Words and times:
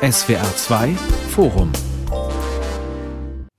SWR 0.00 0.54
2 0.54 0.94
Forum 1.30 1.72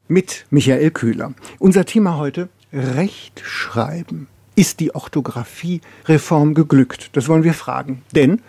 mit 0.08 0.46
Michael 0.50 0.90
Köhler. 0.92 1.34
Unser 1.60 1.84
Thema 1.84 2.16
heute 2.16 2.48
Rechtschreiben. 2.72 4.28
Ist 4.56 4.80
die 4.80 4.96
Orthographie-Reform 4.96 6.54
geglückt? 6.54 7.10
Das 7.12 7.28
wollen 7.28 7.44
wir 7.44 7.54
fragen. 7.54 8.04
Denn 8.16 8.42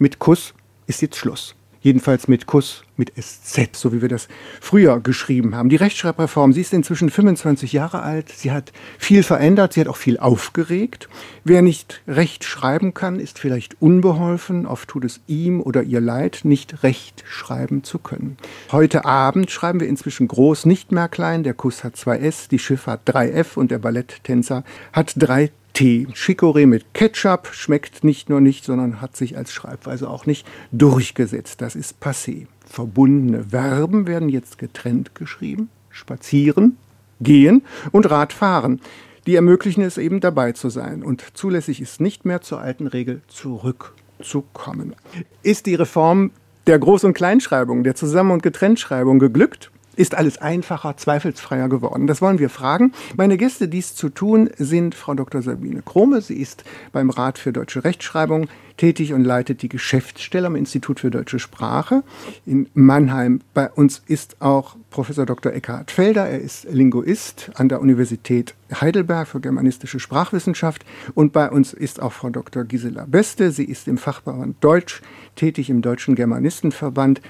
mit 0.00 0.18
Kuss 0.18 0.54
ist 0.88 1.02
jetzt 1.02 1.18
Schluss 1.18 1.54
jedenfalls 1.86 2.26
mit 2.26 2.46
Kuss 2.46 2.82
mit 2.96 3.12
SZ, 3.16 3.76
so 3.76 3.92
wie 3.92 4.02
wir 4.02 4.08
das 4.08 4.26
früher 4.60 4.98
geschrieben 4.98 5.54
haben. 5.54 5.68
Die 5.68 5.76
Rechtschreibreform, 5.76 6.52
sie 6.52 6.62
ist 6.62 6.72
inzwischen 6.72 7.10
25 7.10 7.72
Jahre 7.72 8.02
alt, 8.02 8.28
sie 8.30 8.50
hat 8.50 8.72
viel 8.98 9.22
verändert, 9.22 9.74
sie 9.74 9.80
hat 9.82 9.86
auch 9.86 9.96
viel 9.96 10.18
aufgeregt. 10.18 11.08
Wer 11.44 11.62
nicht 11.62 12.02
recht 12.08 12.42
schreiben 12.42 12.92
kann, 12.92 13.20
ist 13.20 13.38
vielleicht 13.38 13.80
unbeholfen, 13.80 14.66
oft 14.66 14.88
tut 14.88 15.04
es 15.04 15.20
ihm 15.28 15.60
oder 15.60 15.84
ihr 15.84 16.00
leid, 16.00 16.40
nicht 16.42 16.82
recht 16.82 17.22
schreiben 17.28 17.84
zu 17.84 18.00
können. 18.00 18.36
Heute 18.72 19.04
Abend 19.04 19.52
schreiben 19.52 19.78
wir 19.78 19.86
inzwischen 19.86 20.26
groß, 20.26 20.66
nicht 20.66 20.90
mehr 20.90 21.08
klein, 21.08 21.44
der 21.44 21.54
Kuss 21.54 21.84
hat 21.84 21.96
zwei 21.96 22.18
S, 22.18 22.48
die 22.48 22.58
Schifffahrt 22.58 23.02
drei 23.04 23.30
F 23.30 23.56
und 23.56 23.70
der 23.70 23.78
Balletttänzer 23.78 24.64
hat 24.92 25.12
drei 25.16 25.52
Tee. 25.76 26.06
Chicorée 26.14 26.64
mit 26.64 26.94
Ketchup 26.94 27.48
schmeckt 27.52 28.02
nicht 28.02 28.30
nur 28.30 28.40
nicht, 28.40 28.64
sondern 28.64 29.02
hat 29.02 29.14
sich 29.14 29.36
als 29.36 29.52
Schreibweise 29.52 30.08
auch 30.08 30.24
nicht 30.24 30.46
durchgesetzt. 30.72 31.60
Das 31.60 31.76
ist 31.76 32.02
passé. 32.02 32.46
Verbundene 32.64 33.44
Verben 33.50 34.06
werden 34.06 34.30
jetzt 34.30 34.56
getrennt 34.56 35.14
geschrieben. 35.14 35.68
Spazieren, 35.90 36.78
gehen 37.20 37.62
und 37.92 38.10
Radfahren. 38.10 38.80
Die 39.26 39.34
ermöglichen 39.34 39.82
es 39.82 39.98
eben 39.98 40.20
dabei 40.20 40.52
zu 40.52 40.70
sein. 40.70 41.02
Und 41.02 41.22
zulässig 41.34 41.82
ist 41.82 42.00
nicht 42.00 42.24
mehr 42.24 42.40
zur 42.40 42.58
alten 42.58 42.86
Regel 42.86 43.20
zurückzukommen. 43.28 44.94
Ist 45.42 45.66
die 45.66 45.74
Reform 45.74 46.30
der 46.66 46.80
Groß- 46.80 47.04
und 47.04 47.12
Kleinschreibung, 47.12 47.84
der 47.84 47.94
Zusammen- 47.94 48.30
und 48.30 48.42
Getrenntschreibung 48.42 49.18
geglückt? 49.18 49.70
Ist 49.96 50.14
alles 50.14 50.38
einfacher, 50.38 50.96
zweifelsfreier 50.96 51.68
geworden? 51.68 52.06
Das 52.06 52.22
wollen 52.22 52.38
wir 52.38 52.50
fragen. 52.50 52.92
Meine 53.16 53.36
Gäste, 53.36 53.68
dies 53.68 53.94
zu 53.94 54.08
tun, 54.10 54.50
sind 54.56 54.94
Frau 54.94 55.14
Dr. 55.14 55.42
Sabine 55.42 55.82
Krome. 55.82 56.20
Sie 56.20 56.36
ist 56.36 56.64
beim 56.92 57.10
Rat 57.10 57.38
für 57.38 57.52
deutsche 57.52 57.82
Rechtschreibung 57.82 58.48
tätig 58.76 59.12
und 59.12 59.24
leitet 59.24 59.62
die 59.62 59.68
Geschäftsstelle 59.68 60.46
am 60.46 60.56
Institut 60.56 61.00
für 61.00 61.10
deutsche 61.10 61.38
Sprache 61.38 62.02
in 62.44 62.68
Mannheim. 62.74 63.40
Bei 63.54 63.70
uns 63.70 64.02
ist 64.06 64.40
auch 64.40 64.76
Professor 64.90 65.26
Dr. 65.26 65.52
Eckhard 65.52 65.90
Felder. 65.90 66.26
Er 66.26 66.40
ist 66.40 66.66
Linguist 66.70 67.50
an 67.54 67.68
der 67.68 67.80
Universität 67.80 68.54
Heidelberg 68.80 69.28
für 69.28 69.40
germanistische 69.40 70.00
Sprachwissenschaft. 70.00 70.84
Und 71.14 71.32
bei 71.32 71.50
uns 71.50 71.72
ist 71.72 72.00
auch 72.02 72.12
Frau 72.12 72.30
Dr. 72.30 72.64
Gisela 72.64 73.06
Beste. 73.06 73.50
Sie 73.50 73.64
ist 73.64 73.88
im 73.88 73.98
Fachverband 73.98 74.56
Deutsch 74.62 75.02
tätig 75.36 75.70
im 75.70 75.82
Deutschen 75.82 76.14
Germanistenverband 76.14 77.20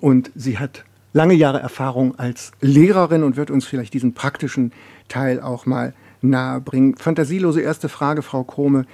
und 0.00 0.30
sie 0.34 0.58
hat 0.58 0.84
lange 1.14 1.34
Jahre 1.34 1.60
Erfahrung 1.60 2.18
als 2.18 2.52
Lehrerin 2.60 3.22
und 3.22 3.36
wird 3.36 3.50
uns 3.50 3.64
vielleicht 3.64 3.94
diesen 3.94 4.12
praktischen 4.12 4.72
Teil 5.08 5.40
auch 5.40 5.64
mal 5.64 5.94
nahebringen. 6.20 6.96
Fantasielose 6.96 7.62
erste 7.62 7.88
Frage, 7.88 8.20
Frau 8.20 8.44
Krome. 8.44 8.84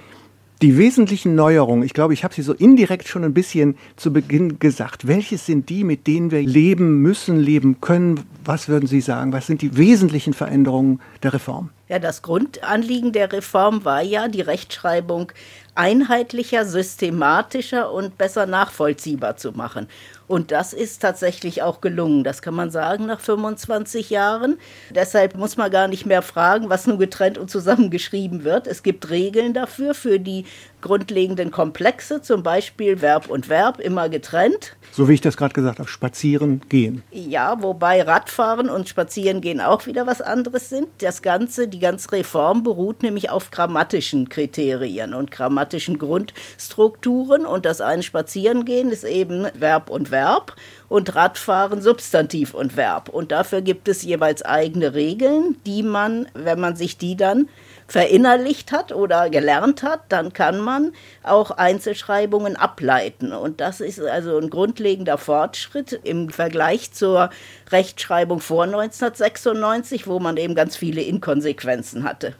Die 0.61 0.77
wesentlichen 0.77 1.33
Neuerungen, 1.33 1.83
ich 1.83 1.95
glaube, 1.95 2.13
ich 2.13 2.23
habe 2.23 2.35
sie 2.35 2.43
so 2.43 2.53
indirekt 2.53 3.07
schon 3.07 3.23
ein 3.23 3.33
bisschen 3.33 3.75
zu 3.95 4.13
Beginn 4.13 4.59
gesagt. 4.59 5.07
Welches 5.07 5.47
sind 5.47 5.69
die, 5.69 5.83
mit 5.83 6.05
denen 6.05 6.29
wir 6.29 6.43
leben 6.43 7.01
müssen, 7.01 7.39
leben 7.39 7.81
können? 7.81 8.19
Was 8.45 8.67
würden 8.67 8.85
Sie 8.85 9.01
sagen? 9.01 9.33
Was 9.33 9.47
sind 9.47 9.63
die 9.63 9.75
wesentlichen 9.75 10.35
Veränderungen 10.35 11.01
der 11.23 11.33
Reform? 11.33 11.71
Ja, 11.89 11.97
das 11.97 12.21
Grundanliegen 12.21 13.11
der 13.11 13.33
Reform 13.33 13.83
war 13.85 14.03
ja, 14.03 14.27
die 14.27 14.41
Rechtschreibung 14.41 15.31
einheitlicher, 15.73 16.65
systematischer 16.65 17.91
und 17.91 18.19
besser 18.19 18.45
nachvollziehbar 18.45 19.37
zu 19.37 19.53
machen. 19.53 19.87
Und 20.31 20.51
das 20.51 20.71
ist 20.71 21.01
tatsächlich 21.01 21.61
auch 21.61 21.81
gelungen. 21.81 22.23
Das 22.23 22.41
kann 22.41 22.53
man 22.53 22.71
sagen 22.71 23.05
nach 23.05 23.19
25 23.19 24.09
Jahren. 24.11 24.59
Deshalb 24.89 25.35
muss 25.35 25.57
man 25.57 25.69
gar 25.69 25.89
nicht 25.89 26.05
mehr 26.05 26.21
fragen, 26.21 26.69
was 26.69 26.87
nun 26.87 26.99
getrennt 26.99 27.37
und 27.37 27.51
zusammengeschrieben 27.51 28.45
wird. 28.45 28.65
Es 28.65 28.81
gibt 28.81 29.09
Regeln 29.09 29.53
dafür, 29.53 29.93
für 29.93 30.21
die 30.21 30.45
grundlegenden 30.81 31.51
Komplexe, 31.51 32.21
zum 32.21 32.43
Beispiel 32.43 33.01
Verb 33.01 33.29
und 33.29 33.49
Verb, 33.49 33.79
immer 33.79 34.09
getrennt. 34.09 34.75
So 34.91 35.07
wie 35.07 35.13
ich 35.13 35.21
das 35.21 35.37
gerade 35.37 35.53
gesagt 35.53 35.79
habe, 35.79 35.89
spazieren 35.89 36.61
gehen. 36.67 37.03
Ja, 37.11 37.61
wobei 37.61 38.01
Radfahren 38.01 38.69
und 38.69 38.89
Spazieren 38.89 39.41
gehen 39.41 39.61
auch 39.61 39.85
wieder 39.85 40.07
was 40.07 40.21
anderes 40.21 40.69
sind. 40.69 40.87
Das 40.99 41.21
Ganze, 41.21 41.67
die 41.67 41.79
ganze 41.79 42.11
Reform 42.11 42.63
beruht 42.63 43.03
nämlich 43.03 43.29
auf 43.29 43.51
grammatischen 43.51 44.27
Kriterien 44.29 45.13
und 45.13 45.31
grammatischen 45.31 45.97
Grundstrukturen. 45.97 47.45
Und 47.45 47.65
das 47.65 47.79
eine 47.79 48.03
Spazierengehen 48.03 48.91
ist 48.91 49.03
eben 49.03 49.47
Verb 49.53 49.89
und 49.89 50.11
Verb 50.11 50.55
und 50.89 51.15
Radfahren 51.15 51.81
Substantiv 51.81 52.53
und 52.53 52.75
Verb. 52.75 53.07
Und 53.07 53.31
dafür 53.31 53.61
gibt 53.61 53.87
es 53.87 54.03
jeweils 54.03 54.43
eigene 54.43 54.93
Regeln, 54.93 55.55
die 55.65 55.83
man, 55.83 56.27
wenn 56.33 56.59
man 56.59 56.75
sich 56.75 56.97
die 56.97 57.15
dann 57.15 57.47
verinnerlicht 57.91 58.71
hat 58.71 58.93
oder 58.93 59.29
gelernt 59.29 59.83
hat, 59.83 59.99
dann 60.07 60.31
kann 60.31 60.61
man 60.61 60.93
auch 61.23 61.51
Einzelschreibungen 61.51 62.55
ableiten. 62.55 63.33
Und 63.33 63.59
das 63.59 63.81
ist 63.81 63.99
also 63.99 64.37
ein 64.37 64.49
grundlegender 64.49 65.17
Fortschritt 65.17 65.99
im 66.03 66.29
Vergleich 66.29 66.93
zur 66.93 67.31
Rechtschreibung 67.69 68.39
vor 68.39 68.63
1996, 68.63 70.07
wo 70.07 70.21
man 70.21 70.37
eben 70.37 70.55
ganz 70.55 70.77
viele 70.77 71.01
Inkonsequenzen 71.01 72.05
hatte. 72.05 72.33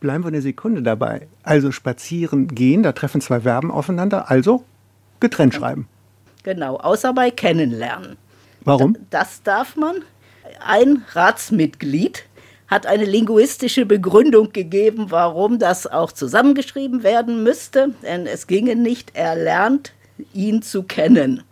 Bleiben 0.00 0.24
wir 0.24 0.28
eine 0.28 0.42
Sekunde 0.42 0.82
dabei. 0.82 1.28
Also 1.44 1.70
spazieren 1.70 2.48
gehen, 2.48 2.82
da 2.82 2.90
treffen 2.90 3.20
zwei 3.20 3.42
Verben 3.42 3.70
aufeinander, 3.70 4.32
also 4.32 4.64
getrennt 5.20 5.54
schreiben. 5.54 5.86
Genau, 6.42 6.76
außer 6.78 7.12
bei 7.12 7.30
kennenlernen. 7.30 8.16
Warum? 8.64 8.96
Das 9.10 9.44
darf 9.44 9.76
man. 9.76 10.02
Ein 10.66 11.04
Ratsmitglied 11.12 12.24
hat 12.68 12.86
eine 12.86 13.04
linguistische 13.04 13.84
Begründung 13.86 14.52
gegeben, 14.52 15.06
warum 15.10 15.58
das 15.58 15.86
auch 15.86 16.12
zusammengeschrieben 16.12 17.02
werden 17.02 17.42
müsste. 17.42 17.94
Denn 18.02 18.26
es 18.26 18.46
ginge 18.46 18.76
nicht, 18.76 19.10
er 19.14 19.34
lernt 19.34 19.92
ihn 20.32 20.62
zu 20.62 20.82
kennen. 20.82 21.42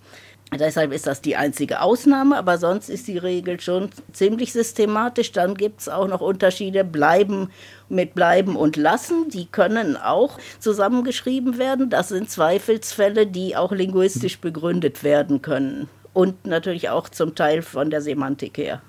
Deshalb 0.59 0.93
ist 0.93 1.07
das 1.07 1.21
die 1.21 1.37
einzige 1.37 1.81
Ausnahme, 1.81 2.37
aber 2.37 2.59
sonst 2.59 2.89
ist 2.89 3.07
die 3.07 3.19
Regel 3.19 3.61
schon 3.61 3.91
ziemlich 4.13 4.53
systematisch. 4.53 5.31
Dann 5.31 5.55
gibt 5.55 5.83
es 5.83 5.89
auch 5.89 6.09
noch 6.09 6.21
Unterschiede 6.21 6.83
bleiben 6.83 7.51
mit 7.89 8.15
bleiben 8.15 8.57
und 8.57 8.77
lassen. 8.77 9.29
Die 9.29 9.47
können 9.47 9.97
auch 9.97 10.39
zusammengeschrieben 10.59 11.57
werden. 11.57 11.89
Das 11.89 12.09
sind 12.09 12.31
Zweifelsfälle, 12.31 13.29
die 13.29 13.55
auch 13.55 13.71
linguistisch 13.71 14.41
begründet 14.41 15.05
werden 15.05 15.41
können. 15.41 15.89
Und 16.13 16.47
natürlich 16.47 16.89
auch 16.89 17.09
zum 17.09 17.37
Teil 17.37 17.63
von 17.63 17.91
der 17.91 18.01
Semantik 18.03 18.59
her. 18.59 18.83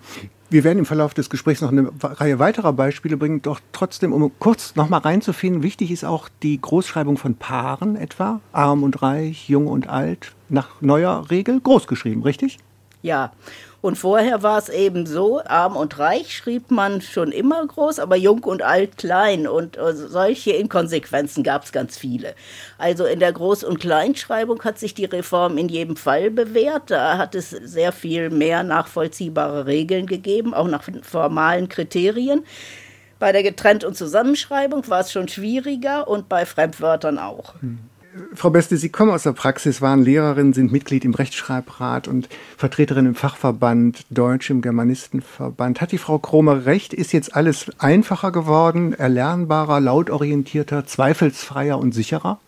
Wir 0.51 0.65
werden 0.65 0.79
im 0.79 0.85
Verlauf 0.85 1.13
des 1.13 1.29
Gesprächs 1.29 1.61
noch 1.61 1.71
eine 1.71 1.89
Reihe 2.03 2.37
weiterer 2.37 2.73
Beispiele 2.73 3.15
bringen. 3.15 3.41
Doch 3.41 3.61
trotzdem, 3.71 4.11
um 4.11 4.29
kurz 4.37 4.75
noch 4.75 4.89
mal 4.89 4.97
reinzufinden, 4.97 5.63
wichtig 5.63 5.91
ist 5.91 6.03
auch 6.03 6.27
die 6.43 6.59
Großschreibung 6.59 7.17
von 7.17 7.35
Paaren 7.35 7.95
etwa. 7.95 8.41
Arm 8.51 8.83
und 8.83 9.01
reich, 9.01 9.47
jung 9.47 9.67
und 9.67 9.87
alt. 9.87 10.33
Nach 10.49 10.81
neuer 10.81 11.31
Regel 11.31 11.61
großgeschrieben, 11.61 12.23
richtig? 12.23 12.57
Ja. 13.01 13.31
Und 13.81 13.97
vorher 13.97 14.43
war 14.43 14.59
es 14.59 14.69
eben 14.69 15.07
so, 15.07 15.41
arm 15.43 15.75
und 15.75 15.97
reich 15.97 16.37
schrieb 16.37 16.69
man 16.69 17.01
schon 17.01 17.31
immer 17.31 17.65
groß, 17.65 17.97
aber 17.97 18.15
jung 18.15 18.43
und 18.43 18.61
alt 18.61 18.97
klein. 18.97 19.47
Und 19.47 19.75
äh, 19.77 19.93
solche 19.93 20.51
Inkonsequenzen 20.51 21.43
gab 21.43 21.63
es 21.63 21.71
ganz 21.71 21.97
viele. 21.97 22.35
Also 22.77 23.05
in 23.05 23.19
der 23.19 23.33
Groß- 23.33 23.65
und 23.65 23.79
Kleinschreibung 23.79 24.63
hat 24.63 24.77
sich 24.77 24.93
die 24.93 25.05
Reform 25.05 25.57
in 25.57 25.67
jedem 25.67 25.95
Fall 25.95 26.29
bewährt. 26.29 26.91
Da 26.91 27.17
hat 27.17 27.33
es 27.33 27.49
sehr 27.49 27.91
viel 27.91 28.29
mehr 28.29 28.61
nachvollziehbare 28.61 29.65
Regeln 29.65 30.05
gegeben, 30.05 30.53
auch 30.53 30.67
nach 30.67 30.83
formalen 31.01 31.67
Kriterien. 31.67 32.43
Bei 33.17 33.31
der 33.31 33.43
Getrennt- 33.43 33.83
und 33.83 33.97
Zusammenschreibung 33.97 34.87
war 34.89 35.01
es 35.01 35.11
schon 35.11 35.27
schwieriger 35.27 36.07
und 36.07 36.29
bei 36.29 36.45
Fremdwörtern 36.45 37.17
auch. 37.17 37.55
Hm. 37.61 37.79
Frau 38.33 38.49
Beste, 38.49 38.75
Sie 38.75 38.89
kommen 38.89 39.11
aus 39.11 39.23
der 39.23 39.31
Praxis, 39.31 39.81
waren 39.81 40.03
Lehrerin, 40.03 40.51
sind 40.51 40.71
Mitglied 40.71 41.05
im 41.05 41.13
Rechtschreibrat 41.13 42.09
und 42.09 42.27
Vertreterin 42.57 43.05
im 43.05 43.15
Fachverband 43.15 44.05
Deutsch 44.09 44.49
im 44.49 44.61
Germanistenverband. 44.61 45.79
Hat 45.79 45.93
die 45.93 45.97
Frau 45.97 46.19
Kromer 46.19 46.65
recht? 46.65 46.93
Ist 46.93 47.13
jetzt 47.13 47.35
alles 47.35 47.71
einfacher 47.77 48.33
geworden, 48.33 48.91
erlernbarer, 48.93 49.79
lautorientierter, 49.79 50.85
zweifelsfreier 50.85 51.77
und 51.79 51.93
sicherer? 51.93 52.39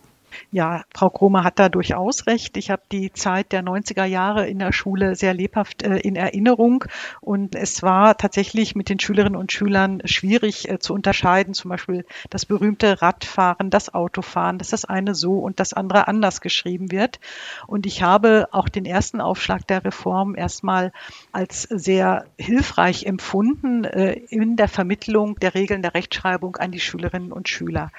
Ja, 0.50 0.84
Frau 0.94 1.10
Kromer 1.10 1.44
hat 1.44 1.58
da 1.58 1.68
durchaus 1.68 2.26
recht. 2.26 2.56
Ich 2.56 2.70
habe 2.70 2.82
die 2.90 3.12
Zeit 3.12 3.52
der 3.52 3.62
90er 3.62 4.04
Jahre 4.04 4.46
in 4.46 4.58
der 4.58 4.72
Schule 4.72 5.14
sehr 5.14 5.34
lebhaft 5.34 5.82
äh, 5.82 5.96
in 5.98 6.16
Erinnerung 6.16 6.84
und 7.20 7.54
es 7.54 7.82
war 7.82 8.16
tatsächlich 8.16 8.74
mit 8.74 8.88
den 8.88 9.00
Schülerinnen 9.00 9.36
und 9.36 9.52
Schülern 9.52 10.02
schwierig 10.04 10.68
äh, 10.68 10.78
zu 10.78 10.94
unterscheiden, 10.94 11.54
zum 11.54 11.70
Beispiel 11.70 12.04
das 12.30 12.46
berühmte 12.46 13.02
Radfahren, 13.02 13.70
das 13.70 13.94
Autofahren, 13.94 14.58
dass 14.58 14.70
das 14.70 14.84
eine 14.84 15.14
so 15.14 15.38
und 15.38 15.60
das 15.60 15.72
andere 15.72 16.08
anders 16.08 16.40
geschrieben 16.40 16.90
wird. 16.90 17.20
Und 17.66 17.86
ich 17.86 18.02
habe 18.02 18.48
auch 18.52 18.68
den 18.68 18.84
ersten 18.84 19.20
Aufschlag 19.20 19.66
der 19.66 19.84
Reform 19.84 20.34
erstmal 20.34 20.92
als 21.32 21.62
sehr 21.62 22.26
hilfreich 22.38 23.06
empfunden 23.06 23.84
äh, 23.84 24.12
in 24.28 24.56
der 24.56 24.68
Vermittlung 24.68 25.38
der 25.40 25.54
Regeln 25.54 25.82
der 25.82 25.94
Rechtschreibung 25.94 26.56
an 26.56 26.72
die 26.72 26.80
Schülerinnen 26.80 27.32
und 27.32 27.48
Schüler. 27.48 27.90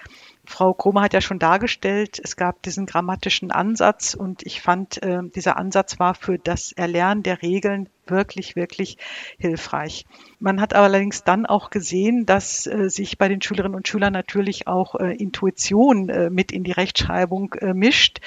Frau 0.47 0.73
Krome 0.73 1.01
hat 1.01 1.13
ja 1.13 1.21
schon 1.21 1.39
dargestellt, 1.39 2.19
es 2.23 2.35
gab 2.35 2.61
diesen 2.63 2.85
grammatischen 2.85 3.51
Ansatz 3.51 4.13
und 4.13 4.45
ich 4.45 4.61
fand, 4.61 5.01
äh, 5.03 5.19
dieser 5.35 5.57
Ansatz 5.57 5.99
war 5.99 6.15
für 6.15 6.37
das 6.37 6.71
Erlernen 6.71 7.23
der 7.23 7.41
Regeln 7.41 7.89
wirklich, 8.07 8.55
wirklich 8.55 8.97
hilfreich. 9.37 10.05
Man 10.39 10.61
hat 10.61 10.73
allerdings 10.73 11.23
dann 11.23 11.45
auch 11.45 11.69
gesehen, 11.69 12.25
dass 12.25 12.67
äh, 12.67 12.89
sich 12.89 13.17
bei 13.17 13.27
den 13.27 13.41
Schülerinnen 13.41 13.75
und 13.75 13.87
Schülern 13.87 14.13
natürlich 14.13 14.67
auch 14.67 14.95
äh, 14.95 15.15
Intuition 15.15 16.09
äh, 16.09 16.29
mit 16.29 16.51
in 16.51 16.63
die 16.63 16.71
Rechtschreibung 16.71 17.53
äh, 17.55 17.73
mischt. 17.73 18.19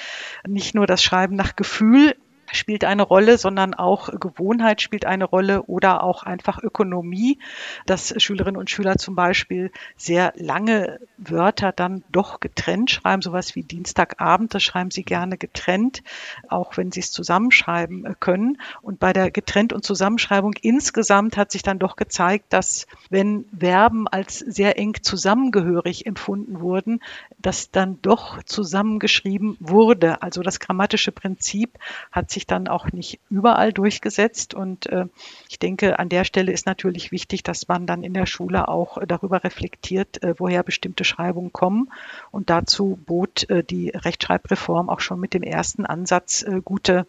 Nicht 0.47 0.75
nur 0.75 0.85
das 0.85 1.03
Schreiben 1.03 1.35
nach 1.35 1.55
Gefühl, 1.55 2.15
spielt 2.51 2.83
eine 2.83 3.03
Rolle, 3.03 3.37
sondern 3.37 3.73
auch 3.73 4.09
Gewohnheit 4.19 4.81
spielt 4.81 5.05
eine 5.05 5.25
Rolle 5.25 5.63
oder 5.63 6.03
auch 6.03 6.23
einfach 6.23 6.61
Ökonomie, 6.61 7.39
dass 7.85 8.13
Schülerinnen 8.21 8.59
und 8.59 8.69
Schüler 8.69 8.97
zum 8.97 9.15
Beispiel 9.15 9.71
sehr 9.97 10.33
lange 10.35 10.99
Wörter 11.17 11.71
dann 11.71 12.03
doch 12.11 12.39
getrennt 12.39 12.91
schreiben, 12.91 13.21
sowas 13.21 13.55
wie 13.55 13.63
Dienstagabend, 13.63 14.53
das 14.53 14.63
schreiben 14.63 14.91
sie 14.91 15.03
gerne 15.03 15.37
getrennt, 15.37 16.03
auch 16.47 16.77
wenn 16.77 16.91
sie 16.91 16.99
es 16.99 17.11
zusammenschreiben 17.11 18.15
können. 18.19 18.59
Und 18.81 18.99
bei 18.99 19.13
der 19.13 19.31
Getrennt- 19.31 19.73
und 19.73 19.83
Zusammenschreibung 19.83 20.53
insgesamt 20.61 21.37
hat 21.37 21.51
sich 21.51 21.63
dann 21.63 21.79
doch 21.79 21.95
gezeigt, 21.95 22.53
dass 22.53 22.87
wenn 23.09 23.45
Verben 23.57 24.07
als 24.07 24.39
sehr 24.39 24.77
eng 24.77 24.95
zusammengehörig 25.01 26.05
empfunden 26.05 26.59
wurden, 26.59 27.01
dass 27.37 27.71
dann 27.71 28.01
doch 28.01 28.43
zusammengeschrieben 28.43 29.57
wurde. 29.59 30.21
Also 30.21 30.41
das 30.41 30.59
grammatische 30.59 31.11
Prinzip 31.11 31.77
hat 32.11 32.31
sich 32.31 32.38
sich 32.39 32.47
dann 32.47 32.69
auch 32.69 32.91
nicht 32.93 33.19
überall 33.29 33.73
durchgesetzt. 33.73 34.53
Und 34.53 34.85
äh, 34.87 35.05
ich 35.49 35.59
denke, 35.59 35.99
an 35.99 36.07
der 36.07 36.23
Stelle 36.23 36.53
ist 36.53 36.65
natürlich 36.65 37.11
wichtig, 37.11 37.43
dass 37.43 37.67
man 37.67 37.85
dann 37.85 38.01
in 38.01 38.13
der 38.13 38.25
Schule 38.25 38.69
auch 38.69 38.97
darüber 39.05 39.43
reflektiert, 39.43 40.23
äh, 40.23 40.35
woher 40.37 40.63
bestimmte 40.63 41.03
Schreibungen 41.03 41.51
kommen. 41.51 41.91
Und 42.31 42.49
dazu 42.49 42.97
bot 43.05 43.49
äh, 43.49 43.63
die 43.63 43.89
Rechtschreibreform 43.89 44.89
auch 44.89 45.01
schon 45.01 45.19
mit 45.19 45.33
dem 45.33 45.43
ersten 45.43 45.85
Ansatz 45.85 46.43
äh, 46.43 46.61
gute 46.63 47.05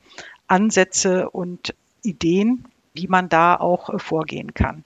Ansätze 0.48 1.30
und 1.30 1.74
Ideen, 2.02 2.64
wie 2.92 3.06
man 3.06 3.28
da 3.28 3.54
auch 3.54 3.88
äh, 3.90 3.98
vorgehen 4.00 4.52
kann. 4.52 4.82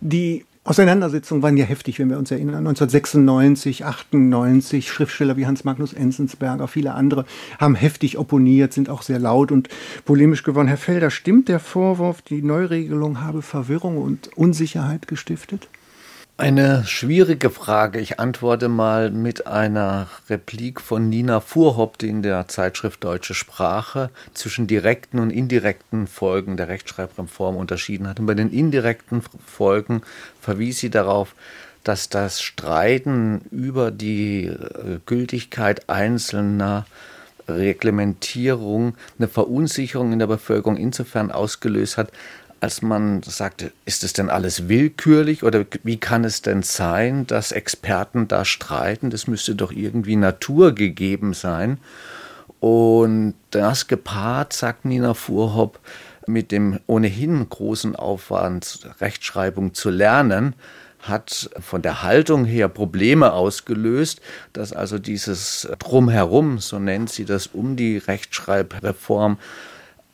Die 0.00 0.46
Auseinandersetzungen 0.66 1.44
waren 1.44 1.56
ja 1.56 1.64
heftig, 1.64 2.00
wenn 2.00 2.10
wir 2.10 2.18
uns 2.18 2.32
erinnern. 2.32 2.66
1996, 2.66 3.84
98, 3.84 4.90
Schriftsteller 4.90 5.36
wie 5.36 5.46
Hans 5.46 5.62
Magnus 5.62 5.92
Enzensberger, 5.92 6.66
viele 6.66 6.94
andere 6.94 7.24
haben 7.60 7.76
heftig 7.76 8.18
opponiert, 8.18 8.72
sind 8.72 8.90
auch 8.90 9.02
sehr 9.02 9.20
laut 9.20 9.52
und 9.52 9.68
polemisch 10.04 10.42
geworden. 10.42 10.66
Herr 10.66 10.76
Felder, 10.76 11.10
stimmt 11.10 11.48
der 11.48 11.60
Vorwurf, 11.60 12.20
die 12.20 12.42
Neuregelung 12.42 13.20
habe 13.20 13.42
Verwirrung 13.42 13.98
und 13.98 14.36
Unsicherheit 14.36 15.06
gestiftet? 15.06 15.68
Eine 16.38 16.84
schwierige 16.84 17.48
Frage. 17.48 17.98
Ich 17.98 18.20
antworte 18.20 18.68
mal 18.68 19.10
mit 19.10 19.46
einer 19.46 20.06
Replik 20.28 20.82
von 20.82 21.08
Nina 21.08 21.40
Fuhrhopp, 21.40 21.96
die 21.96 22.10
in 22.10 22.20
der 22.20 22.46
Zeitschrift 22.46 23.02
Deutsche 23.02 23.32
Sprache 23.32 24.10
zwischen 24.34 24.66
direkten 24.66 25.18
und 25.18 25.30
indirekten 25.30 26.06
Folgen 26.06 26.58
der 26.58 26.68
Rechtschreibreform 26.68 27.56
unterschieden 27.56 28.06
hat. 28.06 28.20
Und 28.20 28.26
bei 28.26 28.34
den 28.34 28.52
indirekten 28.52 29.22
Folgen 29.46 30.02
verwies 30.38 30.78
sie 30.78 30.90
darauf, 30.90 31.34
dass 31.84 32.10
das 32.10 32.42
Streiten 32.42 33.40
über 33.50 33.90
die 33.90 34.44
äh, 34.44 34.98
Gültigkeit 35.06 35.88
einzelner 35.88 36.84
Reglementierung 37.48 38.94
eine 39.18 39.28
Verunsicherung 39.28 40.12
in 40.12 40.18
der 40.18 40.26
Bevölkerung 40.26 40.76
insofern 40.76 41.30
ausgelöst 41.30 41.96
hat, 41.96 42.10
als 42.60 42.82
man 42.82 43.22
sagte, 43.22 43.72
ist 43.84 44.04
es 44.04 44.12
denn 44.12 44.30
alles 44.30 44.68
willkürlich 44.68 45.42
oder 45.42 45.64
wie 45.82 45.98
kann 45.98 46.24
es 46.24 46.42
denn 46.42 46.62
sein, 46.62 47.26
dass 47.26 47.52
Experten 47.52 48.28
da 48.28 48.44
streiten? 48.44 49.10
Das 49.10 49.26
müsste 49.26 49.54
doch 49.54 49.72
irgendwie 49.72 50.16
naturgegeben 50.16 51.34
sein. 51.34 51.78
Und 52.60 53.34
das 53.50 53.86
gepaart, 53.86 54.52
sagt 54.52 54.84
Nina 54.84 55.14
Fuhrhopp, 55.14 55.78
mit 56.26 56.50
dem 56.50 56.80
ohnehin 56.86 57.48
großen 57.48 57.94
Aufwand, 57.94 58.88
Rechtschreibung 59.00 59.74
zu 59.74 59.90
lernen, 59.90 60.54
hat 61.00 61.50
von 61.60 61.82
der 61.82 62.02
Haltung 62.02 62.44
her 62.44 62.68
Probleme 62.68 63.32
ausgelöst, 63.32 64.20
dass 64.52 64.72
also 64.72 64.98
dieses 64.98 65.68
Drumherum, 65.78 66.58
so 66.58 66.78
nennt 66.78 67.10
sie 67.10 67.24
das, 67.24 67.46
um 67.46 67.76
die 67.76 67.98
Rechtschreibreform 67.98 69.38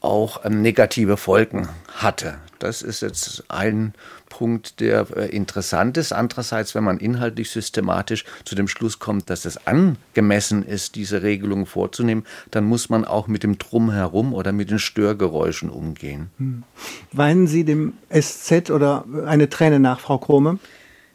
auch 0.02 0.44
ähm, 0.44 0.62
negative 0.62 1.16
Folgen 1.16 1.68
hatte. 1.94 2.34
Das 2.58 2.82
ist 2.82 3.02
jetzt 3.02 3.44
ein 3.48 3.94
Punkt, 4.28 4.80
der 4.80 5.06
äh, 5.16 5.28
interessant 5.34 5.96
ist. 5.96 6.12
Andererseits, 6.12 6.74
wenn 6.74 6.84
man 6.84 6.98
inhaltlich 6.98 7.50
systematisch 7.50 8.24
zu 8.44 8.54
dem 8.54 8.68
Schluss 8.68 8.98
kommt, 8.98 9.30
dass 9.30 9.44
es 9.44 9.66
angemessen 9.66 10.64
ist, 10.64 10.94
diese 10.94 11.22
Regelung 11.22 11.66
vorzunehmen, 11.66 12.24
dann 12.50 12.64
muss 12.64 12.88
man 12.88 13.04
auch 13.04 13.26
mit 13.26 13.42
dem 13.42 13.58
Drumherum 13.58 14.32
oder 14.32 14.52
mit 14.52 14.70
den 14.70 14.78
Störgeräuschen 14.78 15.70
umgehen. 15.70 16.30
Hm. 16.38 16.62
Weinen 17.12 17.46
Sie 17.46 17.64
dem 17.64 17.94
SZ 18.10 18.70
oder 18.70 19.04
eine 19.26 19.48
Träne 19.48 19.80
nach, 19.80 20.00
Frau 20.00 20.18
Krome? 20.18 20.58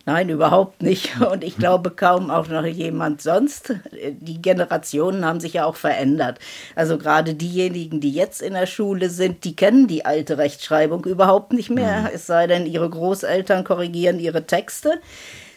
Nein, 0.07 0.30
überhaupt 0.30 0.81
nicht. 0.81 1.19
Und 1.31 1.44
ich 1.44 1.57
glaube 1.57 1.92
kaum 1.92 2.31
auch 2.31 2.48
noch 2.48 2.63
jemand 2.63 3.21
sonst. 3.21 3.74
Die 3.92 4.42
Generationen 4.42 5.25
haben 5.25 5.42
sich 5.42 5.54
ja 5.54 5.65
auch 5.65 5.75
verändert. 5.75 6.39
Also 6.75 6.98
gerade 6.98 7.33
diejenigen, 7.33 8.00
die 8.00 8.13
jetzt 8.13 8.42
in 8.42 8.54
der 8.54 8.68
Schule 8.68 9.09
sind, 9.09 9.44
die 9.44 9.54
kennen 9.54 9.88
die 9.88 10.06
alte 10.06 10.38
Rechtschreibung 10.38 11.04
überhaupt 11.04 11.51
nicht 11.51 11.69
mehr. 11.69 12.04
Mhm. 12.04 12.09
Es 12.13 12.25
sei 12.25 12.48
denn, 12.48 12.65
ihre 12.65 12.89
Großeltern 12.89 13.65
korrigieren 13.65 14.18
ihre 14.18 14.48
Texte. 14.48 15.01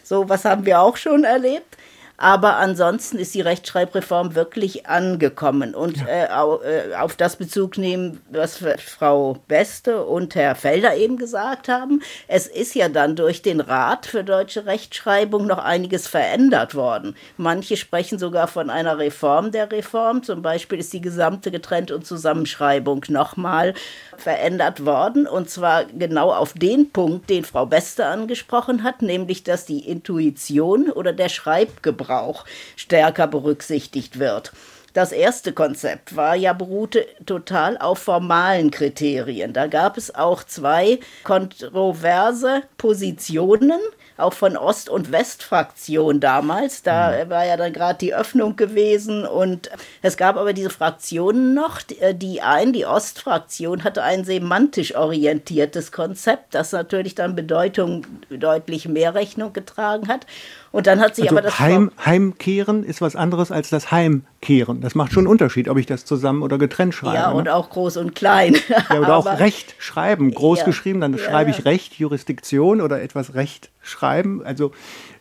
So 0.02 0.29
was 0.29 0.44
haben 0.44 0.67
wir 0.67 0.81
auch 0.81 0.96
schon 0.96 1.23
erlebt. 1.23 1.76
Aber 2.22 2.58
ansonsten 2.58 3.17
ist 3.17 3.34
die 3.34 3.40
Rechtschreibreform 3.40 4.34
wirklich 4.34 4.87
angekommen. 4.87 5.75
Und 5.75 5.96
ja. 5.96 6.61
äh, 6.64 6.90
äh 6.90 6.94
auf 6.96 7.17
das 7.17 7.37
Bezug 7.37 7.78
nehmen, 7.78 8.20
was 8.31 8.62
Frau 8.84 9.38
Beste 9.49 10.05
und 10.05 10.34
Herr 10.34 10.55
Felder 10.55 10.94
eben 10.96 11.17
gesagt 11.17 11.69
haben. 11.69 12.02
Es 12.28 12.46
ist 12.46 12.75
ja 12.75 12.90
dann 12.90 13.17
durch 13.17 13.40
den 13.40 13.61
Rat 13.61 14.05
für 14.05 14.22
deutsche 14.22 14.67
Rechtschreibung 14.67 15.46
noch 15.46 15.56
einiges 15.56 16.08
verändert 16.08 16.75
worden. 16.75 17.17
Manche 17.38 17.78
sprechen 17.78 18.19
sogar 18.19 18.49
von 18.49 18.69
einer 18.69 18.99
Reform 18.99 19.50
der 19.50 19.72
Reform. 19.72 20.22
Zum 20.22 20.43
Beispiel 20.43 20.78
ist 20.78 20.93
die 20.93 21.00
gesamte 21.00 21.50
Getrennt- 21.50 21.90
und 21.90 22.06
Zusammenschreibung 22.06 23.02
nochmal 23.08 23.72
verändert 24.19 24.84
worden. 24.84 25.26
Und 25.26 25.49
zwar 25.49 25.87
genau 25.87 26.32
auf 26.34 26.52
den 26.52 26.90
Punkt, 26.90 27.31
den 27.31 27.46
Frau 27.46 27.64
Beste 27.64 28.05
angesprochen 28.05 28.82
hat, 28.82 29.00
nämlich 29.00 29.43
dass 29.43 29.64
die 29.64 29.88
Intuition 29.88 30.90
oder 30.90 31.14
der 31.14 31.31
Schreibgebrauch 31.31 32.10
Sprachgebrauch 32.11 32.45
stärker 32.77 33.27
berücksichtigt 33.27 34.19
wird. 34.19 34.53
Das 34.93 35.12
erste 35.12 35.53
Konzept 35.53 36.17
war 36.17 36.35
ja 36.35 36.53
beruhte 36.53 37.07
total 37.25 37.79
auf 37.79 38.01
formalen 38.01 38.73
Kriterien. 38.73 39.53
Da 39.53 39.69
gab 39.69 39.96
es 39.96 40.13
auch 40.13 40.43
zwei 40.43 40.99
kontroverse 41.23 42.63
Positionen 42.77 43.79
auch 44.20 44.32
von 44.34 44.56
Ost- 44.56 44.89
und 44.89 45.13
Westfraktion 45.13 46.20
damals. 46.20 46.82
Da 46.82 47.25
mhm. 47.25 47.31
war 47.31 47.46
ja 47.46 47.56
dann 47.56 47.73
gerade 47.73 47.99
die 47.99 48.15
Öffnung 48.15 48.56
gewesen 48.56 49.27
und 49.27 49.70
es 50.03 50.17
gab 50.17 50.37
aber 50.37 50.53
diese 50.53 50.70
Fraktionen 50.70 51.55
noch. 51.55 51.81
Die 51.82 52.43
ein, 52.43 52.73
die 52.73 52.87
Ostfraktion 52.87 53.84
hatte 53.84 54.03
ein 54.03 54.25
semantisch 54.25 54.94
orientiertes 54.94 55.91
Konzept, 55.93 56.55
das 56.55 56.73
natürlich 56.73 57.15
dann 57.15 57.34
Bedeutung 57.34 58.06
deutlich 58.29 58.89
mehr 58.89 59.15
Rechnung 59.15 59.53
getragen 59.53 60.08
hat. 60.08 60.27
Und 60.72 60.86
dann 60.86 61.00
hat 61.00 61.17
sich 61.17 61.24
also 61.24 61.36
aber 61.36 61.43
das 61.43 61.58
Heim, 61.58 61.91
Heimkehren 62.05 62.84
ist 62.84 63.00
was 63.00 63.17
anderes 63.17 63.50
als 63.50 63.70
das 63.70 63.91
Heimkehren. 63.91 64.81
Das 64.81 64.94
macht 64.94 65.12
schon 65.12 65.22
einen 65.22 65.32
Unterschied, 65.32 65.69
ob 65.69 65.79
ich 65.79 65.86
das 65.86 66.05
zusammen 66.05 66.43
oder 66.43 66.58
getrennt 66.58 66.94
schreibe. 66.94 67.17
Ja, 67.17 67.31
und 67.31 67.44
ne? 67.44 67.55
auch 67.55 67.70
groß 67.70 67.96
und 67.96 68.15
klein. 68.15 68.56
Ja, 68.69 69.00
oder 69.00 69.17
auch 69.17 69.27
Recht 69.41 69.74
schreiben, 69.79 70.32
groß 70.32 70.60
ja, 70.60 70.65
geschrieben, 70.65 71.00
dann 71.00 71.15
ja, 71.15 71.19
schreibe 71.19 71.50
ich 71.50 71.65
Recht, 71.65 71.94
Jurisdiktion 71.94 72.81
oder 72.81 73.03
etwas 73.03 73.34
Recht 73.34 73.70
schreiben. 73.82 74.44
Also 74.44 74.70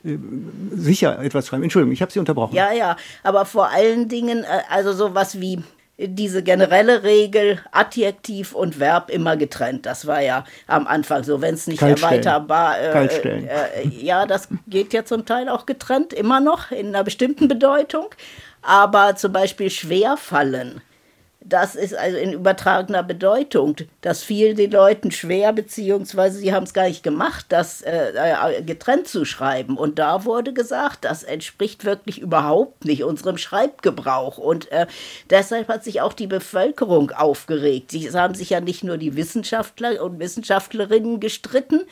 äh, 0.03 0.17
sicher 0.71 1.19
etwas 1.19 1.47
schreiben. 1.47 1.63
Entschuldigung, 1.63 1.93
ich 1.93 2.03
habe 2.03 2.11
Sie 2.11 2.19
unterbrochen. 2.19 2.55
Ja, 2.55 2.71
ja, 2.71 2.95
aber 3.23 3.45
vor 3.45 3.69
allen 3.69 4.07
Dingen, 4.07 4.43
äh, 4.43 4.61
also 4.69 4.93
sowas 4.93 5.41
wie 5.41 5.63
diese 5.99 6.43
generelle 6.43 7.03
Regel 7.03 7.59
Adjektiv 7.71 8.53
und 8.53 8.79
Verb 8.79 9.09
immer 9.09 9.35
getrennt. 9.35 9.85
Das 9.85 10.07
war 10.07 10.21
ja 10.21 10.45
am 10.67 10.87
Anfang 10.87 11.23
so, 11.23 11.41
wenn 11.41 11.55
es 11.55 11.67
nicht 11.67 11.81
erweiterbar. 11.81 12.79
Äh, 12.79 12.91
Kaltstellen. 12.91 13.47
Äh, 13.47 13.87
ja, 13.87 14.25
das 14.25 14.47
geht 14.67 14.93
ja 14.93 15.03
zum 15.03 15.25
Teil 15.25 15.49
auch 15.49 15.65
getrennt, 15.65 16.13
immer 16.13 16.39
noch 16.39 16.71
in 16.71 16.87
einer 16.87 17.03
bestimmten 17.03 17.47
Bedeutung. 17.47 18.07
Aber 18.61 19.15
zum 19.15 19.31
Beispiel 19.31 19.69
schwerfallen 19.69 20.81
das 21.41 21.75
ist 21.75 21.95
also 21.95 22.17
in 22.17 22.33
übertragener 22.33 23.01
Bedeutung. 23.01 23.77
Das 24.01 24.23
fiel 24.23 24.55
den 24.55 24.71
Leuten 24.71 25.09
schwer, 25.09 25.53
beziehungsweise 25.53 26.37
sie 26.37 26.53
haben 26.53 26.63
es 26.63 26.73
gar 26.73 26.87
nicht 26.87 27.01
gemacht, 27.01 27.45
das 27.49 27.81
äh, 27.81 28.11
äh, 28.11 28.61
getrennt 28.61 29.07
zu 29.07 29.23
schreiben. 29.23 29.77
Und 29.77 29.99
da 29.99 30.25
wurde 30.25 30.51
gesagt, 30.53 31.05
das 31.05 31.23
entspricht 31.23 31.85
wirklich 31.85 32.19
überhaupt 32.19 32.83
nicht 32.83 33.05
unserem 33.05 33.37
Schreibgebrauch. 33.37 34.37
Und 34.37 34.69
äh, 34.73 34.87
deshalb 35.29 35.69
hat 35.69 35.85
sich 35.85 36.01
auch 36.01 36.11
die 36.11 36.27
Bevölkerung 36.27 37.11
aufgeregt. 37.11 37.93
Es 37.93 38.15
haben 38.15 38.35
sich 38.35 38.49
ja 38.49 38.59
nicht 38.59 38.83
nur 38.83 38.97
die 38.97 39.15
Wissenschaftler 39.15 40.03
und 40.03 40.19
Wissenschaftlerinnen 40.19 41.21
gestritten, 41.21 41.85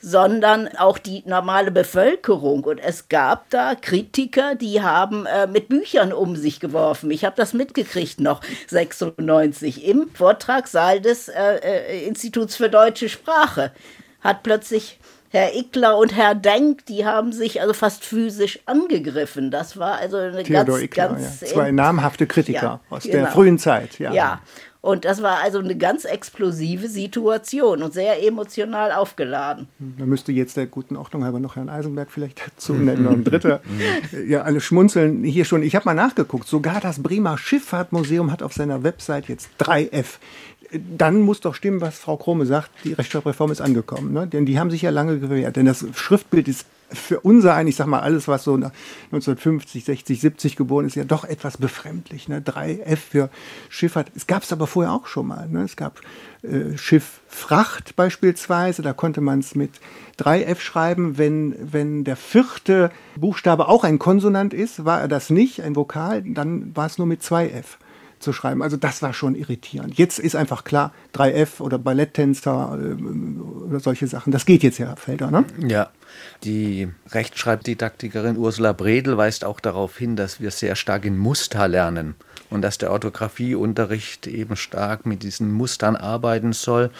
sondern 0.00 0.68
auch 0.76 0.98
die 0.98 1.22
normale 1.26 1.70
Bevölkerung. 1.70 2.64
Und 2.64 2.78
es 2.78 3.08
gab 3.08 3.50
da 3.50 3.74
Kritiker, 3.74 4.54
die 4.54 4.82
haben 4.82 5.26
äh, 5.26 5.46
mit 5.46 5.68
Büchern 5.68 6.12
um 6.12 6.36
sich 6.36 6.60
geworfen. 6.60 7.10
Ich 7.10 7.24
habe 7.24 7.36
das 7.36 7.52
mitgekriegt 7.52 8.20
noch 8.20 8.40
96 8.68 9.84
im 9.86 10.10
Vortragssaal 10.12 11.00
des 11.00 11.28
äh, 11.28 11.56
äh, 11.56 12.06
Instituts 12.06 12.56
für 12.56 12.68
deutsche 12.68 13.08
Sprache. 13.08 13.72
Hat 14.20 14.42
plötzlich 14.42 14.98
Herr 15.30 15.54
Ickler 15.54 15.98
und 15.98 16.16
Herr 16.16 16.34
Denk, 16.34 16.86
die 16.86 17.04
haben 17.04 17.32
sich 17.32 17.60
also 17.60 17.74
fast 17.74 18.02
physisch 18.02 18.60
angegriffen. 18.64 19.50
Das 19.50 19.76
war 19.76 19.98
also 19.98 20.16
eine 20.16 20.42
Theodor 20.42 20.76
ganz, 20.76 20.82
Ickler, 20.82 21.08
ganz 21.08 21.40
ja. 21.42 21.46
zwei 21.48 21.70
namhafte 21.70 22.26
Kritiker 22.26 22.62
ja, 22.62 22.80
aus 22.88 23.02
genau. 23.02 23.16
der 23.16 23.26
frühen 23.26 23.58
Zeit. 23.58 23.98
Ja. 23.98 24.12
ja, 24.12 24.40
und 24.80 25.04
das 25.04 25.22
war 25.22 25.38
also 25.42 25.58
eine 25.58 25.76
ganz 25.76 26.04
explosive 26.04 26.88
Situation 26.88 27.82
und 27.82 27.92
sehr 27.92 28.24
emotional 28.24 28.92
aufgeladen. 28.92 29.68
Da 29.98 30.06
müsste 30.06 30.32
jetzt 30.32 30.56
der 30.56 30.66
guten 30.66 30.96
Ordnung 30.96 31.24
halber 31.24 31.40
noch 31.40 31.56
Herrn 31.56 31.68
Eisenberg 31.68 32.10
vielleicht 32.10 32.40
dazu 32.46 32.74
nennen, 32.74 33.04
noch 33.04 33.12
ein 33.12 33.24
dritter. 33.24 33.60
ja, 34.26 34.42
alle 34.42 34.60
schmunzeln 34.60 35.24
hier 35.24 35.44
schon. 35.44 35.62
Ich 35.62 35.74
habe 35.74 35.84
mal 35.84 35.94
nachgeguckt, 35.94 36.46
sogar 36.46 36.80
das 36.80 37.02
Bremer 37.02 37.38
Schifffahrtmuseum 37.38 38.30
hat 38.30 38.42
auf 38.42 38.52
seiner 38.52 38.82
Website 38.82 39.28
jetzt 39.28 39.48
3F 39.60 40.18
dann 40.70 41.20
muss 41.20 41.40
doch 41.40 41.54
stimmen, 41.54 41.80
was 41.80 41.98
Frau 41.98 42.16
Krome 42.16 42.46
sagt, 42.46 42.70
die 42.84 42.92
Rechtschreibreform 42.92 43.50
ist 43.50 43.60
angekommen. 43.60 44.12
Ne? 44.12 44.26
Denn 44.26 44.46
die 44.46 44.58
haben 44.58 44.70
sich 44.70 44.82
ja 44.82 44.90
lange 44.90 45.18
gewehrt. 45.18 45.56
Denn 45.56 45.66
das 45.66 45.84
Schriftbild 45.94 46.48
ist 46.48 46.66
für 46.90 47.20
unser 47.20 47.54
ein, 47.54 47.66
ich 47.66 47.76
sag 47.76 47.86
mal, 47.86 48.00
alles, 48.00 48.28
was 48.28 48.44
so 48.44 48.54
1950, 48.54 49.84
60, 49.84 50.20
70 50.20 50.56
geboren 50.56 50.86
ist, 50.86 50.96
ja 50.96 51.04
doch 51.04 51.24
etwas 51.24 51.58
befremdlich. 51.58 52.28
Ne? 52.28 52.40
3F 52.40 52.96
für 52.96 53.30
Schifffahrt. 53.68 54.10
Es 54.14 54.26
gab 54.26 54.42
es 54.42 54.52
aber 54.52 54.66
vorher 54.66 54.92
auch 54.92 55.06
schon 55.06 55.26
mal. 55.26 55.48
Ne? 55.48 55.62
Es 55.62 55.76
gab 55.76 56.00
äh, 56.42 56.76
Schifffracht 56.76 57.94
beispielsweise, 57.96 58.82
da 58.82 58.92
konnte 58.92 59.20
man 59.20 59.40
es 59.40 59.54
mit 59.54 59.72
3F 60.18 60.60
schreiben. 60.60 61.18
Wenn, 61.18 61.54
wenn 61.60 62.04
der 62.04 62.16
vierte 62.16 62.90
Buchstabe 63.16 63.68
auch 63.68 63.84
ein 63.84 63.98
Konsonant 63.98 64.54
ist, 64.54 64.84
war 64.84 65.00
er 65.00 65.08
das 65.08 65.30
nicht, 65.30 65.62
ein 65.62 65.76
Vokal, 65.76 66.22
dann 66.22 66.74
war 66.74 66.86
es 66.86 66.98
nur 66.98 67.06
mit 67.06 67.22
2F 67.22 67.76
zu 68.18 68.32
schreiben. 68.32 68.62
Also 68.62 68.76
das 68.76 69.02
war 69.02 69.12
schon 69.12 69.34
irritierend. 69.34 69.96
Jetzt 69.98 70.18
ist 70.18 70.36
einfach 70.36 70.64
klar, 70.64 70.92
3F 71.14 71.60
oder 71.60 71.78
Balletttänzer 71.78 72.78
äh, 72.80 73.68
oder 73.68 73.80
solche 73.80 74.06
Sachen, 74.06 74.32
das 74.32 74.46
geht 74.46 74.62
jetzt 74.62 74.78
ja, 74.78 74.96
Felder, 74.96 75.30
ne? 75.30 75.44
Ja. 75.66 75.90
Die 76.44 76.88
Rechtschreibdidaktikerin 77.10 78.38
Ursula 78.38 78.72
Bredel 78.72 79.16
weist 79.16 79.44
auch 79.44 79.60
darauf 79.60 79.98
hin, 79.98 80.16
dass 80.16 80.40
wir 80.40 80.50
sehr 80.50 80.74
stark 80.74 81.04
in 81.04 81.18
Muster 81.18 81.68
lernen 81.68 82.14
und 82.50 82.62
dass 82.62 82.78
der 82.78 82.92
Orthographieunterricht 82.92 84.26
eben 84.26 84.56
stark 84.56 85.04
mit 85.06 85.22
diesen 85.22 85.52
Mustern 85.52 85.96
arbeiten 85.96 86.52
soll 86.52 86.90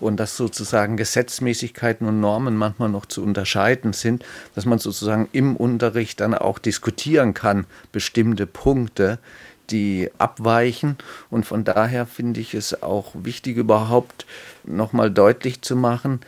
und 0.00 0.18
dass 0.18 0.36
sozusagen 0.36 0.96
Gesetzmäßigkeiten 0.96 2.06
und 2.06 2.20
Normen 2.20 2.56
manchmal 2.56 2.88
noch 2.88 3.06
zu 3.06 3.22
unterscheiden 3.22 3.92
sind, 3.92 4.24
dass 4.54 4.66
man 4.66 4.78
sozusagen 4.78 5.28
im 5.32 5.56
Unterricht 5.56 6.20
dann 6.20 6.34
auch 6.34 6.58
diskutieren 6.58 7.34
kann, 7.34 7.66
bestimmte 7.92 8.46
Punkte, 8.46 9.18
die 9.70 10.10
abweichen. 10.18 10.96
Und 11.30 11.46
von 11.46 11.64
daher 11.64 12.06
finde 12.06 12.40
ich 12.40 12.54
es 12.54 12.82
auch 12.82 13.12
wichtig, 13.14 13.56
überhaupt 13.56 14.26
nochmal 14.64 15.10
deutlich 15.10 15.62
zu 15.62 15.76
machen, 15.76 16.20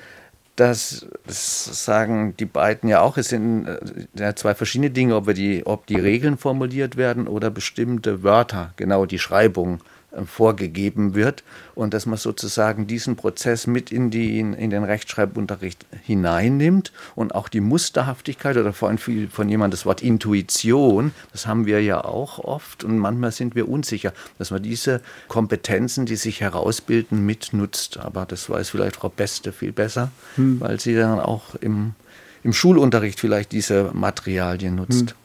dass, 0.56 1.06
das 1.26 1.85
sagen 1.85 2.35
die 2.38 2.44
beiden 2.44 2.88
ja 2.88 3.00
auch, 3.00 3.16
es 3.16 3.30
sind 3.30 3.66
äh, 3.66 3.78
ja, 4.14 4.37
zwei 4.37 4.54
verschiedene 4.54 4.90
Dinge, 4.90 5.16
ob, 5.16 5.32
die, 5.35 5.64
ob 5.64 5.87
die 5.87 5.97
Regeln 5.97 6.37
formuliert 6.37 6.97
werden 6.97 7.28
oder 7.28 7.50
bestimmte 7.50 8.23
Wörter, 8.23 8.75
genau 8.76 9.06
die 9.06 9.18
Schreibung 9.18 9.80
vorgegeben 10.26 11.14
wird 11.14 11.45
und 11.75 11.95
dass 11.95 12.07
man 12.07 12.19
sozusagen 12.19 12.87
diesen 12.87 13.17
Prozess 13.17 13.67
mit 13.67 13.93
in, 13.93 14.11
die, 14.11 14.40
in, 14.40 14.71
den 14.71 14.85
Rechtschreibunterricht 14.85 15.87
hineinnimmt 16.02 16.93
und 17.14 17.35
auch 17.35 17.49
die 17.49 17.61
Musterhaftigkeit 17.61 18.57
oder 18.57 18.73
vor 18.73 18.88
allem 18.88 18.99
von 18.99 19.49
jemandem 19.49 19.71
das 19.71 19.87
Wort 19.87 20.02
Intuition, 20.02 21.12
das 21.33 21.47
haben 21.47 21.67
wir 21.67 21.83
ja 21.83 22.05
auch 22.05 22.38
oft 22.38 22.85
und 22.85 22.99
manchmal 22.99 23.33
sind 23.33 23.55
wir 23.55 23.69
unsicher, 23.69 24.12
dass 24.38 24.50
man 24.50 24.62
diese 24.62 25.00
Kompetenzen, 25.29 26.07
die 26.07 26.17
sich 26.17 26.40
herausbilden, 26.40 27.25
mitnutzt. 27.25 27.99
Aber 27.99 28.26
das 28.26 28.50
weiß 28.50 28.71
vielleicht 28.71 28.97
Frau 28.97 29.09
Beste 29.09 29.52
viel 29.52 29.73
besser, 29.73 30.11
hm. 30.37 30.61
weil 30.61 30.81
sie 30.81 30.95
dann 30.95 31.21
auch 31.21 31.55
im, 31.57 31.95
im 32.43 32.52
Schulunterricht 32.52 33.21
vielleicht 33.21 33.52
diese 33.52 33.90
Materialien 33.93 34.75
nutzt. 34.75 35.11
Hm. 35.11 35.20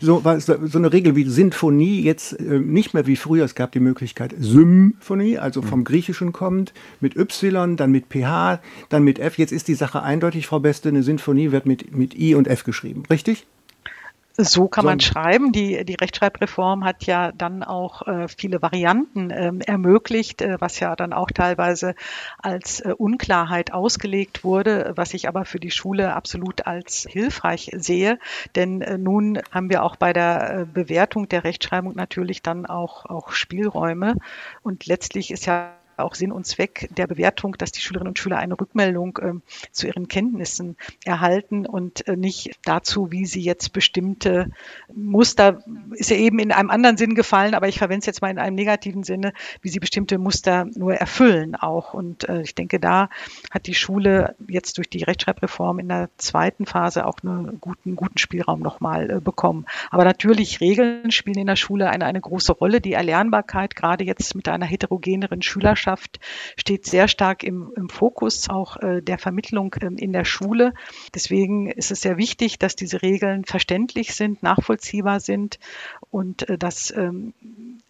So, 0.00 0.22
so 0.38 0.78
eine 0.78 0.92
Regel 0.92 1.16
wie 1.16 1.24
Sinfonie 1.24 2.02
jetzt 2.02 2.38
äh, 2.38 2.58
nicht 2.58 2.94
mehr 2.94 3.06
wie 3.06 3.16
früher. 3.16 3.44
Es 3.44 3.54
gab 3.54 3.72
die 3.72 3.80
Möglichkeit 3.80 4.34
Symphonie, 4.38 5.38
also 5.38 5.62
vom 5.62 5.84
Griechischen 5.84 6.32
kommt, 6.32 6.72
mit 7.00 7.16
Y, 7.16 7.76
dann 7.76 7.90
mit 7.90 8.06
PH, 8.08 8.60
dann 8.88 9.02
mit 9.04 9.18
F. 9.18 9.38
Jetzt 9.38 9.52
ist 9.52 9.68
die 9.68 9.74
Sache 9.74 10.02
eindeutig, 10.02 10.46
Frau 10.46 10.60
Beste, 10.60 10.88
eine 10.88 11.02
Sinfonie 11.02 11.52
wird 11.52 11.66
mit, 11.66 11.94
mit 11.96 12.18
I 12.18 12.34
und 12.34 12.48
F 12.48 12.64
geschrieben. 12.64 13.02
Richtig? 13.10 13.46
So 14.36 14.68
kann 14.68 14.84
man 14.84 15.00
schreiben. 15.00 15.52
Die, 15.52 15.84
die 15.84 15.94
Rechtschreibreform 15.94 16.84
hat 16.84 17.04
ja 17.04 17.32
dann 17.32 17.62
auch 17.62 18.06
äh, 18.06 18.28
viele 18.28 18.62
Varianten 18.62 19.30
ähm, 19.30 19.60
ermöglicht, 19.60 20.40
äh, 20.42 20.56
was 20.60 20.80
ja 20.80 20.96
dann 20.96 21.12
auch 21.12 21.30
teilweise 21.30 21.94
als 22.38 22.80
äh, 22.80 22.94
Unklarheit 22.96 23.72
ausgelegt 23.72 24.44
wurde, 24.44 24.92
was 24.96 25.14
ich 25.14 25.28
aber 25.28 25.44
für 25.44 25.60
die 25.60 25.70
Schule 25.70 26.14
absolut 26.14 26.66
als 26.66 27.06
hilfreich 27.08 27.70
sehe. 27.74 28.18
Denn 28.54 28.82
äh, 28.82 28.98
nun 28.98 29.40
haben 29.50 29.68
wir 29.68 29.82
auch 29.82 29.96
bei 29.96 30.12
der 30.12 30.60
äh, 30.60 30.64
Bewertung 30.64 31.28
der 31.28 31.44
Rechtschreibung 31.44 31.94
natürlich 31.96 32.42
dann 32.42 32.66
auch, 32.66 33.06
auch 33.06 33.32
Spielräume. 33.32 34.14
Und 34.62 34.86
letztlich 34.86 35.30
ist 35.30 35.46
ja 35.46 35.72
auch 36.02 36.14
Sinn 36.14 36.32
und 36.32 36.46
Zweck 36.46 36.88
der 36.96 37.06
Bewertung, 37.06 37.56
dass 37.58 37.72
die 37.72 37.80
Schülerinnen 37.80 38.08
und 38.08 38.18
Schüler 38.18 38.38
eine 38.38 38.58
Rückmeldung 38.58 39.18
äh, 39.18 39.32
zu 39.72 39.86
ihren 39.86 40.08
Kenntnissen 40.08 40.76
erhalten 41.04 41.66
und 41.66 42.06
äh, 42.08 42.16
nicht 42.16 42.58
dazu, 42.64 43.10
wie 43.10 43.26
sie 43.26 43.42
jetzt 43.42 43.72
bestimmte 43.72 44.50
Muster, 44.94 45.62
ist 45.92 46.10
ja 46.10 46.16
eben 46.16 46.38
in 46.38 46.52
einem 46.52 46.70
anderen 46.70 46.96
Sinn 46.96 47.14
gefallen, 47.14 47.54
aber 47.54 47.68
ich 47.68 47.78
verwende 47.78 48.00
es 48.00 48.06
jetzt 48.06 48.22
mal 48.22 48.30
in 48.30 48.38
einem 48.38 48.56
negativen 48.56 49.02
Sinne, 49.02 49.32
wie 49.62 49.68
sie 49.68 49.80
bestimmte 49.80 50.18
Muster 50.18 50.66
nur 50.74 50.94
erfüllen 50.94 51.54
auch. 51.56 51.94
Und 51.94 52.28
äh, 52.28 52.42
ich 52.42 52.54
denke, 52.54 52.80
da 52.80 53.08
hat 53.50 53.66
die 53.66 53.74
Schule 53.74 54.34
jetzt 54.48 54.78
durch 54.78 54.88
die 54.88 55.02
Rechtschreibreform 55.02 55.78
in 55.78 55.88
der 55.88 56.08
zweiten 56.16 56.66
Phase 56.66 57.06
auch 57.06 57.18
einen 57.22 57.60
guten, 57.60 57.96
guten 57.96 58.18
Spielraum 58.18 58.60
nochmal 58.60 59.10
äh, 59.10 59.20
bekommen. 59.20 59.66
Aber 59.90 60.04
natürlich, 60.04 60.60
Regeln 60.60 61.10
spielen 61.10 61.38
in 61.38 61.46
der 61.46 61.56
Schule 61.56 61.88
eine, 61.90 62.04
eine 62.06 62.20
große 62.20 62.52
Rolle. 62.52 62.80
Die 62.80 62.92
Erlernbarkeit, 62.92 63.76
gerade 63.76 64.04
jetzt 64.04 64.34
mit 64.34 64.48
einer 64.48 64.66
heterogeneren 64.66 65.42
Schülerschaft, 65.42 65.89
Wissenschaft 65.90 66.20
steht 66.56 66.86
sehr 66.86 67.08
stark 67.08 67.42
im, 67.42 67.72
im 67.76 67.88
Fokus 67.88 68.48
auch 68.48 68.76
äh, 68.76 69.02
der 69.02 69.18
Vermittlung 69.18 69.74
ähm, 69.80 69.96
in 69.96 70.12
der 70.12 70.24
Schule. 70.24 70.72
Deswegen 71.14 71.70
ist 71.70 71.90
es 71.90 72.00
sehr 72.00 72.16
wichtig, 72.16 72.58
dass 72.58 72.76
diese 72.76 73.02
Regeln 73.02 73.44
verständlich 73.44 74.14
sind, 74.14 74.42
nachvollziehbar 74.42 75.20
sind 75.20 75.58
und 76.10 76.48
äh, 76.48 76.58
das 76.58 76.92
ähm, 76.96 77.32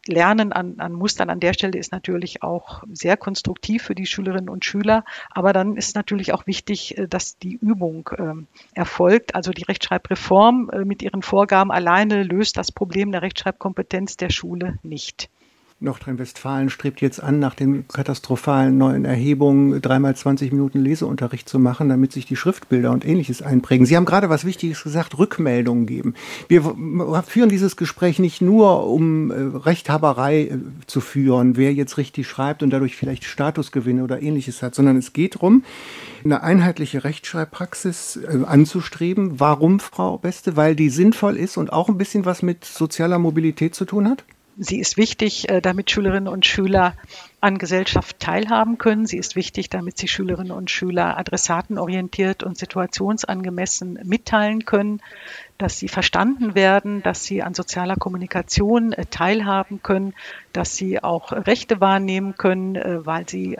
Lernen 0.07 0.53
an, 0.53 0.81
an 0.81 0.93
Mustern 0.93 1.29
an 1.31 1.41
der 1.41 1.53
Stelle 1.53 1.79
ist 1.79 1.93
natürlich 1.93 2.43
auch 2.43 2.83
sehr 2.91 3.17
konstruktiv 3.17 3.83
für 3.83 3.95
die 3.95 4.07
Schülerinnen 4.07 4.49
und 4.49 4.65
Schüler. 4.65 5.05
Aber 5.31 5.53
dann 5.53 5.77
ist 5.77 5.95
natürlich 5.95 6.33
auch 6.33 6.47
wichtig, 6.47 6.97
äh, 6.97 7.07
dass 7.07 7.39
die 7.39 7.59
Übung 7.61 8.11
ähm, 8.19 8.47
erfolgt. 8.75 9.35
Also 9.35 9.51
die 9.53 9.65
Rechtschreibreform 9.65 10.71
äh, 10.73 10.85
mit 10.85 11.03
ihren 11.03 11.23
Vorgaben 11.23 11.71
alleine 11.71 12.23
löst 12.23 12.57
das 12.57 12.73
Problem 12.73 13.13
der 13.13 13.23
Rechtschreibkompetenz 13.23 14.17
der 14.17 14.31
Schule 14.31 14.79
nicht. 14.83 15.29
Nordrhein-Westfalen 15.81 16.69
strebt 16.69 17.01
jetzt 17.01 17.23
an, 17.23 17.39
nach 17.39 17.55
den 17.55 17.89
katastrophalen 17.89 18.77
neuen 18.77 19.07
Erhebungen 19.07 19.81
dreimal 19.81 20.15
20 20.15 20.53
Minuten 20.53 20.79
Leseunterricht 20.79 21.49
zu 21.49 21.59
machen, 21.59 21.89
damit 21.89 22.13
sich 22.13 22.27
die 22.27 22.37
Schriftbilder 22.37 22.91
und 22.91 23.07
ähnliches 23.07 23.41
einprägen. 23.41 23.87
Sie 23.87 23.97
haben 23.97 24.05
gerade 24.05 24.29
was 24.29 24.45
Wichtiges 24.45 24.83
gesagt, 24.83 25.19
Rückmeldungen 25.19 25.87
geben. 25.87 26.15
Wir 26.49 26.63
führen 27.27 27.49
dieses 27.49 27.77
Gespräch 27.77 28.19
nicht 28.19 28.43
nur, 28.43 28.87
um 28.87 29.31
äh, 29.31 29.35
Rechthaberei 29.57 30.43
äh, 30.43 30.59
zu 30.87 31.01
führen, 31.01 31.57
wer 31.57 31.73
jetzt 31.73 31.97
richtig 31.97 32.29
schreibt 32.29 32.63
und 32.63 32.71
dadurch 32.71 32.95
vielleicht 32.95 33.25
Statusgewinne 33.25 34.05
oder 34.05 34.21
ähnliches 34.21 34.63
hat, 34.63 34.75
sondern 34.75 34.99
es 34.99 35.15
geht 35.15 35.37
darum, 35.37 35.65
eine 36.25 36.43
einheitliche 36.43 37.05
Rechtschreibpraxis 37.05 38.17
äh, 38.17 38.45
anzustreben. 38.45 39.41
Warum, 39.41 39.81
Frau 39.81 40.19
Beste? 40.19 40.57
Weil 40.57 40.77
die 40.77 40.91
sinnvoll 40.91 41.39
ist 41.39 41.57
und 41.57 41.73
auch 41.73 41.89
ein 41.89 41.97
bisschen 41.97 42.27
was 42.27 42.43
mit 42.43 42.67
sozialer 42.67 43.19
Mobilität 43.19 43.75
zu 43.75 43.87
tun 43.87 44.07
hat? 44.07 44.25
Sie 44.63 44.79
ist 44.79 44.99
wichtig, 44.99 45.49
äh, 45.49 45.63
damit 45.63 45.91
Schülerinnen 45.91 46.29
und 46.29 46.45
Schüler 46.45 46.93
an 47.41 47.57
Gesellschaft 47.57 48.21
teilhaben 48.21 48.77
können. 48.77 49.07
Sie 49.07 49.17
ist 49.17 49.35
wichtig, 49.35 49.71
damit 49.71 49.97
sie 49.97 50.07
Schülerinnen 50.07 50.53
und 50.53 50.71
Schüler 50.71 51.17
adressatenorientiert 51.17 52.43
und 52.43 52.59
situationsangemessen 52.59 53.99
mitteilen 54.05 54.67
können, 54.67 55.01
dass 55.57 55.79
sie 55.79 55.89
verstanden 55.89 56.55
werden, 56.55 57.03
dass 57.03 57.25
sie 57.25 57.43
an 57.43 57.55
sozialer 57.55 57.97
Kommunikation 57.97 58.93
äh, 58.93 59.07
teilhaben 59.07 59.83
können, 59.83 60.13
dass 60.53 60.77
sie 60.77 61.03
auch 61.03 61.33
Rechte 61.33 61.81
wahrnehmen 61.81 62.35
können, 62.37 62.77
äh, 62.77 63.07
weil 63.07 63.27
sie 63.27 63.57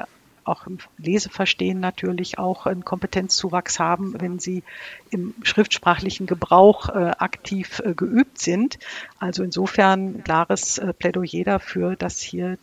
auch 0.51 0.67
im 0.67 0.79
Leseverstehen 0.99 1.81
natürlich 1.81 2.39
auch 2.39 2.67
einen 2.67 2.85
Kompetenzzuwachs 2.85 3.79
haben, 3.79 4.21
wenn 4.21 4.39
sie 4.39 4.63
im 5.11 5.35
schriftsprachlichen 5.43 6.27
Gebrauch 6.27 6.89
äh, 6.89 7.13
aktiv 7.19 7.81
äh, 7.85 7.95
geübt 7.95 8.39
sind. 8.39 8.79
Also 9.19 9.43
insofern 9.43 10.23
klares 10.25 10.79
äh, 10.79 10.93
Plädoyer 10.93 11.45
dafür, 11.45 11.97
dass 11.97 12.21
hier 12.21 12.59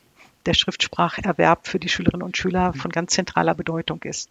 der 0.45 0.53
Schriftspracherwerb 0.53 1.67
für 1.67 1.79
die 1.79 1.89
Schülerinnen 1.89 2.23
und 2.23 2.37
Schüler 2.37 2.73
von 2.73 2.91
ganz 2.91 3.13
zentraler 3.13 3.53
Bedeutung 3.53 4.01
ist. 4.03 4.29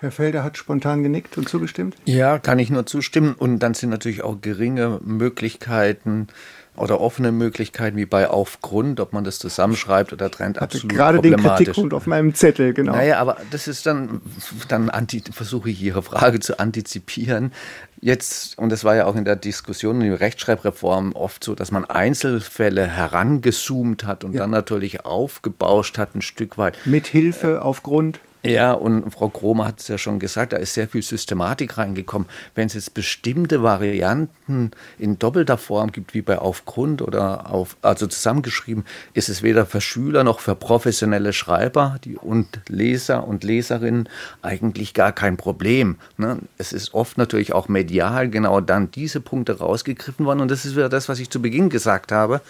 Herr 0.00 0.12
Felder 0.12 0.44
hat 0.44 0.56
spontan 0.56 1.02
genickt 1.02 1.36
und 1.38 1.48
zugestimmt. 1.48 1.96
Ja, 2.04 2.38
kann 2.38 2.60
ich 2.60 2.70
nur 2.70 2.86
zustimmen. 2.86 3.34
Und 3.34 3.58
dann 3.58 3.74
sind 3.74 3.90
natürlich 3.90 4.22
auch 4.22 4.40
geringe 4.40 5.00
Möglichkeiten, 5.02 6.28
oder 6.78 7.00
offene 7.00 7.32
Möglichkeiten 7.32 7.96
wie 7.96 8.06
bei 8.06 8.28
Aufgrund, 8.28 9.00
ob 9.00 9.12
man 9.12 9.24
das 9.24 9.38
zusammenschreibt 9.38 10.12
oder 10.12 10.30
trennt, 10.30 10.60
absolut 10.60 10.94
gerade 10.94 11.20
den 11.20 11.32
problematisch. 11.32 11.66
Kritikpunkt 11.66 11.94
auf 11.94 12.06
meinem 12.06 12.34
Zettel, 12.34 12.72
genau. 12.74 12.92
Naja, 12.92 13.18
aber 13.18 13.36
das 13.50 13.68
ist 13.68 13.86
dann, 13.86 14.20
dann 14.68 14.90
anti, 14.90 15.22
versuche 15.30 15.70
ich 15.70 15.82
Ihre 15.82 16.02
Frage 16.02 16.40
zu 16.40 16.58
antizipieren. 16.58 17.52
Jetzt, 18.00 18.56
und 18.58 18.70
das 18.70 18.84
war 18.84 18.94
ja 18.94 19.06
auch 19.06 19.16
in 19.16 19.24
der 19.24 19.34
Diskussion 19.36 20.00
in 20.00 20.10
der 20.10 20.20
Rechtschreibreform 20.20 21.12
oft 21.12 21.42
so, 21.42 21.54
dass 21.56 21.72
man 21.72 21.84
Einzelfälle 21.84 22.86
herangezoomt 22.86 24.04
hat 24.04 24.22
und 24.24 24.34
Ja. 24.34 24.42
dann 24.42 24.50
natürlich 24.50 25.04
aufgebauscht 25.04 25.98
hat 25.98 26.14
ein 26.14 26.22
Stück 26.22 26.58
weit. 26.58 26.78
Mit 26.84 27.06
Hilfe 27.08 27.62
aufgrund. 27.62 28.20
Ja, 28.44 28.72
und 28.72 29.10
Frau 29.10 29.28
Kromer 29.28 29.66
hat 29.66 29.80
es 29.80 29.88
ja 29.88 29.98
schon 29.98 30.20
gesagt, 30.20 30.52
da 30.52 30.58
ist 30.58 30.74
sehr 30.74 30.86
viel 30.86 31.02
Systematik 31.02 31.76
reingekommen. 31.76 32.28
Wenn 32.54 32.68
es 32.68 32.74
jetzt 32.74 32.94
bestimmte 32.94 33.64
Varianten 33.64 34.70
in 34.96 35.18
doppelter 35.18 35.58
Form 35.58 35.90
gibt, 35.90 36.14
wie 36.14 36.22
bei 36.22 36.38
Aufgrund 36.38 37.02
oder 37.02 37.50
auf, 37.50 37.76
also 37.82 38.06
zusammengeschrieben, 38.06 38.84
ist 39.12 39.28
es 39.28 39.42
weder 39.42 39.66
für 39.66 39.80
Schüler 39.80 40.22
noch 40.22 40.38
für 40.38 40.54
professionelle 40.54 41.32
Schreiber 41.32 41.96
die, 42.04 42.16
und 42.16 42.60
Leser 42.68 43.26
und 43.26 43.42
Leserinnen 43.42 44.08
eigentlich 44.40 44.94
gar 44.94 45.10
kein 45.10 45.36
Problem. 45.36 45.96
Ne? 46.16 46.38
Es 46.58 46.72
ist 46.72 46.94
oft 46.94 47.18
natürlich 47.18 47.52
auch 47.52 47.66
medial 47.66 48.30
genau 48.30 48.60
dann 48.60 48.92
diese 48.92 49.20
Punkte 49.20 49.58
rausgegriffen 49.58 50.24
worden. 50.24 50.40
Und 50.40 50.50
das 50.52 50.64
ist 50.64 50.76
wieder 50.76 50.88
das, 50.88 51.08
was 51.08 51.18
ich 51.18 51.28
zu 51.28 51.42
Beginn 51.42 51.70
gesagt 51.70 52.12
habe. 52.12 52.40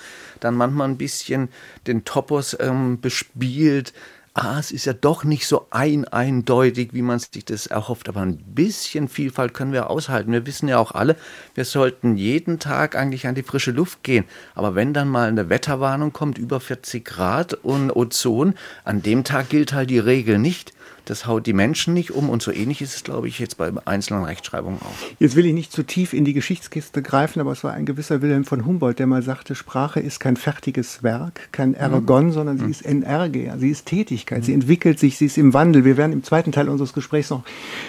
Dann 0.40 0.54
manchmal 0.54 0.88
ein 0.88 0.98
bisschen 0.98 1.48
den 1.86 2.04
Topos 2.04 2.54
ähm, 2.60 3.00
bespielt 3.00 3.94
ah, 4.38 4.58
es 4.58 4.70
ist 4.70 4.84
ja 4.84 4.92
doch 4.92 5.24
nicht 5.24 5.46
so 5.46 5.66
ein 5.70 6.06
eindeutig, 6.06 6.90
wie 6.92 7.02
man 7.02 7.18
sich 7.18 7.44
das 7.44 7.66
erhofft, 7.66 8.08
aber 8.08 8.20
ein 8.20 8.38
bisschen 8.38 9.08
Vielfalt 9.08 9.54
können 9.54 9.72
wir 9.72 9.90
aushalten. 9.90 10.32
Wir 10.32 10.46
wissen 10.46 10.68
ja 10.68 10.78
auch 10.78 10.92
alle, 10.92 11.16
wir 11.54 11.64
sollten 11.64 12.16
jeden 12.16 12.58
Tag 12.58 12.94
eigentlich 12.94 13.26
an 13.26 13.34
die 13.34 13.42
frische 13.42 13.72
Luft 13.72 14.02
gehen. 14.02 14.24
Aber 14.54 14.74
wenn 14.74 14.94
dann 14.94 15.08
mal 15.08 15.28
eine 15.28 15.48
Wetterwarnung 15.48 16.12
kommt, 16.12 16.38
über 16.38 16.60
40 16.60 17.04
Grad 17.04 17.54
und 17.54 17.90
Ozon, 17.90 18.54
an 18.84 19.02
dem 19.02 19.24
Tag 19.24 19.48
gilt 19.48 19.72
halt 19.72 19.90
die 19.90 19.98
Regel 19.98 20.38
nicht. 20.38 20.72
Das 21.08 21.26
haut 21.26 21.46
die 21.46 21.54
Menschen 21.54 21.94
nicht 21.94 22.10
um 22.10 22.28
und 22.28 22.42
so 22.42 22.52
ähnlich 22.52 22.82
ist 22.82 22.94
es, 22.94 23.02
glaube 23.02 23.28
ich, 23.28 23.38
jetzt 23.38 23.56
bei 23.56 23.72
einzelnen 23.86 24.24
Rechtschreibungen 24.24 24.78
auch. 24.82 24.92
Jetzt 25.18 25.36
will 25.36 25.46
ich 25.46 25.54
nicht 25.54 25.72
zu 25.72 25.82
tief 25.82 26.12
in 26.12 26.26
die 26.26 26.34
Geschichtskiste 26.34 27.00
greifen, 27.00 27.40
aber 27.40 27.50
es 27.52 27.64
war 27.64 27.72
ein 27.72 27.86
gewisser 27.86 28.20
Wilhelm 28.20 28.44
von 28.44 28.66
Humboldt, 28.66 28.98
der 28.98 29.06
mal 29.06 29.22
sagte, 29.22 29.54
Sprache 29.54 30.00
ist 30.00 30.20
kein 30.20 30.36
fertiges 30.36 31.02
Werk, 31.02 31.50
kein 31.50 31.72
Ergon, 31.72 32.30
sondern 32.32 32.58
sie 32.58 32.70
ist 32.70 32.84
Energia, 32.84 33.56
sie 33.56 33.70
ist 33.70 33.86
Tätigkeit, 33.86 34.44
sie 34.44 34.52
entwickelt 34.52 34.98
sich, 34.98 35.16
sie 35.16 35.24
ist 35.24 35.38
im 35.38 35.54
Wandel. 35.54 35.86
Wir 35.86 35.96
werden 35.96 36.12
im 36.12 36.22
zweiten 36.24 36.52
Teil 36.52 36.68
unseres 36.68 36.92
Gesprächs 36.92 37.30
noch 37.30 37.42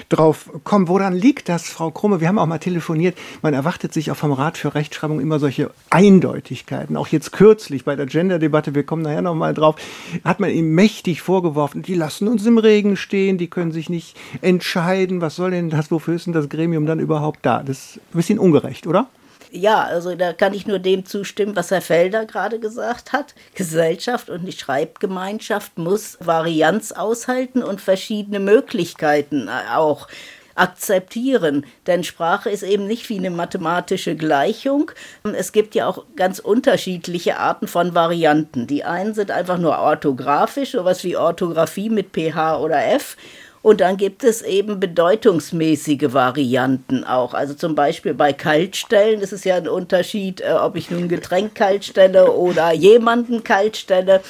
drauf 0.08 0.50
kommen. 0.64 0.88
Woran 0.88 1.14
liegt 1.14 1.50
das, 1.50 1.68
Frau 1.68 1.92
Krumme? 1.92 2.22
Wir 2.22 2.30
haben 2.30 2.40
auch 2.40 2.46
mal 2.46 2.60
telefoniert. 2.60 3.18
Man 3.42 3.54
erwartet 3.54 3.94
sich 3.94 4.12
auch 4.12 4.16
vom 4.16 4.32
Rat 4.32 4.58
für 4.58 4.76
Rechtschreibung 4.76 5.20
immer 5.20 5.40
solche 5.40 5.72
Eindeutigkeiten. 5.90 6.96
Auch 6.96 7.10
jetzt 7.10 7.34
kürzlich 7.34 7.84
bei 7.84 7.98
der 7.98 8.06
Gender-Debatte, 8.06 8.76
wir 8.76 8.84
kommen 8.84 9.02
nachher 9.02 9.22
noch 9.22 9.36
mal 9.36 9.54
drauf, 9.54 9.76
hat 10.24 10.40
man 10.40 10.52
ihm 10.52 10.74
mächtig 10.74 11.22
vorgeworfen, 11.22 11.82
die 11.82 11.96
lassen 11.96 12.30
uns 12.30 12.46
im 12.46 12.58
Regen 12.58 12.96
stehen, 12.96 13.09
die 13.10 13.50
können 13.50 13.72
sich 13.72 13.90
nicht 13.90 14.16
entscheiden. 14.42 15.22
Was 15.22 15.36
soll 15.36 15.52
denn 15.52 15.70
das, 15.70 15.92
wofür 15.92 16.16
ist 16.16 16.26
denn 16.26 16.34
das 16.34 16.50
Gremium 16.50 16.86
dann 16.86 17.00
überhaupt 17.00 17.40
da? 17.46 17.64
Das 17.64 17.78
ist 17.78 17.98
ein 17.98 18.18
bisschen 18.18 18.40
ungerecht, 18.40 18.88
oder? 18.88 19.08
Ja, 19.52 19.82
also 19.84 20.16
da 20.16 20.34
kann 20.34 20.54
ich 20.54 20.68
nur 20.68 20.78
dem 20.78 21.06
zustimmen, 21.06 21.56
was 21.56 21.72
Herr 21.72 21.82
Felder 21.82 22.26
gerade 22.26 22.60
gesagt 22.60 23.14
hat. 23.14 23.34
Gesellschaft 23.56 24.30
und 24.30 24.46
die 24.46 24.52
Schreibgemeinschaft 24.52 25.78
muss 25.78 26.18
Varianz 26.22 26.92
aushalten 26.92 27.64
und 27.64 27.82
verschiedene 27.82 28.40
Möglichkeiten 28.40 29.48
äh, 29.48 29.76
auch 29.76 30.08
akzeptieren. 30.56 31.66
Denn 31.88 32.04
Sprache 32.04 32.50
ist 32.50 32.64
eben 32.64 32.88
nicht 32.88 33.10
wie 33.10 33.18
eine 33.18 33.30
mathematische 33.30 34.16
Gleichung. 34.16 34.92
Es 35.34 35.52
gibt 35.52 35.76
ja 35.76 35.88
auch 35.88 36.06
ganz 36.16 36.40
unterschiedliche 36.40 37.38
Arten 37.38 37.68
von 37.68 37.96
Varianten. 37.96 38.68
Die 38.68 38.84
einen 38.84 39.14
sind 39.14 39.32
einfach 39.32 39.58
nur 39.58 39.78
orthografisch, 39.80 40.72
sowas 40.72 41.04
wie 41.04 41.18
Orthographie 41.18 41.90
mit 41.90 42.12
PH 42.14 42.60
oder 42.60 42.86
F. 42.94 43.16
Und 43.62 43.82
dann 43.82 43.98
gibt 43.98 44.24
es 44.24 44.42
eben 44.42 44.80
bedeutungsmäßige 44.80 46.14
Varianten 46.14 47.04
auch. 47.04 47.34
Also 47.34 47.54
zum 47.54 47.76
Beispiel 47.76 48.14
bei 48.14 48.32
Kaltstellen, 48.32 49.20
ist 49.20 49.44
ja 49.44 49.56
ein 49.56 49.68
Unterschied, 49.68 50.42
äh, 50.42 50.54
ob 50.54 50.76
ich 50.78 50.90
nun 50.90 51.04
ein 51.04 51.10
Getränk 51.10 51.56
kalt 51.56 51.84
stelle 51.84 52.32
oder 52.32 52.72
jemanden 52.72 53.44
kalt 53.44 53.76
stelle. 53.76 54.22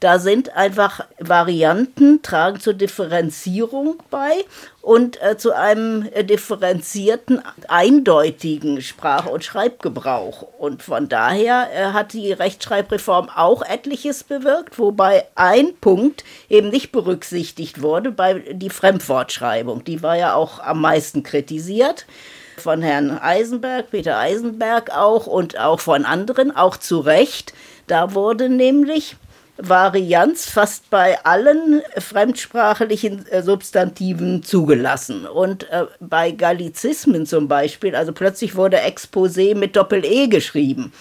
Da 0.00 0.18
sind 0.18 0.56
einfach 0.56 1.04
Varianten, 1.18 2.22
tragen 2.22 2.58
zur 2.58 2.72
Differenzierung 2.72 3.98
bei 4.08 4.32
und 4.80 5.22
äh, 5.22 5.36
zu 5.36 5.54
einem 5.54 6.08
äh, 6.14 6.24
differenzierten, 6.24 7.42
eindeutigen 7.68 8.80
Sprach- 8.80 9.26
und 9.26 9.44
Schreibgebrauch. 9.44 10.40
Und 10.58 10.82
von 10.82 11.10
daher 11.10 11.68
äh, 11.74 11.92
hat 11.92 12.14
die 12.14 12.32
Rechtschreibreform 12.32 13.28
auch 13.28 13.60
etliches 13.60 14.24
bewirkt, 14.24 14.78
wobei 14.78 15.26
ein 15.34 15.74
Punkt 15.82 16.24
eben 16.48 16.70
nicht 16.70 16.92
berücksichtigt 16.92 17.82
wurde 17.82 18.10
bei 18.10 18.38
die 18.52 18.70
Fremdwortschreibung. 18.70 19.84
Die 19.84 20.02
war 20.02 20.16
ja 20.16 20.32
auch 20.32 20.60
am 20.60 20.80
meisten 20.80 21.22
kritisiert 21.22 22.06
von 22.56 22.80
Herrn 22.80 23.18
Eisenberg, 23.18 23.90
Peter 23.90 24.18
Eisenberg 24.18 24.90
auch 24.96 25.26
und 25.26 25.58
auch 25.58 25.80
von 25.80 26.06
anderen, 26.06 26.56
auch 26.56 26.78
zu 26.78 27.00
Recht. 27.00 27.52
Da 27.86 28.14
wurde 28.14 28.48
nämlich 28.48 29.16
Varianz 29.62 30.48
fast 30.48 30.90
bei 30.90 31.22
allen 31.24 31.82
fremdsprachlichen 31.98 33.26
äh, 33.26 33.42
Substantiven 33.42 34.42
zugelassen. 34.42 35.26
Und 35.26 35.68
äh, 35.70 35.86
bei 36.00 36.30
Gallizismen 36.30 37.26
zum 37.26 37.48
Beispiel, 37.48 37.94
also 37.94 38.12
plötzlich 38.12 38.56
wurde 38.56 38.78
Exposé 38.78 39.54
mit 39.54 39.76
Doppel-E 39.76 40.28
geschrieben. 40.28 40.92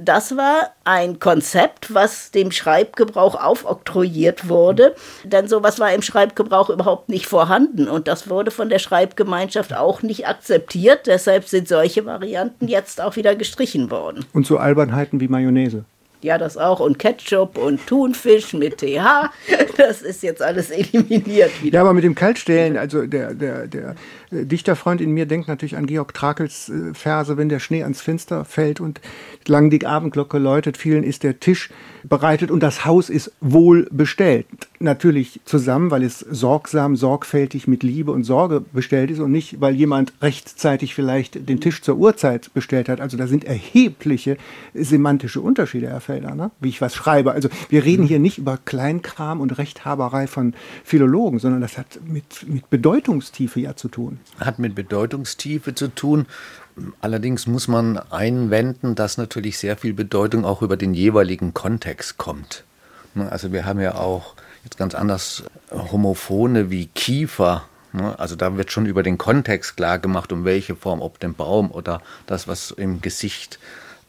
Das 0.00 0.36
war 0.36 0.70
ein 0.84 1.18
Konzept, 1.18 1.92
was 1.92 2.30
dem 2.30 2.52
Schreibgebrauch 2.52 3.34
aufoktroyiert 3.34 4.48
wurde, 4.48 4.94
denn 5.24 5.48
sowas 5.48 5.80
war 5.80 5.92
im 5.92 6.02
Schreibgebrauch 6.02 6.70
überhaupt 6.70 7.08
nicht 7.08 7.26
vorhanden 7.26 7.88
und 7.88 8.06
das 8.06 8.30
wurde 8.30 8.50
von 8.50 8.68
der 8.68 8.78
Schreibgemeinschaft 8.78 9.74
auch 9.74 10.02
nicht 10.02 10.28
akzeptiert. 10.28 11.06
Deshalb 11.06 11.48
sind 11.48 11.66
solche 11.66 12.06
Varianten 12.06 12.68
jetzt 12.68 13.00
auch 13.00 13.16
wieder 13.16 13.34
gestrichen 13.34 13.90
worden. 13.90 14.24
Und 14.32 14.46
so 14.46 14.58
Albernheiten 14.58 15.20
wie 15.20 15.28
Mayonnaise. 15.28 15.84
Ja, 16.20 16.36
das 16.36 16.56
auch. 16.56 16.80
Und 16.80 16.98
Ketchup 16.98 17.58
und 17.58 17.86
Thunfisch 17.86 18.52
mit 18.52 18.78
TH. 18.78 19.30
Das 19.76 20.02
ist 20.02 20.24
jetzt 20.24 20.42
alles 20.42 20.70
eliminiert 20.70 21.62
wieder. 21.62 21.76
Ja, 21.76 21.80
aber 21.82 21.94
mit 21.94 22.02
dem 22.02 22.16
Kaltstellen, 22.16 22.76
also 22.76 23.06
der, 23.06 23.32
der, 23.34 23.68
der 23.68 23.94
Dichterfreund 24.30 25.00
in 25.00 25.12
mir 25.12 25.26
denkt 25.26 25.48
natürlich 25.48 25.76
an 25.76 25.86
Georg 25.86 26.12
Trakels 26.14 26.68
äh, 26.68 26.94
Verse, 26.94 27.36
wenn 27.36 27.48
der 27.48 27.60
Schnee 27.60 27.82
ans 27.82 28.00
Fenster 28.00 28.44
fällt 28.44 28.80
und 28.80 29.00
lang 29.46 29.70
die 29.70 29.86
Abendglocke 29.86 30.38
läutet, 30.38 30.76
vielen 30.76 31.02
ist 31.02 31.22
der 31.22 31.40
Tisch 31.40 31.70
bereitet 32.04 32.50
und 32.50 32.62
das 32.62 32.84
Haus 32.84 33.10
ist 33.10 33.32
wohl 33.40 33.88
bestellt. 33.90 34.46
Natürlich 34.80 35.40
zusammen, 35.44 35.90
weil 35.90 36.02
es 36.02 36.20
sorgsam, 36.20 36.96
sorgfältig 36.96 37.66
mit 37.66 37.82
Liebe 37.82 38.12
und 38.12 38.24
Sorge 38.24 38.62
bestellt 38.72 39.10
ist 39.10 39.18
und 39.18 39.32
nicht, 39.32 39.60
weil 39.60 39.74
jemand 39.74 40.12
rechtzeitig 40.22 40.94
vielleicht 40.94 41.48
den 41.48 41.60
Tisch 41.60 41.82
zur 41.82 41.96
Uhrzeit 41.96 42.52
bestellt 42.54 42.88
hat. 42.88 43.00
Also 43.00 43.16
da 43.16 43.26
sind 43.26 43.44
erhebliche 43.44 44.36
semantische 44.74 45.40
Unterschiede, 45.40 45.88
Herr 45.88 46.00
Felder, 46.00 46.34
ne? 46.34 46.50
wie 46.60 46.68
ich 46.68 46.80
was 46.80 46.94
schreibe. 46.94 47.32
Also 47.32 47.48
wir 47.68 47.84
reden 47.84 48.06
hier 48.06 48.18
nicht 48.18 48.38
über 48.38 48.58
Kleinkram 48.64 49.40
und 49.40 49.58
Rechthaberei 49.58 50.26
von 50.26 50.54
Philologen, 50.84 51.38
sondern 51.38 51.60
das 51.60 51.78
hat 51.78 51.98
mit, 52.06 52.46
mit 52.48 52.70
Bedeutungstiefe 52.70 53.60
ja 53.60 53.74
zu 53.74 53.88
tun. 53.88 54.17
Hat 54.40 54.58
mit 54.58 54.74
Bedeutungstiefe 54.74 55.74
zu 55.74 55.88
tun. 55.88 56.26
Allerdings 57.00 57.46
muss 57.46 57.66
man 57.68 57.98
einwenden, 58.10 58.94
dass 58.94 59.18
natürlich 59.18 59.58
sehr 59.58 59.76
viel 59.76 59.92
Bedeutung 59.94 60.44
auch 60.44 60.62
über 60.62 60.76
den 60.76 60.94
jeweiligen 60.94 61.54
Kontext 61.54 62.18
kommt. 62.18 62.64
Ne, 63.14 63.30
Also 63.30 63.52
wir 63.52 63.64
haben 63.64 63.80
ja 63.80 63.96
auch 63.96 64.34
jetzt 64.64 64.78
ganz 64.78 64.94
anders 64.94 65.42
Homophone 65.72 66.70
wie 66.70 66.86
Kiefer. 66.86 67.64
ne, 67.92 68.18
Also 68.18 68.36
da 68.36 68.56
wird 68.56 68.70
schon 68.70 68.86
über 68.86 69.02
den 69.02 69.18
Kontext 69.18 69.76
klar 69.76 69.98
gemacht, 69.98 70.32
um 70.32 70.44
welche 70.44 70.76
Form, 70.76 71.02
ob 71.02 71.18
den 71.18 71.34
Baum 71.34 71.70
oder 71.70 72.00
das, 72.26 72.46
was 72.46 72.70
im 72.70 73.00
Gesicht 73.00 73.58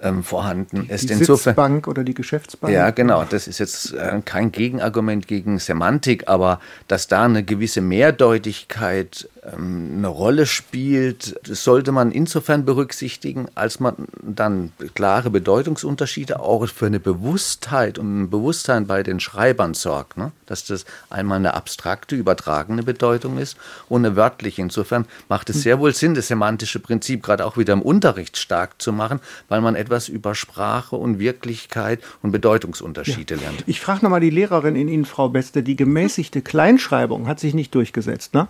ähm, 0.01 0.23
vorhanden 0.23 0.87
ist. 0.87 1.09
Die 1.09 1.13
Sitzbank 1.15 1.87
oder 1.87 2.03
die 2.03 2.13
Geschäftsbank. 2.13 2.73
Ja, 2.73 2.91
genau. 2.91 3.25
Das 3.29 3.47
ist 3.47 3.59
jetzt 3.59 3.93
äh, 3.93 4.21
kein 4.23 4.51
Gegenargument 4.51 5.27
gegen 5.27 5.59
Semantik, 5.59 6.27
aber 6.27 6.59
dass 6.87 7.07
da 7.07 7.25
eine 7.25 7.43
gewisse 7.43 7.81
Mehrdeutigkeit 7.81 9.27
eine 9.53 10.07
Rolle 10.07 10.45
spielt, 10.45 11.39
das 11.47 11.63
sollte 11.63 11.91
man 11.91 12.11
insofern 12.11 12.65
berücksichtigen, 12.65 13.47
als 13.55 13.79
man 13.79 13.95
dann 14.21 14.71
klare 14.95 15.29
Bedeutungsunterschiede 15.29 16.39
auch 16.39 16.67
für 16.67 16.87
eine 16.87 16.99
Bewusstheit 16.99 17.97
und 17.97 18.21
ein 18.21 18.29
Bewusstsein 18.29 18.87
bei 18.87 19.03
den 19.03 19.19
Schreibern 19.19 19.73
sorgt. 19.73 20.17
Ne? 20.17 20.31
Dass 20.45 20.65
das 20.65 20.85
einmal 21.09 21.37
eine 21.37 21.53
abstrakte, 21.53 22.15
übertragene 22.15 22.83
Bedeutung 22.83 23.37
ist 23.37 23.57
und 23.87 24.05
eine 24.05 24.15
wörtliche. 24.15 24.61
Insofern 24.61 25.05
macht 25.29 25.49
es 25.49 25.61
sehr 25.61 25.79
wohl 25.79 25.93
Sinn, 25.93 26.15
das 26.15 26.27
semantische 26.27 26.79
Prinzip 26.79 27.23
gerade 27.23 27.45
auch 27.45 27.57
wieder 27.57 27.73
im 27.73 27.81
Unterricht 27.81 28.37
stark 28.37 28.81
zu 28.81 28.91
machen, 28.91 29.19
weil 29.47 29.61
man 29.61 29.75
etwas 29.75 30.09
über 30.09 30.35
Sprache 30.35 30.95
und 30.95 31.19
Wirklichkeit 31.19 32.01
und 32.21 32.31
Bedeutungsunterschiede 32.31 33.35
lernt. 33.35 33.63
Ich 33.67 33.79
frage 33.79 34.03
nochmal 34.03 34.21
die 34.21 34.29
Lehrerin 34.29 34.75
in 34.75 34.87
Ihnen, 34.87 35.05
Frau 35.05 35.29
Beste, 35.29 35.63
die 35.63 35.75
gemäßigte 35.75 36.41
Kleinschreibung 36.41 37.27
hat 37.27 37.39
sich 37.39 37.53
nicht 37.53 37.73
durchgesetzt, 37.75 38.33
ne? 38.33 38.47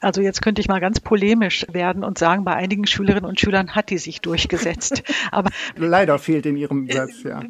Also 0.00 0.22
jetzt 0.22 0.40
könnte 0.40 0.60
ich 0.60 0.68
mal 0.68 0.80
ganz 0.80 0.98
polemisch 0.98 1.66
werden 1.70 2.04
und 2.04 2.16
sagen, 2.16 2.44
bei 2.44 2.54
einigen 2.54 2.86
Schülerinnen 2.86 3.28
und 3.28 3.38
Schülern 3.38 3.74
hat 3.74 3.90
die 3.90 3.98
sich 3.98 4.20
durchgesetzt. 4.20 5.02
Aber 5.30 5.50
leider 5.76 6.18
fehlt 6.18 6.46
in 6.46 6.56
Ihrem 6.56 6.88
Satz, 6.90 7.22
ja. 7.22 7.42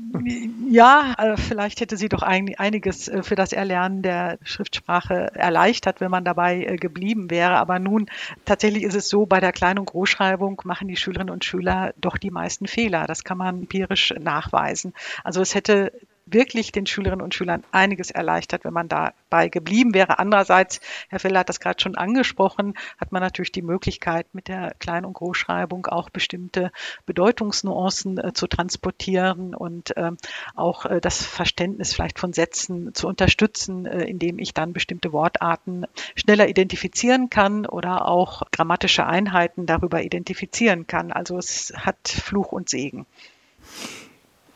Ja, 0.69 1.15
äh, 1.19 1.37
vielleicht 1.37 1.81
hätte 1.81 1.97
sie 1.97 2.09
doch 2.09 2.23
einiges 2.23 3.09
äh, 3.09 3.23
für 3.23 3.37
das 3.37 3.53
Erlernen 3.53 4.03
der 4.03 4.39
Schriftsprache 4.43 5.31
erleichtert, 5.35 6.01
wenn 6.01 6.11
man 6.11 6.25
dabei 6.25 6.65
äh, 6.65 6.77
geblieben 6.77 7.31
wäre. 7.31 7.57
Aber 7.57 7.79
nun, 7.79 8.07
tatsächlich 8.45 8.83
ist 8.83 8.97
es 8.97 9.09
so, 9.09 9.27
bei 9.27 9.39
der 9.39 9.53
Klein- 9.53 9.79
und 9.79 9.87
Großschreibung 9.87 10.61
machen 10.65 10.89
die 10.89 10.97
Schülerinnen 10.97 11.33
und 11.33 11.45
Schüler 11.45 11.95
doch 12.01 12.19
die 12.19 12.31
meisten 12.31 12.67
Fehler. 12.67 13.07
Das 13.07 13.23
kann 13.23 13.39
man 13.39 13.61
empirisch 13.61 14.13
nachweisen. 14.19 14.93
Also 15.23 15.41
es 15.41 15.55
hätte 15.55 15.93
wirklich 16.33 16.73
den 16.73 16.87
Schülerinnen 16.87 17.23
und 17.23 17.35
Schülern 17.35 17.65
einiges 17.73 18.11
erleichtert, 18.11 18.65
wenn 18.65 18.73
man 18.73 18.89
dabei 18.89 19.49
geblieben 19.49 19.95
wäre. 19.95 20.19
Andererseits, 20.19 20.81
Herr 21.09 21.21
Feller 21.21 21.41
hat 21.41 21.49
das 21.49 21.61
gerade 21.61 21.81
schon 21.81 21.97
angesprochen, 21.97 22.75
hat 22.99 23.13
man 23.13 23.23
natürlich 23.23 23.53
die 23.53 23.63
Möglichkeit, 23.63 24.27
mit 24.33 24.49
der 24.49 24.75
Klein- 24.79 25.05
und 25.05 25.15
Großschreibung 25.15 25.87
auch 25.87 26.11
bestimmte 26.11 26.73
Bedeutungsnuancen 27.07 28.19
äh, 28.19 28.33
zu 28.33 28.47
transportieren 28.47 29.55
und 29.55 29.93
ähm, 29.97 30.17
auch 30.55 30.87
äh, 30.87 31.01
das 31.01 31.25
Verständnis 31.25 31.95
vielleicht 31.95 32.19
von 32.19 32.33
Sätzen 32.33 32.95
zu 32.95 33.09
unterstützen, 33.09 33.87
äh, 33.87 34.05
indem 34.05 34.39
ich 34.39 34.55
dann 34.55 34.73
bestimmte 34.73 35.13
Wortarten 35.13 35.87
schneller 36.15 36.49
identifizieren 36.49 37.31
kann 37.31 37.67
oder 37.67 38.07
auch 38.07 38.43
grammatische 38.53 39.07
Einheiten 39.07 39.67
darüber 39.67 40.03
identifizieren 40.03 40.87
kann. 40.87 41.13
Also 41.13 41.39
es 41.39 41.73
hat 41.77 42.09
Fluch 42.09 42.53
und 42.53 42.69
Segen 42.69 43.07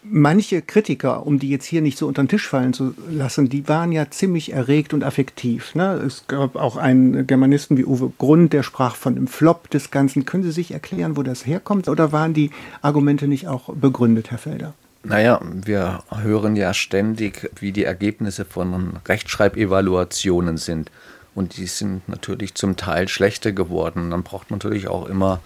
manche 0.05 0.63
Kritiker, 0.63 1.27
um 1.27 1.39
die 1.39 1.49
jetzt 1.49 1.65
hier 1.65 1.81
nicht 1.81 1.99
so 1.99 2.07
unter 2.07 2.23
den 2.23 2.29
Tisch 2.29 2.49
fallen 2.49 2.73
zu 2.73 2.95
lassen, 3.11 3.49
die 3.49 3.69
waren 3.69 3.93
ja 3.93 4.11
ziemlich 4.11 4.53
erregt 4.53 4.95
und 4.95 5.03
affektiv. 5.03 5.75
Ne? 5.75 5.95
Es 6.07 6.27
gab 6.29 6.57
auch 6.57 6.77
einen 6.77 7.27
Germanisten 7.27 7.77
wie 7.77 7.85
Uwe 7.85 8.13
Grund, 8.19 8.53
der 8.53 8.63
sprach 8.63 8.95
von 8.95 9.15
dem 9.15 9.27
Flop 9.27 9.71
des 9.71 9.91
Ganzen. 9.91 10.25
Können 10.25 10.43
Sie 10.43 10.53
sich 10.53 10.73
erklären, 10.73 11.17
wo 11.17 11.23
das 11.23 11.47
herkommt? 11.47 11.89
Oder 11.89 12.13
waren 12.13 12.35
die 12.35 12.51
Argumente 12.83 13.27
nicht 13.27 13.49
auch 13.49 13.73
begründet, 13.75 14.31
Herr 14.31 14.39
Felder? 14.39 14.75
Naja, 15.03 15.41
wir 15.53 16.03
hören 16.11 16.57
ja 16.57 16.73
ständig, 16.73 17.51
wie 17.61 17.73
die 17.73 17.85
Ergebnisse 17.85 18.45
von 18.45 18.95
Rechtschreibevaluationen 19.07 20.57
sind. 20.57 20.91
Und 21.35 21.57
die 21.57 21.67
sind 21.67 22.09
natürlich 22.09 22.55
zum 22.55 22.77
Teil 22.77 23.09
schlechter 23.09 23.53
geworden. 23.53 24.11
Dann 24.11 24.23
braucht 24.23 24.51
man 24.51 24.59
natürlich 24.59 24.89
auch 24.89 25.07
immer 25.09 25.41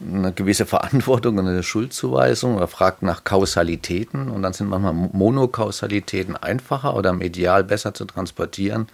eine 0.00 0.32
gewisse 0.32 0.66
Verantwortung 0.66 1.38
und 1.38 1.46
eine 1.46 1.62
Schuldzuweisung 1.62 2.56
oder 2.56 2.68
fragt 2.68 3.02
nach 3.02 3.24
Kausalitäten. 3.24 4.30
Und 4.30 4.42
dann 4.42 4.52
sind 4.52 4.68
manchmal 4.68 4.94
Monokausalitäten 4.94 6.36
einfacher 6.36 6.96
oder 6.96 7.12
medial 7.12 7.64
besser 7.64 7.94
zu 7.94 8.04
transportieren 8.04 8.86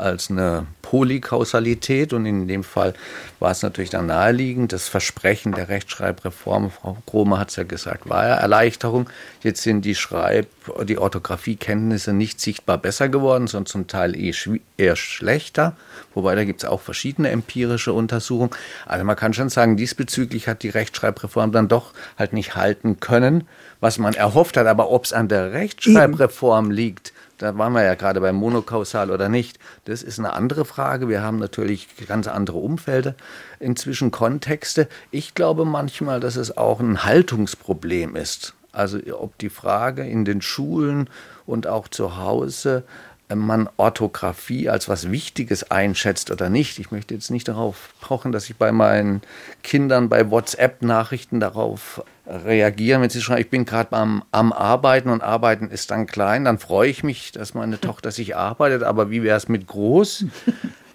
als 0.00 0.30
eine 0.30 0.66
Polykausalität. 0.82 2.12
Und 2.12 2.26
in 2.26 2.48
dem 2.48 2.64
Fall 2.64 2.94
war 3.38 3.50
es 3.52 3.62
natürlich 3.62 3.90
dann 3.90 4.06
naheliegend. 4.06 4.72
Das 4.72 4.88
Versprechen 4.88 5.52
der 5.52 5.68
Rechtschreibreform, 5.68 6.70
Frau 6.70 6.96
Krome 7.06 7.38
hat 7.38 7.50
es 7.50 7.56
ja 7.56 7.62
gesagt, 7.62 8.08
war 8.08 8.26
ja 8.26 8.34
Erleichterung. 8.34 9.08
Jetzt 9.42 9.62
sind 9.62 9.84
die 9.84 9.94
Schreib-, 9.94 10.48
die 10.84 10.98
Orthographiekenntnisse 10.98 12.12
nicht 12.12 12.40
sichtbar 12.40 12.78
besser 12.78 13.08
geworden, 13.08 13.46
sondern 13.46 13.66
zum 13.66 13.86
Teil 13.86 14.14
eher 14.16 14.96
schlechter. 14.96 15.76
Wobei 16.14 16.34
da 16.34 16.44
gibt 16.44 16.62
es 16.62 16.68
auch 16.68 16.80
verschiedene 16.80 17.30
empirische 17.30 17.92
Untersuchungen. 17.92 18.50
Also 18.86 19.04
man 19.04 19.16
kann 19.16 19.32
schon 19.32 19.48
sagen, 19.48 19.76
diesbezüglich 19.76 20.48
hat 20.48 20.62
die 20.62 20.70
Rechtschreibreform 20.70 21.52
dann 21.52 21.68
doch 21.68 21.92
halt 22.18 22.32
nicht 22.32 22.56
halten 22.56 22.98
können, 22.98 23.46
was 23.80 23.98
man 23.98 24.14
erhofft 24.14 24.56
hat. 24.56 24.66
Aber 24.66 24.90
ob 24.90 25.04
es 25.04 25.12
an 25.12 25.28
der 25.28 25.52
Rechtschreibreform 25.52 26.70
liegt, 26.70 27.12
da 27.40 27.56
waren 27.56 27.72
wir 27.72 27.82
ja 27.82 27.94
gerade 27.94 28.20
beim 28.20 28.36
Monokausal 28.36 29.10
oder 29.10 29.30
nicht. 29.30 29.58
Das 29.86 30.02
ist 30.02 30.18
eine 30.18 30.34
andere 30.34 30.66
Frage. 30.66 31.08
Wir 31.08 31.22
haben 31.22 31.38
natürlich 31.38 31.88
ganz 32.06 32.28
andere 32.28 32.58
Umfelder, 32.58 33.14
inzwischen 33.58 34.10
Kontexte. 34.10 34.88
Ich 35.10 35.34
glaube 35.34 35.64
manchmal, 35.64 36.20
dass 36.20 36.36
es 36.36 36.58
auch 36.58 36.80
ein 36.80 37.02
Haltungsproblem 37.02 38.14
ist. 38.14 38.54
Also 38.72 38.98
ob 39.18 39.38
die 39.38 39.48
Frage 39.48 40.06
in 40.06 40.26
den 40.26 40.42
Schulen 40.42 41.08
und 41.46 41.66
auch 41.66 41.88
zu 41.88 42.18
Hause 42.18 42.84
man 43.38 43.68
Orthographie 43.76 44.68
als 44.68 44.88
was 44.88 45.10
Wichtiges 45.10 45.70
einschätzt 45.70 46.30
oder 46.30 46.50
nicht. 46.50 46.78
Ich 46.78 46.90
möchte 46.90 47.14
jetzt 47.14 47.30
nicht 47.30 47.48
darauf 47.48 47.90
pochen, 48.00 48.32
dass 48.32 48.50
ich 48.50 48.56
bei 48.56 48.72
meinen 48.72 49.22
Kindern 49.62 50.08
bei 50.08 50.30
WhatsApp-Nachrichten 50.30 51.40
darauf 51.40 52.02
reagiere, 52.26 53.00
wenn 53.00 53.10
sie 53.10 53.20
schreiben, 53.20 53.40
ich 53.40 53.50
bin 53.50 53.64
gerade 53.64 53.96
am, 53.96 54.22
am 54.30 54.52
Arbeiten 54.52 55.08
und 55.08 55.22
Arbeiten 55.22 55.68
ist 55.68 55.90
dann 55.90 56.06
klein, 56.06 56.44
dann 56.44 56.58
freue 56.58 56.88
ich 56.88 57.02
mich, 57.02 57.32
dass 57.32 57.54
meine 57.54 57.80
Tochter 57.80 58.10
sich 58.10 58.36
arbeitet, 58.36 58.82
aber 58.82 59.10
wie 59.10 59.22
wäre 59.22 59.36
es 59.36 59.48
mit 59.48 59.66
groß? 59.66 60.26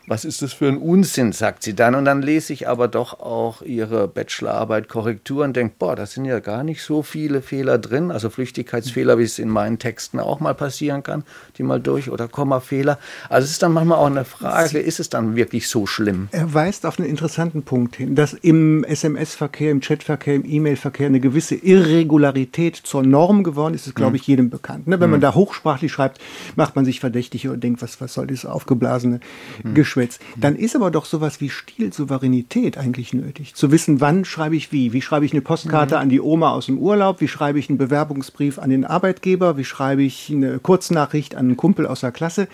Was 0.08 0.26
ist 0.26 0.42
das 0.42 0.54
für 0.54 0.68
ein 0.68 0.78
Unsinn, 0.78 1.32
sagt 1.32 1.64
sie 1.64 1.74
dann. 1.74 1.96
Und 1.96 2.06
dann 2.06 2.22
lese 2.22 2.54
ich 2.54 2.68
aber 2.68 2.88
doch 2.88 3.20
auch 3.20 3.62
ihre 3.62 4.08
Bachelorarbeit 4.08 4.88
Korrektur 4.88 5.44
und 5.44 5.56
denke, 5.56 5.76
boah, 5.80 5.96
da 5.96 6.06
sind 6.06 6.26
ja 6.26 6.40
gar 6.40 6.64
nicht 6.64 6.84
so 6.84 7.02
viele 7.02 7.42
Fehler 7.42 7.78
drin, 7.78 8.12
also 8.12 8.30
Flüchtigkeitsfehler, 8.30 9.18
wie 9.18 9.24
es 9.24 9.40
in 9.40 9.50
meinen 9.50 9.80
Texten 9.80 10.20
auch 10.20 10.40
mal 10.40 10.54
passieren 10.54 11.04
kann, 11.04 11.24
die 11.58 11.64
mal 11.64 11.80
durch 11.80 12.10
oder 12.10 12.28
Kommafehler. 12.28 13.00
Also 13.30 13.46
es 13.46 13.52
ist 13.52 13.64
dann 13.64 13.74
manchmal 13.74 13.98
auch 13.98 14.06
eine 14.06 14.26
Frage, 14.26 14.80
ist 14.80 15.00
es 15.00 15.10
dann 15.10 15.36
wirklich 15.36 15.68
so 15.68 15.88
schlimm? 15.88 16.30
Er 16.32 16.54
weist 16.54 16.86
auf 16.86 17.00
einen 17.00 17.10
interessanten 17.10 17.64
Punkt 17.64 17.96
hin, 17.96 18.16
dass 18.16 18.34
im 18.34 18.84
SMS-Verkehr, 18.84 19.72
im 19.72 19.80
Chatverkehr, 19.80 20.36
im 20.36 20.46
E-Mail-Verkehr 20.46 21.08
eine 21.08 21.20
gewisse 21.20 21.56
Irregularität 21.56 22.76
zur 22.76 23.04
Norm 23.04 23.44
geworden 23.44 23.74
ist, 23.74 23.88
ist, 23.88 23.96
glaube 23.96 24.12
hm. 24.12 24.16
ich, 24.16 24.28
jedem 24.28 24.50
bekannt. 24.50 24.88
Ne? 24.88 25.00
Wenn 25.00 25.10
man 25.10 25.18
hm. 25.18 25.22
da 25.22 25.34
hochsprachlich 25.34 25.92
schreibt, 25.92 26.20
macht 26.56 26.76
man 26.76 26.86
sich 26.86 27.00
verdächtig 27.00 27.48
und 27.48 27.64
denkt, 27.64 27.82
was, 27.82 28.00
was 28.02 28.14
soll 28.14 28.28
das 28.28 28.46
aufgeblasene 28.46 29.20
hm. 29.62 29.74
Geschwätz? 29.74 29.95
Abschwätzt, 29.96 30.22
dann 30.36 30.56
ist 30.56 30.76
aber 30.76 30.92
doch 30.92 31.06
sowas 31.06 31.42
wie 31.42 31.50
Stilsouveränität 31.50 32.78
eigentlich 32.78 33.14
nötig. 33.14 33.56
Zu 33.56 33.72
wissen, 33.72 34.02
wann 34.02 34.26
schreibe 34.26 34.56
ich 34.56 34.72
wie. 34.72 34.94
Wie 34.94 35.02
schreibe 35.02 35.26
ich 35.26 35.32
eine 35.32 35.42
Postkarte 35.42 35.96
mhm. 35.96 36.02
an 36.02 36.10
die 36.10 36.22
Oma 36.22 36.52
aus 36.52 36.68
dem 36.68 36.78
Urlaub? 36.78 37.22
Wie 37.22 37.28
schreibe 37.28 37.60
ich 37.60 37.70
einen 37.70 37.78
Bewerbungsbrief 37.78 38.60
an 38.60 38.70
den 38.70 38.86
Arbeitgeber? 38.86 39.58
Wie 39.58 39.66
schreibe 39.66 40.04
ich 40.04 40.30
eine 40.30 40.60
Kurznachricht 40.60 41.36
an 41.36 41.46
einen 41.48 41.58
Kumpel 41.58 41.88
aus 41.88 42.02
der 42.02 42.12
Klasse? 42.12 42.48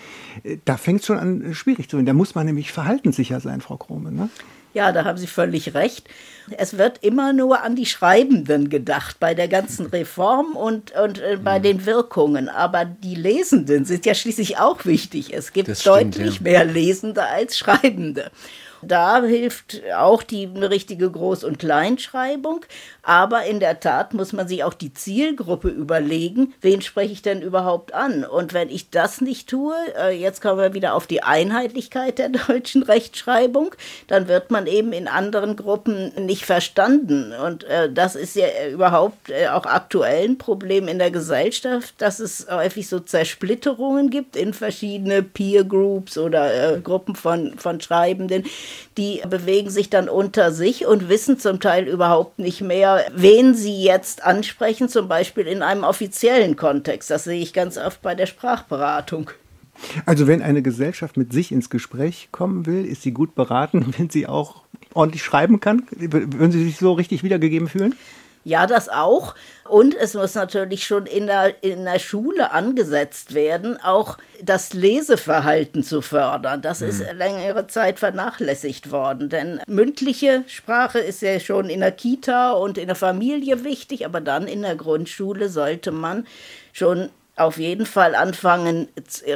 Äh, 0.44 0.58
da 0.64 0.76
fängt 0.76 1.00
es 1.00 1.06
schon 1.06 1.18
an, 1.18 1.54
schwierig 1.54 1.88
zu 1.88 1.96
werden. 1.96 2.06
Da 2.06 2.12
muss 2.12 2.34
man 2.34 2.46
nämlich 2.46 2.72
verhaltenssicher 2.72 3.40
sein, 3.40 3.60
Frau 3.60 3.76
Krome. 3.76 4.12
Ne? 4.12 4.28
Ja, 4.74 4.92
da 4.92 5.04
haben 5.04 5.18
Sie 5.18 5.26
völlig 5.26 5.74
recht. 5.74 6.08
Es 6.58 6.78
wird 6.78 6.98
immer 7.02 7.32
nur 7.32 7.62
an 7.62 7.76
die 7.76 7.86
Schreibenden 7.86 8.68
gedacht 8.68 9.18
bei 9.20 9.34
der 9.34 9.48
ganzen 9.48 9.86
Reform 9.86 10.56
und, 10.56 10.92
und 10.92 11.18
äh, 11.18 11.38
bei 11.42 11.58
mhm. 11.58 11.62
den 11.62 11.86
Wirkungen. 11.86 12.48
Aber 12.48 12.84
die 12.84 13.14
Lesenden 13.14 13.84
sind 13.84 14.06
ja 14.06 14.14
schließlich 14.14 14.58
auch 14.58 14.84
wichtig. 14.84 15.32
Es 15.32 15.52
gibt 15.52 15.76
stimmt, 15.76 16.16
deutlich 16.16 16.36
ja. 16.36 16.42
mehr 16.42 16.64
Lesende 16.64 17.24
als 17.24 17.58
Schreibende. 17.58 18.30
Da 18.82 19.22
hilft 19.22 19.80
auch 19.96 20.24
die 20.24 20.46
richtige 20.46 21.06
Groß- 21.06 21.44
und 21.44 21.60
Kleinschreibung. 21.60 22.64
Aber 23.02 23.44
in 23.44 23.60
der 23.60 23.80
Tat 23.80 24.14
muss 24.14 24.32
man 24.32 24.48
sich 24.48 24.64
auch 24.64 24.74
die 24.74 24.92
Zielgruppe 24.92 25.68
überlegen, 25.68 26.54
wen 26.60 26.82
spreche 26.82 27.12
ich 27.12 27.22
denn 27.22 27.42
überhaupt 27.42 27.94
an? 27.94 28.24
Und 28.24 28.54
wenn 28.54 28.68
ich 28.70 28.90
das 28.90 29.20
nicht 29.20 29.48
tue, 29.48 29.74
äh, 29.98 30.16
jetzt 30.16 30.40
kommen 30.40 30.58
wir 30.58 30.74
wieder 30.74 30.94
auf 30.94 31.06
die 31.06 31.22
Einheitlichkeit 31.22 32.18
der 32.18 32.28
deutschen 32.48 32.82
Rechtschreibung, 32.82 33.74
dann 34.08 34.28
wird 34.28 34.50
man 34.50 34.66
eben 34.66 34.92
in 34.92 35.08
anderen 35.08 35.56
Gruppen 35.56 36.12
nicht 36.26 36.44
verstanden. 36.44 37.32
Und 37.32 37.64
äh, 37.64 37.90
das 37.90 38.16
ist 38.16 38.36
ja 38.36 38.46
überhaupt 38.70 39.30
äh, 39.30 39.48
auch 39.48 39.66
aktuell 39.66 40.28
ein 40.28 40.38
Problem 40.38 40.88
in 40.88 40.98
der 40.98 41.10
Gesellschaft, 41.10 41.94
dass 41.98 42.20
es 42.20 42.46
häufig 42.50 42.88
so 42.88 43.00
Zersplitterungen 43.00 44.10
gibt 44.10 44.36
in 44.36 44.54
verschiedene 44.54 45.22
Peer 45.22 45.64
Groups 45.64 46.18
oder 46.18 46.78
Gruppen 46.78 47.16
von, 47.16 47.58
von 47.58 47.80
Schreibenden, 47.80 48.44
die 48.96 49.22
bewegen 49.28 49.70
sich 49.70 49.90
dann 49.90 50.08
unter 50.08 50.52
sich 50.52 50.86
und 50.86 51.08
wissen 51.08 51.38
zum 51.38 51.60
Teil 51.60 51.88
überhaupt 51.88 52.38
nicht 52.38 52.60
mehr, 52.60 53.04
wen 53.14 53.54
sie 53.54 53.82
jetzt 53.82 54.24
ansprechen, 54.24 54.88
zum 54.88 55.08
Beispiel 55.08 55.46
in 55.46 55.62
einem 55.62 55.84
offiziellen 55.84 56.56
Kontext. 56.56 57.10
Das 57.10 57.24
sehe 57.24 57.40
ich 57.40 57.52
ganz 57.52 57.78
oft 57.78 58.02
bei 58.02 58.14
der 58.14 58.26
Sprachberatung. 58.26 59.30
Also 60.06 60.26
wenn 60.26 60.42
eine 60.42 60.62
Gesellschaft 60.62 61.16
mit 61.16 61.32
sich 61.32 61.52
ins 61.52 61.70
Gespräch 61.70 62.28
kommen 62.30 62.66
will, 62.66 62.84
ist 62.84 63.02
sie 63.02 63.12
gut 63.12 63.34
beraten, 63.34 63.94
wenn 63.98 64.10
sie 64.10 64.26
auch 64.26 64.62
ordentlich 64.94 65.22
schreiben 65.22 65.60
kann? 65.60 65.84
Würden 65.90 66.52
Sie 66.52 66.64
sich 66.64 66.76
so 66.76 66.92
richtig 66.92 67.22
wiedergegeben 67.22 67.68
fühlen? 67.68 67.94
Ja, 68.44 68.66
das 68.66 68.88
auch. 68.88 69.34
Und 69.68 69.94
es 69.94 70.14
muss 70.14 70.34
natürlich 70.34 70.84
schon 70.84 71.06
in 71.06 71.26
der, 71.26 71.62
in 71.62 71.84
der 71.84 71.98
Schule 71.98 72.50
angesetzt 72.50 73.34
werden, 73.34 73.80
auch 73.80 74.18
das 74.42 74.72
Leseverhalten 74.72 75.84
zu 75.84 76.02
fördern. 76.02 76.60
Das 76.60 76.80
mhm. 76.80 76.88
ist 76.88 77.12
längere 77.14 77.68
Zeit 77.68 78.00
vernachlässigt 78.00 78.90
worden. 78.90 79.28
Denn 79.28 79.60
mündliche 79.66 80.42
Sprache 80.48 80.98
ist 80.98 81.22
ja 81.22 81.38
schon 81.38 81.68
in 81.68 81.80
der 81.80 81.92
Kita 81.92 82.52
und 82.52 82.78
in 82.78 82.88
der 82.88 82.96
Familie 82.96 83.64
wichtig, 83.64 84.04
aber 84.04 84.20
dann 84.20 84.48
in 84.48 84.62
der 84.62 84.76
Grundschule 84.76 85.48
sollte 85.48 85.92
man 85.92 86.26
schon 86.72 87.10
auf 87.36 87.56
jeden 87.56 87.86
Fall 87.86 88.14
anfangen, 88.14 88.88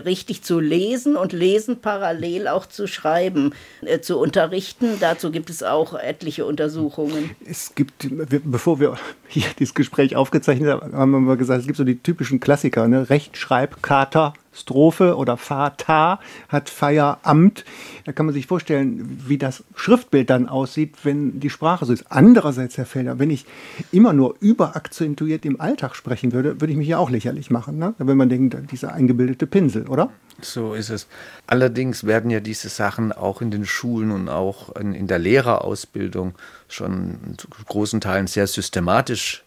richtig 0.05 0.43
zu 0.43 0.61
lesen 0.61 1.17
und 1.17 1.33
lesen 1.33 1.81
parallel 1.81 2.47
auch 2.47 2.67
zu 2.67 2.87
schreiben, 2.87 3.55
äh, 3.83 4.01
zu 4.01 4.19
unterrichten. 4.19 4.99
Dazu 5.01 5.31
gibt 5.31 5.49
es 5.49 5.63
auch 5.63 5.95
etliche 5.95 6.45
Untersuchungen. 6.45 7.31
Es 7.49 7.75
gibt, 7.75 8.09
bevor 8.45 8.81
wir 8.81 8.99
hier 9.29 9.47
dieses 9.59 9.75
Gespräch 9.75 10.15
aufgezeichnet 10.15 10.71
haben, 10.71 10.95
haben 10.95 11.11
wir 11.11 11.21
mal 11.21 11.37
gesagt, 11.37 11.61
es 11.61 11.67
gibt 11.67 11.79
so 11.79 11.85
die 11.85 11.99
typischen 11.99 12.39
Klassiker, 12.39 12.87
ne? 12.87 13.09
Rechtschreibkater, 13.09 14.35
Strophe 14.57 15.17
oder 15.17 15.37
Vater 15.37 16.19
hat 16.49 16.71
Feieramt. 16.71 17.65
Da 18.05 18.13
kann 18.13 18.27
man 18.27 18.35
sich 18.35 18.47
vorstellen, 18.47 19.23
wie 19.27 19.39
das 19.39 19.65
Schriftbild 19.75 20.31
dann 20.31 20.49
aussieht, 20.49 20.95
wenn 21.03 21.41
die 21.41 21.51
Sprache 21.51 21.85
so 21.85 21.93
ist. 21.93 22.07
Andererseits, 22.09 22.79
Herr 22.79 22.87
Felder, 22.87 23.19
wenn 23.19 23.31
ich 23.31 23.45
immer 23.93 24.13
nur 24.13 24.35
überakzentuiert 24.41 25.45
im 25.45 25.61
Alltag 25.61 25.95
sprechen 25.95 26.33
würde, 26.33 26.61
würde 26.61 26.73
ich 26.73 26.79
mich 26.79 26.89
ja 26.89 26.99
auch 26.99 27.11
lächerlich 27.11 27.51
machen. 27.51 27.79
Ne? 27.79 27.95
Wenn 27.99 28.17
man 28.17 28.29
denkt, 28.29 28.57
dieser 28.71 28.93
eingebildete 28.95 29.47
Pinsel, 29.47 29.87
oder? 29.89 30.11
So 30.41 30.75
ist 30.75 30.91
es. 30.91 31.07
Allerdings 31.47 32.05
werden 32.05 32.31
ja 32.31 32.41
diese 32.41 32.69
Sachen 32.69 33.13
auch 33.13 33.41
in 33.41 33.51
den 33.51 33.65
Schulen 33.65 34.11
und 34.11 34.29
auch 34.29 34.75
in, 34.77 34.95
in 34.95 35.07
der 35.07 35.19
Lehrerausbildung 35.19 36.35
schon 36.69 37.19
zu 37.39 37.49
großen 37.49 38.01
Teilen 38.01 38.27
sehr 38.27 38.47
systematisch 38.47 39.46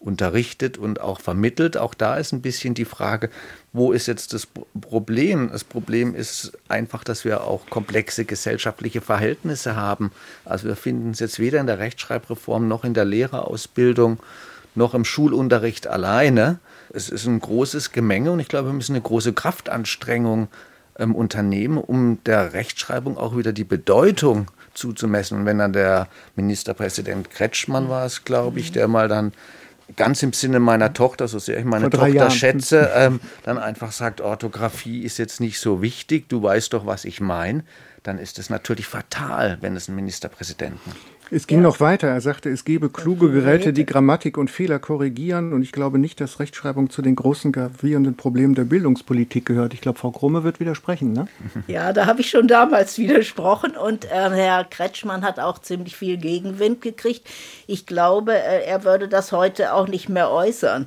unterrichtet 0.00 0.78
und 0.78 1.00
auch 1.00 1.20
vermittelt. 1.20 1.76
Auch 1.76 1.92
da 1.94 2.16
ist 2.16 2.32
ein 2.32 2.40
bisschen 2.40 2.74
die 2.74 2.86
Frage, 2.86 3.28
wo 3.72 3.92
ist 3.92 4.06
jetzt 4.06 4.32
das 4.32 4.48
Problem? 4.80 5.50
Das 5.52 5.62
Problem 5.62 6.14
ist 6.14 6.52
einfach, 6.68 7.04
dass 7.04 7.24
wir 7.24 7.44
auch 7.44 7.66
komplexe 7.68 8.24
gesellschaftliche 8.24 9.02
Verhältnisse 9.02 9.76
haben. 9.76 10.10
Also 10.44 10.68
wir 10.68 10.76
finden 10.76 11.10
es 11.10 11.20
jetzt 11.20 11.38
weder 11.38 11.60
in 11.60 11.66
der 11.66 11.78
Rechtschreibreform 11.78 12.66
noch 12.66 12.84
in 12.84 12.94
der 12.94 13.04
Lehrerausbildung 13.04 14.18
noch 14.74 14.94
im 14.94 15.04
Schulunterricht 15.04 15.86
alleine. 15.86 16.58
Es 16.92 17.10
ist 17.10 17.26
ein 17.26 17.40
großes 17.40 17.92
Gemenge 17.92 18.32
und 18.32 18.40
ich 18.40 18.48
glaube, 18.48 18.68
wir 18.68 18.72
müssen 18.72 18.94
eine 18.94 19.02
große 19.02 19.34
Kraftanstrengung 19.34 20.48
ähm, 20.98 21.14
unternehmen, 21.14 21.76
um 21.76 22.22
der 22.24 22.54
Rechtschreibung 22.54 23.18
auch 23.18 23.36
wieder 23.36 23.52
die 23.52 23.64
Bedeutung 23.64 24.46
zuzumessen. 24.74 25.40
Und 25.40 25.46
wenn 25.46 25.58
dann 25.58 25.72
der 25.72 26.08
Ministerpräsident 26.36 27.30
Kretschmann 27.30 27.88
war 27.88 28.06
es, 28.06 28.24
glaube 28.24 28.60
ich, 28.60 28.72
der 28.72 28.88
mal 28.88 29.08
dann 29.08 29.32
ganz 29.96 30.22
im 30.22 30.32
Sinne 30.32 30.60
meiner 30.60 30.92
Tochter, 30.92 31.28
so 31.28 31.38
sehr 31.38 31.58
ich 31.58 31.64
meine 31.64 31.90
Tochter 31.90 32.08
Jahren. 32.08 32.30
schätze, 32.30 32.90
ähm, 32.94 33.20
dann 33.42 33.58
einfach 33.58 33.92
sagt, 33.92 34.20
Orthographie 34.20 35.02
ist 35.02 35.18
jetzt 35.18 35.40
nicht 35.40 35.58
so 35.60 35.82
wichtig, 35.82 36.28
du 36.28 36.42
weißt 36.42 36.72
doch, 36.72 36.86
was 36.86 37.04
ich 37.04 37.20
meine, 37.20 37.64
dann 38.02 38.18
ist 38.18 38.38
es 38.38 38.50
natürlich 38.50 38.86
fatal, 38.86 39.58
wenn 39.60 39.76
es 39.76 39.88
einen 39.88 39.96
Ministerpräsidenten 39.96 40.92
es 41.30 41.46
ging 41.46 41.58
ja. 41.58 41.62
noch 41.62 41.80
weiter. 41.80 42.08
Er 42.08 42.20
sagte, 42.20 42.50
es 42.50 42.64
gebe 42.64 42.90
kluge 42.90 43.30
Geräte, 43.30 43.72
die 43.72 43.86
Grammatik 43.86 44.36
und 44.36 44.50
Fehler 44.50 44.78
korrigieren. 44.78 45.52
Und 45.52 45.62
ich 45.62 45.72
glaube 45.72 45.98
nicht, 45.98 46.20
dass 46.20 46.40
Rechtschreibung 46.40 46.90
zu 46.90 47.02
den 47.02 47.14
großen 47.14 47.52
gravierenden 47.52 48.16
Problemen 48.16 48.54
der 48.54 48.64
Bildungspolitik 48.64 49.46
gehört. 49.46 49.72
Ich 49.72 49.80
glaube, 49.80 49.98
Frau 49.98 50.10
Krumme 50.10 50.42
wird 50.44 50.60
widersprechen. 50.60 51.12
Ne? 51.12 51.28
Ja, 51.66 51.92
da 51.92 52.06
habe 52.06 52.20
ich 52.20 52.30
schon 52.30 52.48
damals 52.48 52.98
widersprochen. 52.98 53.76
Und 53.76 54.06
äh, 54.06 54.08
Herr 54.30 54.64
Kretschmann 54.64 55.22
hat 55.22 55.38
auch 55.38 55.60
ziemlich 55.60 55.96
viel 55.96 56.16
Gegenwind 56.16 56.80
gekriegt. 56.80 57.28
Ich 57.66 57.86
glaube, 57.86 58.32
äh, 58.32 58.64
er 58.64 58.84
würde 58.84 59.08
das 59.08 59.30
heute 59.30 59.74
auch 59.74 59.86
nicht 59.86 60.08
mehr 60.08 60.30
äußern. 60.30 60.86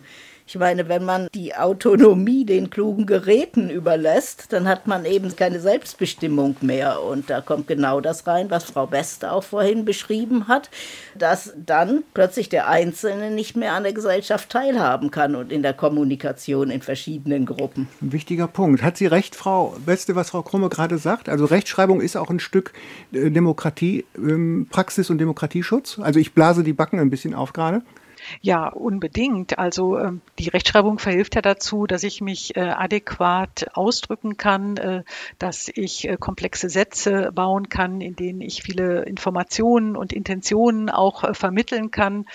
Ich 0.53 0.59
meine, 0.59 0.87
wenn 0.87 1.03
man 1.03 1.29
die 1.33 1.55
Autonomie 1.55 2.45
den 2.45 2.69
klugen 2.69 3.07
Geräten 3.07 3.71
überlässt, 3.71 4.53
dann 4.53 4.67
hat 4.67 4.85
man 4.85 5.03
eben 5.03 5.35
keine 5.35 5.59
Selbstbestimmung 5.59 6.57
mehr. 6.61 7.01
Und 7.01 7.31
da 7.31 7.41
kommt 7.41 7.65
genau 7.65 8.01
das 8.01 8.27
rein, 8.27 8.51
was 8.51 8.65
Frau 8.65 8.85
Beste 8.85 9.31
auch 9.31 9.43
vorhin 9.43 9.83
beschrieben 9.83 10.47
hat, 10.47 10.69
dass 11.17 11.53
dann 11.57 12.03
plötzlich 12.13 12.49
der 12.49 12.67
Einzelne 12.67 13.31
nicht 13.31 13.55
mehr 13.55 13.73
an 13.73 13.81
der 13.81 13.93
Gesellschaft 13.93 14.51
teilhaben 14.51 15.09
kann 15.09 15.35
und 15.35 15.51
in 15.51 15.63
der 15.63 15.73
Kommunikation 15.73 16.69
in 16.69 16.83
verschiedenen 16.83 17.47
Gruppen. 17.47 17.87
Ein 17.99 18.11
wichtiger 18.11 18.47
Punkt. 18.47 18.83
Hat 18.83 18.95
sie 18.95 19.07
recht, 19.07 19.35
Frau 19.35 19.75
Beste, 19.83 20.15
was 20.15 20.29
Frau 20.29 20.43
Krumme 20.43 20.69
gerade 20.69 20.99
sagt? 20.99 21.29
Also 21.29 21.45
Rechtschreibung 21.45 21.99
ist 21.99 22.15
auch 22.15 22.29
ein 22.29 22.39
Stück 22.39 22.73
äh, 23.11 23.31
Demokratie, 23.31 24.05
ähm, 24.15 24.67
und 24.71 25.17
Demokratieschutz. 25.17 25.97
Also 25.97 26.19
ich 26.19 26.33
blase 26.33 26.61
die 26.61 26.73
Backen 26.73 26.99
ein 26.99 27.09
bisschen 27.09 27.33
auf 27.33 27.53
gerade. 27.53 27.81
Ja, 28.41 28.67
unbedingt. 28.67 29.57
Also 29.57 29.97
ähm, 29.97 30.21
die 30.39 30.49
Rechtschreibung 30.49 30.99
verhilft 30.99 31.36
ja 31.36 31.41
dazu, 31.41 31.86
dass 31.88 32.03
ich 32.03 32.21
mich 32.21 32.55
äh, 32.55 32.62
adäquat 32.62 33.67
ausdrücken 33.73 34.38
kann, 34.38 34.77
äh, 34.77 35.03
dass 35.39 35.69
ich 35.73 36.07
äh, 36.07 36.17
komplexe 36.17 36.69
Sätze 36.69 37.31
bauen 37.33 37.69
kann, 37.69 38.01
in 38.01 38.15
denen 38.15 38.41
ich 38.41 38.63
viele 38.63 39.03
Informationen 39.03 39.95
und 39.95 40.13
Intentionen 40.13 40.89
auch 40.89 41.36
vermitteln 41.36 41.91
kann. 41.91 42.25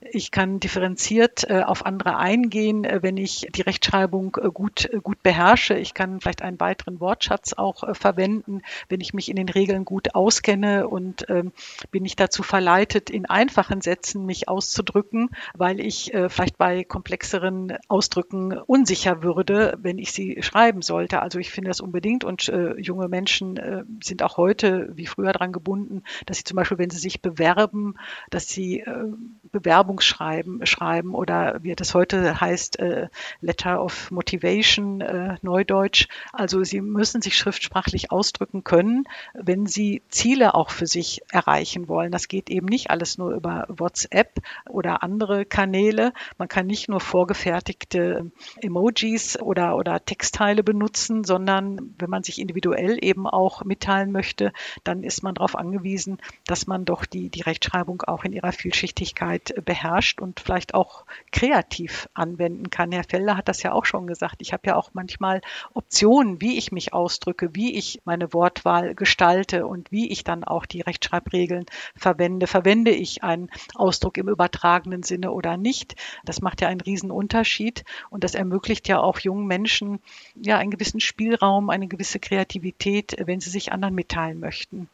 Ich 0.00 0.30
kann 0.30 0.60
differenziert 0.60 1.50
auf 1.50 1.84
andere 1.84 2.16
eingehen, 2.16 2.86
wenn 3.00 3.16
ich 3.16 3.48
die 3.54 3.62
Rechtschreibung 3.62 4.32
gut, 4.32 4.88
gut 5.02 5.22
beherrsche. 5.22 5.74
Ich 5.74 5.94
kann 5.94 6.20
vielleicht 6.20 6.42
einen 6.42 6.60
weiteren 6.60 7.00
Wortschatz 7.00 7.52
auch 7.54 7.96
verwenden, 7.96 8.62
wenn 8.88 9.00
ich 9.00 9.14
mich 9.14 9.28
in 9.28 9.36
den 9.36 9.48
Regeln 9.48 9.84
gut 9.84 10.14
auskenne 10.14 10.88
und 10.88 11.26
ähm, 11.28 11.52
bin 11.90 12.04
ich 12.04 12.16
dazu 12.16 12.42
verleitet, 12.42 13.10
in 13.10 13.26
einfachen 13.26 13.80
Sätzen 13.80 14.26
mich 14.26 14.48
auszudrücken 14.48 15.30
weil 15.54 15.80
ich 15.80 16.12
äh, 16.14 16.28
vielleicht 16.28 16.58
bei 16.58 16.84
komplexeren 16.84 17.76
Ausdrücken 17.88 18.52
unsicher 18.52 19.22
würde, 19.22 19.76
wenn 19.80 19.98
ich 19.98 20.12
sie 20.12 20.42
schreiben 20.42 20.82
sollte. 20.82 21.22
Also 21.22 21.38
ich 21.38 21.50
finde 21.50 21.70
das 21.70 21.80
unbedingt 21.80 22.24
und 22.24 22.48
äh, 22.48 22.78
junge 22.80 23.08
Menschen 23.08 23.56
äh, 23.56 23.84
sind 24.02 24.22
auch 24.22 24.36
heute 24.36 24.90
wie 24.94 25.06
früher 25.06 25.32
daran 25.32 25.52
gebunden, 25.52 26.02
dass 26.26 26.38
sie 26.38 26.44
zum 26.44 26.56
Beispiel, 26.56 26.78
wenn 26.78 26.90
sie 26.90 26.98
sich 26.98 27.22
bewerben, 27.22 27.94
dass 28.30 28.48
sie 28.48 28.80
äh, 28.80 29.04
Bewerbungsschreiben 29.52 30.66
schreiben 30.66 31.14
oder 31.14 31.58
wie 31.62 31.74
das 31.74 31.94
heute 31.94 32.40
heißt, 32.40 32.78
äh, 32.78 33.08
Letter 33.40 33.82
of 33.82 34.10
Motivation, 34.10 35.00
äh, 35.00 35.36
Neudeutsch. 35.42 36.08
Also 36.32 36.64
sie 36.64 36.80
müssen 36.80 37.22
sich 37.22 37.36
schriftsprachlich 37.36 38.10
ausdrücken 38.10 38.64
können, 38.64 39.04
wenn 39.34 39.66
sie 39.66 40.02
Ziele 40.08 40.54
auch 40.54 40.70
für 40.70 40.86
sich 40.86 41.22
erreichen 41.30 41.88
wollen. 41.88 42.12
Das 42.12 42.28
geht 42.28 42.50
eben 42.50 42.66
nicht 42.66 42.90
alles 42.90 43.18
nur 43.18 43.32
über 43.32 43.66
WhatsApp 43.68 44.40
oder 44.68 45.02
andere 45.02 45.25
andere 45.26 45.44
Kanäle. 45.44 46.12
Man 46.38 46.46
kann 46.46 46.66
nicht 46.68 46.88
nur 46.88 47.00
vorgefertigte 47.00 48.30
Emojis 48.60 49.36
oder, 49.40 49.76
oder 49.76 50.04
Textteile 50.04 50.62
benutzen, 50.62 51.24
sondern 51.24 51.94
wenn 51.98 52.10
man 52.10 52.22
sich 52.22 52.40
individuell 52.40 52.98
eben 53.02 53.26
auch 53.26 53.64
mitteilen 53.64 54.12
möchte, 54.12 54.52
dann 54.84 55.02
ist 55.02 55.24
man 55.24 55.34
darauf 55.34 55.56
angewiesen, 55.56 56.18
dass 56.46 56.68
man 56.68 56.84
doch 56.84 57.06
die, 57.06 57.28
die 57.28 57.40
Rechtschreibung 57.40 58.02
auch 58.02 58.22
in 58.22 58.32
ihrer 58.32 58.52
Vielschichtigkeit 58.52 59.52
beherrscht 59.64 60.20
und 60.20 60.38
vielleicht 60.38 60.74
auch 60.74 61.04
kreativ 61.32 62.08
anwenden 62.14 62.70
kann. 62.70 62.92
Herr 62.92 63.02
Felder 63.02 63.36
hat 63.36 63.48
das 63.48 63.64
ja 63.64 63.72
auch 63.72 63.84
schon 63.84 64.06
gesagt. 64.06 64.36
Ich 64.38 64.52
habe 64.52 64.62
ja 64.66 64.76
auch 64.76 64.90
manchmal 64.92 65.40
Optionen, 65.74 66.40
wie 66.40 66.56
ich 66.56 66.70
mich 66.70 66.92
ausdrücke, 66.92 67.54
wie 67.54 67.74
ich 67.74 68.00
meine 68.04 68.32
Wortwahl 68.32 68.94
gestalte 68.94 69.66
und 69.66 69.90
wie 69.90 70.08
ich 70.08 70.22
dann 70.22 70.44
auch 70.44 70.66
die 70.66 70.82
Rechtschreibregeln 70.82 71.66
verwende. 71.96 72.46
Verwende 72.46 72.92
ich 72.92 73.24
einen 73.24 73.50
Ausdruck 73.74 74.18
im 74.18 74.28
übertragenen 74.28 75.02
Sinne? 75.02 75.15
Sinne 75.16 75.32
oder 75.32 75.56
nicht. 75.56 75.96
Das 76.24 76.42
macht 76.42 76.60
ja 76.60 76.68
einen 76.68 76.80
riesen 76.80 77.10
Unterschied 77.10 77.84
und 78.10 78.22
das 78.22 78.34
ermöglicht 78.34 78.86
ja 78.86 79.00
auch 79.00 79.18
jungen 79.18 79.46
Menschen 79.46 80.00
ja 80.40 80.58
einen 80.58 80.70
gewissen 80.70 81.00
Spielraum, 81.00 81.70
eine 81.70 81.88
gewisse 81.88 82.18
Kreativität, 82.18 83.16
wenn 83.24 83.40
sie 83.40 83.50
sich 83.50 83.72
anderen 83.72 83.94
mitteilen 83.94 84.38
möchten. 84.38 84.88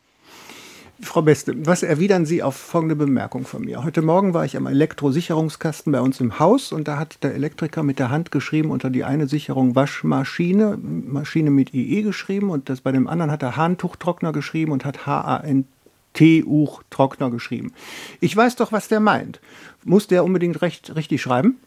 Frau 1.01 1.23
Beste, 1.23 1.67
was 1.67 1.83
erwidern 1.83 2.27
Sie 2.27 2.45
auf 2.45 2.55
folgende 2.55 2.95
Bemerkung 2.95 3.45
von 3.45 3.63
mir? 3.63 3.83
Heute 3.83 4.03
Morgen 4.03 4.35
war 4.35 4.45
ich 4.45 4.57
am 4.57 4.67
Elektrosicherungskasten 4.67 5.91
bei 5.91 6.01
uns 6.01 6.21
im 6.21 6.39
Haus 6.39 6.71
und 6.71 6.87
da 6.87 6.97
hat 6.97 7.25
der 7.25 7.35
Elektriker 7.35 7.83
mit 7.83 7.99
der 7.99 8.11
Hand 8.11 8.31
geschrieben 8.31 8.71
unter 8.71 8.89
die 8.89 9.03
eine 9.03 9.27
Sicherung 9.27 9.75
Waschmaschine, 9.75 10.79
Maschine 10.81 11.51
mit 11.51 11.75
IE 11.75 12.03
geschrieben 12.03 12.51
und 12.51 12.69
das 12.69 12.83
bei 12.83 12.93
dem 12.93 13.09
anderen 13.09 13.33
hat 13.33 13.43
er 13.43 13.57
Handtuchtrockner 13.57 14.33
geschrieben 14.33 14.71
und 14.71 14.85
hat 14.85 15.05
H-A-N 15.05 15.67
T-Uch 16.15 16.83
Trockner 16.91 17.31
geschrieben. 17.31 17.73
Ich 18.21 18.37
weiß 18.37 18.57
doch, 18.57 18.73
was 18.73 18.89
der 18.89 19.01
meint. 19.01 19.41
Muss 19.85 20.07
der 20.07 20.25
unbedingt 20.25 20.63
recht, 20.63 20.95
richtig 20.95 21.23
schreiben? 21.23 21.59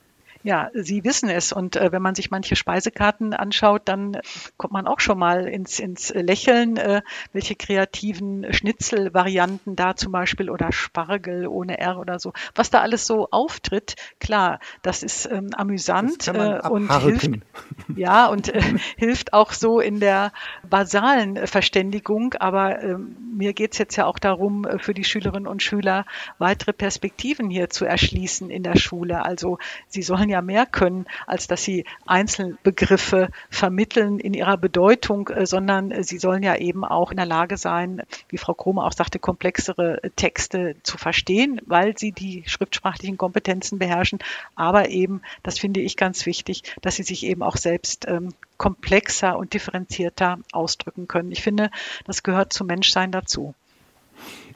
Ja, 0.45 0.69
Sie 0.75 1.03
wissen 1.03 1.27
es. 1.27 1.51
Und 1.51 1.75
äh, 1.75 1.91
wenn 1.91 2.03
man 2.03 2.13
sich 2.13 2.29
manche 2.29 2.55
Speisekarten 2.55 3.33
anschaut, 3.33 3.81
dann 3.85 4.19
kommt 4.57 4.73
man 4.73 4.85
auch 4.85 4.99
schon 4.99 5.17
mal 5.17 5.47
ins, 5.47 5.79
ins 5.79 6.13
Lächeln, 6.13 6.77
äh, 6.77 7.01
welche 7.33 7.55
kreativen 7.55 8.53
Schnitzelvarianten 8.53 9.75
da 9.75 9.95
zum 9.95 10.11
Beispiel 10.11 10.51
oder 10.51 10.71
Spargel 10.71 11.47
ohne 11.47 11.79
R 11.79 11.97
oder 11.97 12.19
so, 12.19 12.31
was 12.53 12.69
da 12.69 12.81
alles 12.81 13.07
so 13.07 13.27
auftritt. 13.31 13.95
Klar, 14.19 14.59
das 14.83 15.01
ist 15.01 15.25
ähm, 15.31 15.49
amüsant 15.55 16.27
äh, 16.27 16.59
und 16.69 16.95
hilft, 17.01 17.31
ja, 17.95 18.27
und 18.27 18.53
äh, 18.53 18.61
hilft 18.97 19.33
auch 19.33 19.51
so 19.51 19.79
in 19.79 19.99
der 19.99 20.31
basalen 20.69 21.47
Verständigung. 21.47 22.35
Aber 22.35 22.83
ähm, 22.83 23.17
mir 23.35 23.53
geht's 23.53 23.79
jetzt 23.79 23.95
ja 23.95 24.05
auch 24.05 24.19
darum, 24.19 24.65
äh, 24.65 24.77
für 24.77 24.93
die 24.93 25.05
Schülerinnen 25.05 25.47
und 25.47 25.63
Schüler 25.63 26.05
weitere 26.37 26.71
Perspektiven 26.71 27.49
hier 27.49 27.71
zu 27.71 27.85
erschließen 27.85 28.51
in 28.51 28.61
der 28.61 28.77
Schule. 28.77 29.25
Also 29.25 29.57
sie 29.87 30.03
sollen 30.03 30.29
ja 30.29 30.34
ja 30.35 30.41
mehr 30.41 30.65
können, 30.65 31.05
als 31.25 31.47
dass 31.47 31.63
sie 31.63 31.85
Einzelbegriffe 32.05 33.29
vermitteln 33.49 34.19
in 34.19 34.33
ihrer 34.33 34.57
Bedeutung, 34.57 35.29
äh, 35.29 35.45
sondern 35.45 36.03
sie 36.03 36.17
sollen 36.17 36.43
ja 36.43 36.55
eben 36.55 36.83
auch 36.83 37.11
in 37.11 37.17
der 37.17 37.25
Lage 37.25 37.57
sein, 37.57 38.03
wie 38.29 38.37
Frau 38.37 38.53
Krome 38.53 38.83
auch 38.83 38.91
sagte, 38.91 39.17
komplexere 39.17 40.01
Texte 40.15 40.75
zu 40.83 40.97
verstehen, 40.97 41.61
weil 41.65 41.97
sie 41.97 42.11
die 42.11 42.43
schriftsprachlichen 42.45 43.17
Kompetenzen 43.17 43.79
beherrschen. 43.79 44.19
Aber 44.55 44.89
eben, 44.89 45.21
das 45.43 45.57
finde 45.57 45.79
ich 45.79 45.97
ganz 45.97 46.25
wichtig, 46.25 46.63
dass 46.81 46.97
sie 46.97 47.03
sich 47.03 47.25
eben 47.25 47.41
auch 47.41 47.57
selbst 47.57 48.05
ähm, 48.07 48.33
komplexer 48.57 49.37
und 49.37 49.53
differenzierter 49.53 50.39
ausdrücken 50.51 51.07
können. 51.07 51.31
Ich 51.31 51.41
finde, 51.41 51.71
das 52.05 52.23
gehört 52.23 52.53
zum 52.53 52.67
Menschsein 52.67 53.11
dazu. 53.11 53.55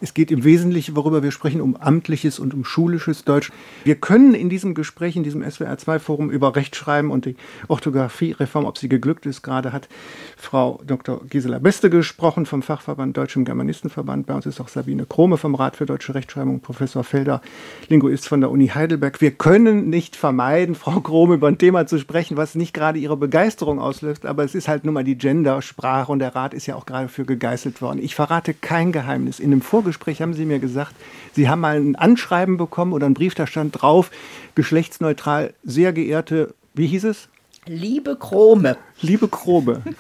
Es 0.01 0.13
geht 0.13 0.31
im 0.31 0.45
Wesentlichen, 0.45 0.95
worüber 0.95 1.23
wir 1.23 1.31
sprechen, 1.31 1.59
um 1.59 1.75
amtliches 1.75 2.39
und 2.39 2.53
um 2.53 2.63
schulisches 2.63 3.25
Deutsch. 3.25 3.51
Wir 3.83 3.95
können 3.95 4.33
in 4.33 4.49
diesem 4.49 4.73
Gespräch, 4.73 5.17
in 5.17 5.23
diesem 5.23 5.43
SWR2-Forum 5.43 6.29
über 6.29 6.55
Rechtschreiben 6.55 7.12
und 7.12 7.25
die 7.25 7.35
Orthographiereform, 7.67 8.63
ob 8.63 8.77
sie 8.77 8.88
geglückt 8.88 9.25
ist, 9.25 9.41
gerade 9.41 9.73
hat 9.73 9.89
Frau 10.38 10.79
Dr. 10.88 11.21
Gisela 11.29 11.59
Beste 11.59 11.89
gesprochen 11.89 12.45
vom 12.45 12.62
Fachverband 12.62 13.17
Deutschem 13.17 13.43
Germanistenverband. 13.43 14.25
Bei 14.25 14.35
uns 14.35 14.45
ist 14.45 14.62
auch 14.62 14.69
Sabine 14.69 15.05
Krome 15.05 15.35
vom 15.35 15.53
Rat 15.53 15.75
für 15.75 15.85
deutsche 15.85 16.15
Rechtschreibung, 16.15 16.62
Professor 16.62 17.03
Felder, 17.03 17.41
Linguist 17.89 18.25
von 18.25 18.39
der 18.39 18.51
Uni 18.51 18.67
Heidelberg. 18.67 19.19
Wir 19.19 19.31
können 19.31 19.89
nicht 19.89 20.15
vermeiden, 20.15 20.75
Frau 20.75 21.01
Krome, 21.01 21.35
über 21.35 21.49
ein 21.49 21.57
Thema 21.57 21.88
zu 21.88 21.99
sprechen, 21.99 22.38
was 22.38 22.55
nicht 22.55 22.73
gerade 22.73 22.99
Ihre 22.99 23.17
Begeisterung 23.17 23.79
auslöst, 23.79 24.25
aber 24.25 24.45
es 24.45 24.55
ist 24.55 24.69
halt 24.69 24.85
nun 24.85 24.93
mal 24.93 25.03
die 25.03 25.17
Gendersprache 25.17 26.09
und 26.09 26.19
der 26.19 26.35
Rat 26.35 26.53
ist 26.53 26.67
ja 26.67 26.75
auch 26.75 26.85
gerade 26.85 27.09
für 27.09 27.25
gegeißelt 27.25 27.81
worden. 27.81 27.99
Ich 28.01 28.15
verrate 28.15 28.53
kein 28.53 28.93
Geheimnis. 28.93 29.41
In 29.41 29.51
einem 29.51 29.62
Vorgespräch 29.62 29.88
haben 29.91 30.34
Sie 30.34 30.45
mir 30.45 30.60
gesagt, 30.60 30.95
Sie 31.34 31.49
haben 31.49 31.62
mal 31.62 31.78
ein 31.78 31.95
Anschreiben 31.95 32.58
bekommen 32.58 32.93
oder 32.93 33.06
einen 33.06 33.15
Brief, 33.15 33.36
da 33.36 33.47
stand 33.47 33.82
drauf, 33.82 34.12
geschlechtsneutral, 34.56 35.54
sehr 35.63 35.93
geehrte, 35.93 36.54
wie 36.73 36.88
hieß 36.88 37.06
es? 37.06 37.30
Liebe 37.65 38.15
Krome. 38.15 38.78
Liebe 39.02 39.28
Krome. 39.28 39.82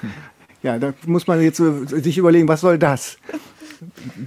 Ja, 0.61 0.77
da 0.77 0.93
muss 1.05 1.25
man 1.25 1.41
jetzt 1.41 1.55
sich 1.55 2.17
überlegen, 2.17 2.49
was 2.49 2.59
soll 2.59 2.77
das? 2.77 3.17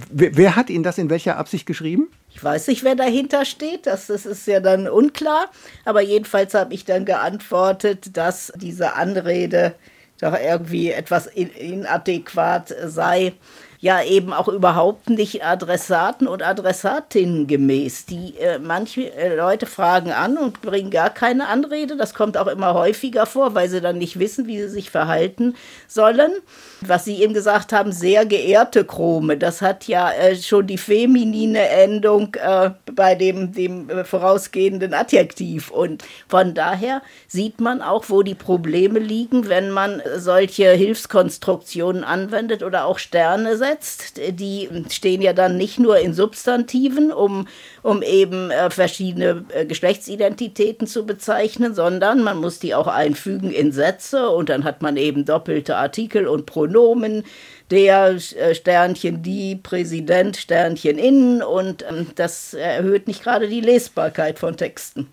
Wer, 0.09 0.35
wer, 0.35 0.55
hat 0.55 0.71
Ihnen 0.71 0.83
das 0.83 0.97
in 0.97 1.11
welcher 1.11 1.37
Absicht 1.37 1.67
geschrieben? 1.67 2.07
Ich 2.31 2.43
weiß 2.43 2.67
nicht, 2.67 2.83
wer 2.83 2.95
dahinter 2.95 3.45
steht. 3.45 3.85
Das, 3.85 4.07
das 4.07 4.25
ist 4.25 4.47
ja 4.47 4.59
dann 4.59 4.87
unklar. 4.87 5.51
Aber 5.85 6.01
jedenfalls 6.01 6.55
habe 6.55 6.73
ich 6.73 6.85
dann 6.85 7.05
geantwortet, 7.05 8.17
dass 8.17 8.51
diese 8.55 8.95
Anrede 8.95 9.75
doch 10.19 10.33
irgendwie 10.33 10.89
etwas 10.89 11.27
inadäquat 11.27 12.73
sei 12.85 13.33
ja 13.83 14.01
eben 14.01 14.31
auch 14.31 14.47
überhaupt 14.47 15.09
nicht 15.09 15.43
Adressaten 15.43 16.25
und 16.25 16.41
Adressatinnen 16.41 17.47
gemäß. 17.47 18.05
Die 18.05 18.33
äh, 18.39 18.57
manche 18.57 19.13
äh, 19.13 19.35
Leute 19.35 19.65
fragen 19.65 20.13
an 20.13 20.37
und 20.37 20.61
bringen 20.61 20.89
gar 20.89 21.09
keine 21.09 21.49
Anrede. 21.49 21.97
Das 21.97 22.13
kommt 22.13 22.37
auch 22.37 22.47
immer 22.47 22.75
häufiger 22.75 23.25
vor, 23.25 23.55
weil 23.55 23.67
sie 23.67 23.81
dann 23.81 23.97
nicht 23.97 24.17
wissen, 24.19 24.47
wie 24.47 24.61
sie 24.61 24.69
sich 24.69 24.89
verhalten 24.89 25.55
sollen. 25.89 26.31
Was 26.79 27.03
Sie 27.03 27.21
eben 27.21 27.33
gesagt 27.33 27.73
haben, 27.73 27.91
sehr 27.91 28.25
geehrte 28.25 28.85
Chrome, 28.85 29.35
das 29.35 29.61
hat 29.61 29.85
ja 29.89 30.11
äh, 30.11 30.37
schon 30.37 30.65
die 30.65 30.77
feminine 30.77 31.67
Endung 31.67 32.35
äh, 32.35 32.69
bei 32.93 33.15
dem, 33.15 33.51
dem 33.51 33.89
äh, 33.89 34.05
vorausgehenden 34.05 34.93
Adjektiv. 34.93 35.71
Und 35.71 36.05
von 36.29 36.53
daher 36.53 37.01
sieht 37.27 37.59
man 37.59 37.81
auch, 37.81 38.05
wo 38.07 38.23
die 38.23 38.35
Probleme 38.35 38.99
liegen, 38.99 39.49
wenn 39.49 39.71
man 39.71 40.01
solche 40.15 40.71
Hilfskonstruktionen 40.71 42.05
anwendet 42.05 42.63
oder 42.63 42.85
auch 42.85 42.97
Sterne 42.97 43.57
setzt 43.57 43.72
einsetzt. 43.73 44.21
Die 44.39 44.69
stehen 44.89 45.21
ja 45.21 45.33
dann 45.33 45.57
nicht 45.57 45.79
nur 45.79 45.97
in 45.99 46.13
Substantiven, 46.13 47.11
um, 47.11 47.47
um 47.81 48.01
eben 48.01 48.51
äh, 48.51 48.69
verschiedene 48.69 49.45
äh, 49.53 49.65
Geschlechtsidentitäten 49.65 50.87
zu 50.87 51.05
bezeichnen, 51.05 51.73
sondern 51.73 52.23
man 52.23 52.37
muss 52.37 52.59
die 52.59 52.75
auch 52.75 52.87
einfügen 52.87 53.51
in 53.51 53.71
Sätze 53.71 54.29
und 54.29 54.49
dann 54.49 54.63
hat 54.63 54.81
man 54.81 54.97
eben 54.97 55.25
doppelte 55.25 55.75
Artikel 55.75 56.27
und 56.27 56.45
Pronomen 56.45 57.23
der 57.71 58.15
äh, 58.15 58.55
Sternchen 58.55 59.23
die, 59.23 59.55
Präsident 59.55 60.37
Sternchen 60.37 60.97
innen 60.97 61.41
und 61.41 61.83
ähm, 61.89 62.07
das 62.15 62.53
erhöht 62.53 63.07
nicht 63.07 63.23
gerade 63.23 63.47
die 63.47 63.61
Lesbarkeit 63.61 64.39
von 64.39 64.57
Texten. 64.57 65.07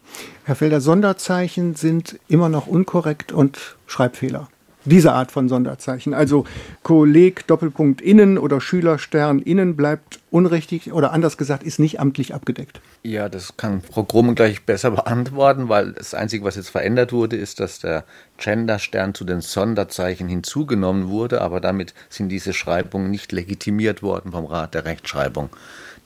Herr 0.44 0.56
Felder, 0.56 0.80
Sonderzeichen 0.80 1.74
sind 1.74 2.18
immer 2.28 2.48
noch 2.48 2.66
unkorrekt 2.66 3.32
und 3.32 3.76
Schreibfehler 3.86 4.48
diese 4.84 5.12
Art 5.12 5.30
von 5.30 5.48
Sonderzeichen. 5.48 6.14
Also 6.14 6.44
Kolleg 6.82 7.46
Doppelpunkt 7.46 8.00
innen 8.00 8.38
oder 8.38 8.60
Schülerstern 8.60 9.40
innen 9.40 9.76
bleibt 9.76 10.20
unrichtig 10.30 10.92
oder 10.92 11.12
anders 11.12 11.36
gesagt 11.36 11.62
ist 11.62 11.78
nicht 11.78 12.00
amtlich 12.00 12.34
abgedeckt. 12.34 12.80
Ja, 13.02 13.28
das 13.28 13.56
kann 13.56 13.82
Frau 13.82 14.04
Krumm 14.04 14.34
gleich 14.34 14.64
besser 14.64 14.92
beantworten, 14.92 15.68
weil 15.68 15.92
das 15.92 16.14
Einzige, 16.14 16.44
was 16.44 16.56
jetzt 16.56 16.70
verändert 16.70 17.12
wurde, 17.12 17.36
ist, 17.36 17.60
dass 17.60 17.80
der 17.80 18.04
Genderstern 18.38 19.14
zu 19.14 19.24
den 19.24 19.40
Sonderzeichen 19.40 20.28
hinzugenommen 20.28 21.08
wurde, 21.08 21.40
aber 21.40 21.60
damit 21.60 21.94
sind 22.08 22.28
diese 22.28 22.52
Schreibungen 22.52 23.10
nicht 23.10 23.32
legitimiert 23.32 24.02
worden 24.02 24.32
vom 24.32 24.46
Rat 24.46 24.74
der 24.74 24.84
Rechtschreibung. 24.84 25.50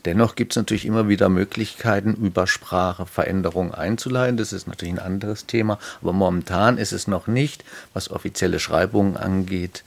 Dennoch 0.05 0.35
gibt 0.35 0.53
es 0.53 0.57
natürlich 0.57 0.85
immer 0.85 1.09
wieder 1.09 1.29
Möglichkeiten, 1.29 2.14
über 2.14 2.47
Spracheveränderungen 2.47 3.75
einzuleiten. 3.75 4.37
Das 4.37 4.53
ist 4.53 4.67
natürlich 4.67 4.95
ein 4.95 4.99
anderes 4.99 5.47
Thema. 5.47 5.79
Aber 6.03 6.12
momentan 6.12 6.77
ist 6.79 6.93
es 6.93 7.07
noch 7.09 7.27
nicht, 7.27 7.64
was 7.95 8.11
offizielle 8.11 8.61
Schreibungen 8.61 9.17
angeht, 9.17 9.85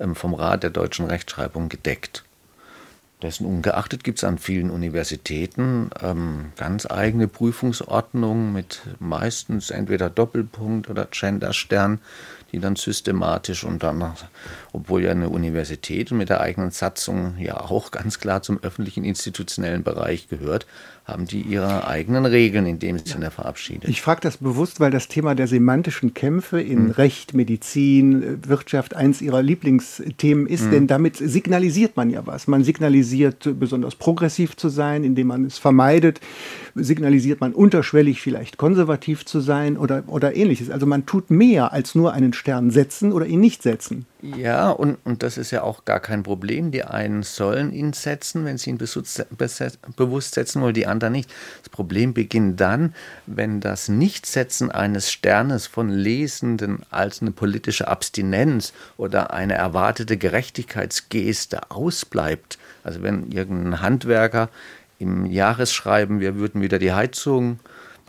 ähm, 0.00 0.14
vom 0.14 0.34
Rat 0.34 0.62
der 0.62 0.70
deutschen 0.70 1.06
Rechtschreibung 1.06 1.68
gedeckt. 1.68 2.24
Dessen 3.22 3.46
ungeachtet 3.46 4.04
gibt 4.04 4.18
es 4.18 4.24
an 4.24 4.38
vielen 4.38 4.70
Universitäten 4.70 5.90
ähm, 6.00 6.52
ganz 6.56 6.86
eigene 6.86 7.26
Prüfungsordnungen 7.26 8.52
mit 8.52 8.82
meistens 9.00 9.70
entweder 9.70 10.08
Doppelpunkt 10.08 10.88
oder 10.88 11.08
Genderstern, 11.10 11.98
die 12.52 12.60
dann 12.60 12.76
systematisch 12.76 13.64
und 13.64 13.82
dann, 13.82 14.12
obwohl 14.72 15.04
ja 15.04 15.10
eine 15.10 15.28
Universität 15.28 16.10
mit 16.10 16.28
der 16.28 16.40
eigenen 16.40 16.70
Satzung 16.70 17.36
ja 17.38 17.60
auch 17.60 17.90
ganz 17.90 18.20
klar 18.20 18.42
zum 18.42 18.58
öffentlichen 18.62 19.04
institutionellen 19.04 19.82
Bereich 19.82 20.28
gehört, 20.28 20.66
haben 21.08 21.24
die 21.24 21.40
ihre 21.40 21.88
eigenen 21.88 22.26
Regeln 22.26 22.66
in 22.66 22.78
dem 22.78 22.98
Sinne 22.98 23.30
verabschiedet. 23.30 23.88
Ich 23.88 24.02
frage 24.02 24.20
das 24.20 24.36
bewusst, 24.36 24.78
weil 24.78 24.90
das 24.90 25.08
Thema 25.08 25.34
der 25.34 25.46
semantischen 25.46 26.12
Kämpfe 26.12 26.60
in 26.60 26.88
hm. 26.88 26.90
Recht, 26.92 27.32
Medizin, 27.32 28.46
Wirtschaft 28.46 28.94
eins 28.94 29.22
ihrer 29.22 29.40
Lieblingsthemen 29.40 30.46
ist, 30.46 30.64
hm. 30.64 30.70
denn 30.70 30.86
damit 30.86 31.16
signalisiert 31.16 31.96
man 31.96 32.10
ja 32.10 32.26
was. 32.26 32.46
Man 32.46 32.62
signalisiert 32.62 33.58
besonders 33.58 33.94
progressiv 33.94 34.56
zu 34.56 34.68
sein, 34.68 35.02
indem 35.02 35.28
man 35.28 35.46
es 35.46 35.56
vermeidet, 35.56 36.20
signalisiert 36.74 37.40
man 37.40 37.54
unterschwellig 37.54 38.20
vielleicht 38.20 38.58
konservativ 38.58 39.24
zu 39.24 39.40
sein 39.40 39.78
oder, 39.78 40.04
oder 40.08 40.36
ähnliches. 40.36 40.68
Also 40.68 40.84
man 40.84 41.06
tut 41.06 41.30
mehr 41.30 41.72
als 41.72 41.94
nur 41.94 42.12
einen 42.12 42.34
Stern 42.38 42.70
setzen 42.70 43.12
oder 43.12 43.26
ihn 43.26 43.40
nicht 43.40 43.62
setzen. 43.62 44.06
Ja, 44.22 44.70
und, 44.70 44.98
und 45.04 45.22
das 45.22 45.36
ist 45.36 45.50
ja 45.50 45.62
auch 45.62 45.84
gar 45.84 46.00
kein 46.00 46.22
Problem. 46.22 46.70
Die 46.70 46.84
einen 46.84 47.22
sollen 47.22 47.72
ihn 47.72 47.92
setzen, 47.92 48.44
wenn 48.44 48.58
sie 48.58 48.70
ihn 48.70 48.78
bewusst 48.78 50.34
setzen 50.34 50.62
wollen, 50.62 50.74
die 50.74 50.86
anderen 50.86 51.12
nicht. 51.12 51.30
Das 51.62 51.68
Problem 51.68 52.14
beginnt 52.14 52.60
dann, 52.60 52.94
wenn 53.26 53.60
das 53.60 53.88
Nichtsetzen 53.88 54.70
eines 54.70 55.10
Sternes 55.10 55.66
von 55.66 55.90
Lesenden 55.90 56.80
als 56.90 57.20
eine 57.20 57.32
politische 57.32 57.88
Abstinenz 57.88 58.72
oder 58.96 59.32
eine 59.32 59.54
erwartete 59.54 60.16
Gerechtigkeitsgeste 60.16 61.70
ausbleibt. 61.70 62.58
Also 62.84 63.02
wenn 63.02 63.30
irgendein 63.30 63.82
Handwerker 63.82 64.48
im 64.98 65.26
Jahresschreiben, 65.26 66.20
wir 66.20 66.36
würden 66.36 66.62
wieder 66.62 66.78
die 66.78 66.92
Heizung 66.92 67.58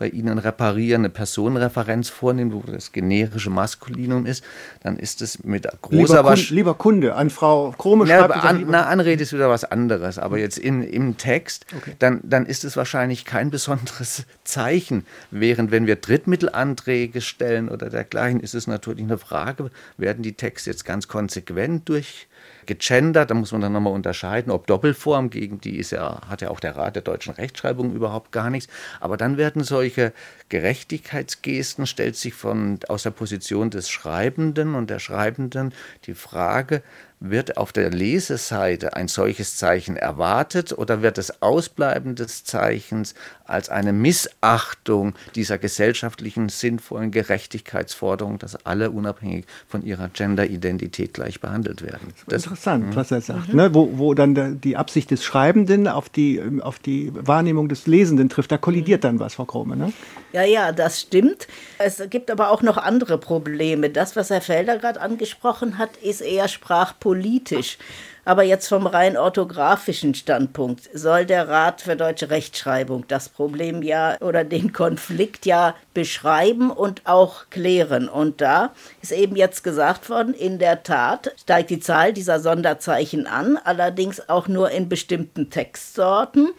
bei 0.00 0.08
Ihnen 0.08 0.38
reparieren, 0.38 1.02
eine 1.02 1.10
Personenreferenz 1.10 2.08
vornehmen, 2.08 2.54
wo 2.54 2.62
das 2.62 2.90
generische 2.90 3.50
Maskulinum 3.50 4.24
ist, 4.24 4.42
dann 4.82 4.96
ist 4.96 5.20
es 5.20 5.44
mit 5.44 5.68
großer 5.82 6.24
Wahrscheinlichkeit. 6.24 6.56
Lieber 6.56 6.74
Kunde, 6.74 7.14
an 7.14 7.28
Frau 7.28 7.74
Krome 7.76 8.06
ja, 8.06 8.20
schreibt 8.20 8.42
an, 8.42 8.64
Na, 8.66 8.86
Anrede 8.86 9.22
ist 9.22 9.34
wieder 9.34 9.50
was 9.50 9.64
anderes, 9.64 10.18
aber 10.18 10.38
jetzt 10.38 10.56
in, 10.56 10.82
im 10.82 11.18
Text, 11.18 11.66
okay. 11.76 11.96
dann, 11.98 12.20
dann 12.22 12.46
ist 12.46 12.64
es 12.64 12.78
wahrscheinlich 12.78 13.26
kein 13.26 13.50
besonderes 13.50 14.24
Zeichen. 14.42 15.04
Während 15.30 15.70
wenn 15.70 15.86
wir 15.86 15.96
Drittmittelanträge 15.96 17.20
stellen 17.20 17.68
oder 17.68 17.90
dergleichen, 17.90 18.40
ist 18.40 18.54
es 18.54 18.66
natürlich 18.66 19.04
eine 19.04 19.18
Frage, 19.18 19.70
werden 19.98 20.22
die 20.22 20.32
Texte 20.32 20.70
jetzt 20.70 20.86
ganz 20.86 21.08
konsequent 21.08 21.90
durch 21.90 22.26
gegendert, 22.70 23.30
da 23.30 23.34
muss 23.34 23.50
man 23.50 23.60
dann 23.60 23.72
nochmal 23.72 23.92
unterscheiden, 23.92 24.52
ob 24.52 24.68
Doppelform, 24.68 25.28
gegen 25.30 25.60
die 25.60 25.76
ist 25.76 25.90
ja, 25.90 26.20
hat 26.28 26.40
ja 26.40 26.50
auch 26.50 26.60
der 26.60 26.76
Rat 26.76 26.94
der 26.94 27.02
deutschen 27.02 27.34
Rechtschreibung 27.34 27.92
überhaupt 27.92 28.30
gar 28.30 28.48
nichts. 28.48 28.72
Aber 29.00 29.16
dann 29.16 29.36
werden 29.36 29.64
solche 29.64 30.12
Gerechtigkeitsgesten, 30.50 31.86
stellt 31.86 32.16
sich 32.16 32.34
von, 32.34 32.78
aus 32.88 33.04
der 33.04 33.10
Position 33.10 33.70
des 33.70 33.88
Schreibenden 33.88 34.74
und 34.74 34.90
der 34.90 34.98
Schreibenden 34.98 35.72
die 36.04 36.14
Frage, 36.14 36.82
wird 37.20 37.58
auf 37.58 37.70
der 37.70 37.90
Leseseite 37.90 38.96
ein 38.96 39.06
solches 39.06 39.56
Zeichen 39.56 39.96
erwartet 39.96 40.72
oder 40.76 41.02
wird 41.02 41.18
das 41.18 41.42
Ausbleiben 41.42 42.14
des 42.14 42.44
Zeichens 42.44 43.14
als 43.44 43.68
eine 43.68 43.92
Missachtung 43.92 45.14
dieser 45.34 45.58
gesellschaftlichen 45.58 46.48
sinnvollen 46.48 47.10
Gerechtigkeitsforderung, 47.10 48.38
dass 48.38 48.64
alle 48.64 48.90
unabhängig 48.90 49.44
von 49.68 49.82
ihrer 49.82 50.08
Genderidentität 50.08 51.12
gleich 51.12 51.40
behandelt 51.40 51.82
werden? 51.82 52.14
Das, 52.26 52.44
interessant, 52.44 52.86
mhm. 52.86 52.96
was 52.96 53.10
er 53.10 53.20
sagt, 53.20 53.50
mhm. 53.50 53.56
ne? 53.56 53.74
wo, 53.74 53.98
wo 53.98 54.14
dann 54.14 54.60
die 54.62 54.78
Absicht 54.78 55.10
des 55.10 55.22
Schreibenden 55.22 55.88
auf 55.88 56.08
die, 56.08 56.40
auf 56.62 56.78
die 56.78 57.12
Wahrnehmung 57.14 57.68
des 57.68 57.86
Lesenden 57.86 58.30
trifft. 58.30 58.50
Da 58.50 58.56
kollidiert 58.56 59.04
dann 59.04 59.20
was, 59.20 59.34
Frau 59.34 59.44
Krome. 59.44 59.76
Ne? 59.76 59.92
Ja, 60.32 60.39
ja, 60.44 60.72
das 60.72 61.00
stimmt. 61.00 61.46
Es 61.78 62.02
gibt 62.10 62.30
aber 62.30 62.50
auch 62.50 62.62
noch 62.62 62.76
andere 62.76 63.18
Probleme. 63.18 63.90
Das, 63.90 64.16
was 64.16 64.30
Herr 64.30 64.40
Felder 64.40 64.78
gerade 64.78 65.00
angesprochen 65.00 65.78
hat, 65.78 65.96
ist 65.98 66.20
eher 66.20 66.48
sprachpolitisch. 66.48 67.78
Aber 68.24 68.42
jetzt 68.42 68.68
vom 68.68 68.86
rein 68.86 69.16
orthografischen 69.16 70.14
Standpunkt 70.14 70.88
soll 70.92 71.24
der 71.24 71.48
Rat 71.48 71.80
für 71.80 71.96
deutsche 71.96 72.30
Rechtschreibung 72.30 73.04
das 73.08 73.28
Problem 73.28 73.82
ja 73.82 74.18
oder 74.20 74.44
den 74.44 74.72
Konflikt 74.72 75.46
ja 75.46 75.74
beschreiben 75.94 76.70
und 76.70 77.02
auch 77.06 77.46
klären. 77.50 78.08
Und 78.08 78.40
da 78.40 78.72
ist 79.00 79.12
eben 79.12 79.36
jetzt 79.36 79.64
gesagt 79.64 80.10
worden, 80.10 80.34
in 80.34 80.58
der 80.58 80.82
Tat 80.82 81.34
steigt 81.40 81.70
die 81.70 81.80
Zahl 81.80 82.12
dieser 82.12 82.40
Sonderzeichen 82.40 83.26
an, 83.26 83.58
allerdings 83.64 84.28
auch 84.28 84.48
nur 84.48 84.70
in 84.70 84.88
bestimmten 84.88 85.50
Textsorten. 85.50 86.50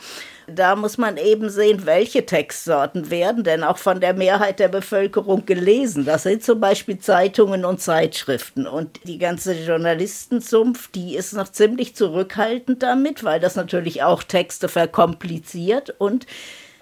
Da 0.55 0.75
muss 0.75 0.97
man 0.97 1.17
eben 1.17 1.49
sehen, 1.49 1.85
welche 1.85 2.25
Textsorten 2.25 3.09
werden 3.09 3.43
denn 3.43 3.63
auch 3.63 3.77
von 3.77 3.99
der 3.99 4.13
Mehrheit 4.13 4.59
der 4.59 4.67
Bevölkerung 4.67 5.45
gelesen. 5.45 6.05
Das 6.05 6.23
sind 6.23 6.43
zum 6.43 6.59
Beispiel 6.59 6.99
Zeitungen 6.99 7.65
und 7.65 7.81
Zeitschriften. 7.81 8.67
Und 8.67 8.99
die 9.03 9.17
ganze 9.17 9.53
Journalistenzumpf, 9.53 10.89
die 10.91 11.15
ist 11.15 11.33
noch 11.33 11.49
ziemlich 11.49 11.95
zurückhaltend 11.95 12.83
damit, 12.83 13.23
weil 13.23 13.39
das 13.39 13.55
natürlich 13.55 14.03
auch 14.03 14.23
Texte 14.23 14.69
verkompliziert 14.69 15.95
und 15.97 16.25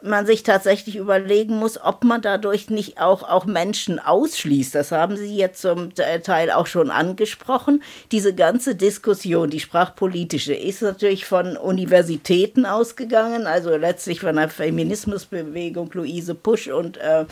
man 0.01 0.25
sich 0.25 0.43
tatsächlich 0.43 0.95
überlegen 0.95 1.55
muss, 1.55 1.81
ob 1.81 2.03
man 2.03 2.21
dadurch 2.21 2.69
nicht 2.69 2.99
auch, 2.99 3.23
auch 3.23 3.45
Menschen 3.45 3.99
ausschließt. 3.99 4.75
Das 4.75 4.91
haben 4.91 5.17
Sie 5.17 5.35
jetzt 5.35 5.61
zum 5.61 5.93
Teil 5.95 6.51
auch 6.51 6.67
schon 6.67 6.91
angesprochen. 6.91 7.83
Diese 8.11 8.33
ganze 8.33 8.75
Diskussion, 8.75 9.49
die 9.49 9.59
sprachpolitische, 9.59 10.53
ist 10.53 10.81
natürlich 10.81 11.25
von 11.25 11.57
Universitäten 11.57 12.65
ausgegangen, 12.65 13.47
also 13.47 13.75
letztlich 13.75 14.21
von 14.21 14.35
der 14.35 14.49
Feminismusbewegung 14.49 15.91
Luise 15.93 16.35
Pusch 16.35 16.67
und 16.67 16.97
äh, 16.97 17.25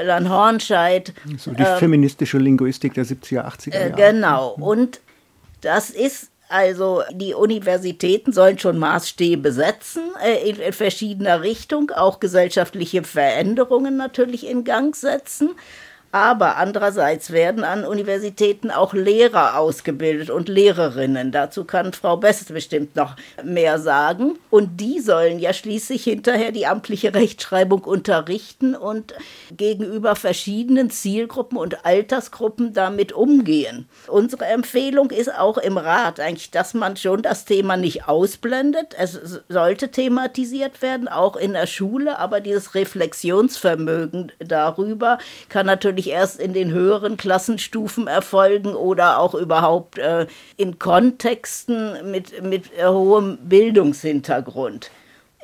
Lan 0.00 0.28
Hornscheid. 0.28 1.12
So 1.36 1.52
die 1.52 1.62
äh, 1.62 1.76
feministische 1.76 2.38
Linguistik 2.38 2.94
der 2.94 3.04
70er, 3.04 3.44
80er 3.44 3.74
Jahre. 3.74 3.88
Äh, 3.90 4.12
genau. 4.12 4.56
Und 4.58 5.00
das 5.60 5.90
ist 5.90 6.30
also 6.48 7.02
die 7.12 7.34
Universitäten 7.34 8.32
sollen 8.32 8.58
schon 8.58 8.78
Maßstäbe 8.78 9.52
setzen 9.52 10.02
äh, 10.22 10.48
in, 10.48 10.56
in 10.56 10.72
verschiedener 10.72 11.42
Richtung, 11.42 11.90
auch 11.90 12.20
gesellschaftliche 12.20 13.04
Veränderungen 13.04 13.96
natürlich 13.96 14.46
in 14.46 14.64
Gang 14.64 14.96
setzen. 14.96 15.50
Aber 16.10 16.56
andererseits 16.56 17.32
werden 17.32 17.64
an 17.64 17.84
Universitäten 17.84 18.70
auch 18.70 18.94
Lehrer 18.94 19.58
ausgebildet 19.58 20.30
und 20.30 20.48
Lehrerinnen. 20.48 21.32
Dazu 21.32 21.64
kann 21.64 21.92
Frau 21.92 22.16
Best 22.16 22.52
bestimmt 22.52 22.96
noch 22.96 23.16
mehr 23.44 23.78
sagen. 23.78 24.38
Und 24.48 24.80
die 24.80 25.00
sollen 25.00 25.38
ja 25.38 25.52
schließlich 25.52 26.04
hinterher 26.04 26.50
die 26.50 26.66
amtliche 26.66 27.14
Rechtschreibung 27.14 27.84
unterrichten 27.84 28.74
und 28.74 29.14
gegenüber 29.54 30.16
verschiedenen 30.16 30.88
Zielgruppen 30.88 31.58
und 31.58 31.84
Altersgruppen 31.84 32.72
damit 32.72 33.12
umgehen. 33.12 33.86
Unsere 34.06 34.46
Empfehlung 34.46 35.10
ist 35.10 35.34
auch 35.34 35.58
im 35.58 35.76
Rat 35.76 36.20
eigentlich, 36.20 36.50
dass 36.50 36.72
man 36.72 36.96
schon 36.96 37.20
das 37.20 37.44
Thema 37.44 37.76
nicht 37.76 38.08
ausblendet. 38.08 38.94
Es 38.98 39.42
sollte 39.50 39.90
thematisiert 39.90 40.80
werden, 40.80 41.08
auch 41.08 41.36
in 41.36 41.52
der 41.52 41.66
Schule, 41.66 42.18
aber 42.18 42.40
dieses 42.40 42.74
Reflexionsvermögen 42.74 44.32
darüber 44.38 45.18
kann 45.50 45.66
natürlich 45.66 45.97
natürlich 45.98 46.14
erst 46.14 46.40
in 46.40 46.52
den 46.52 46.70
höheren 46.70 47.16
Klassenstufen 47.16 48.06
erfolgen 48.06 48.74
oder 48.74 49.18
auch 49.18 49.34
überhaupt 49.34 49.98
äh, 49.98 50.26
in 50.56 50.78
Kontexten 50.78 52.10
mit, 52.10 52.42
mit 52.42 52.72
äh, 52.78 52.86
hohem 52.86 53.38
Bildungshintergrund. 53.48 54.90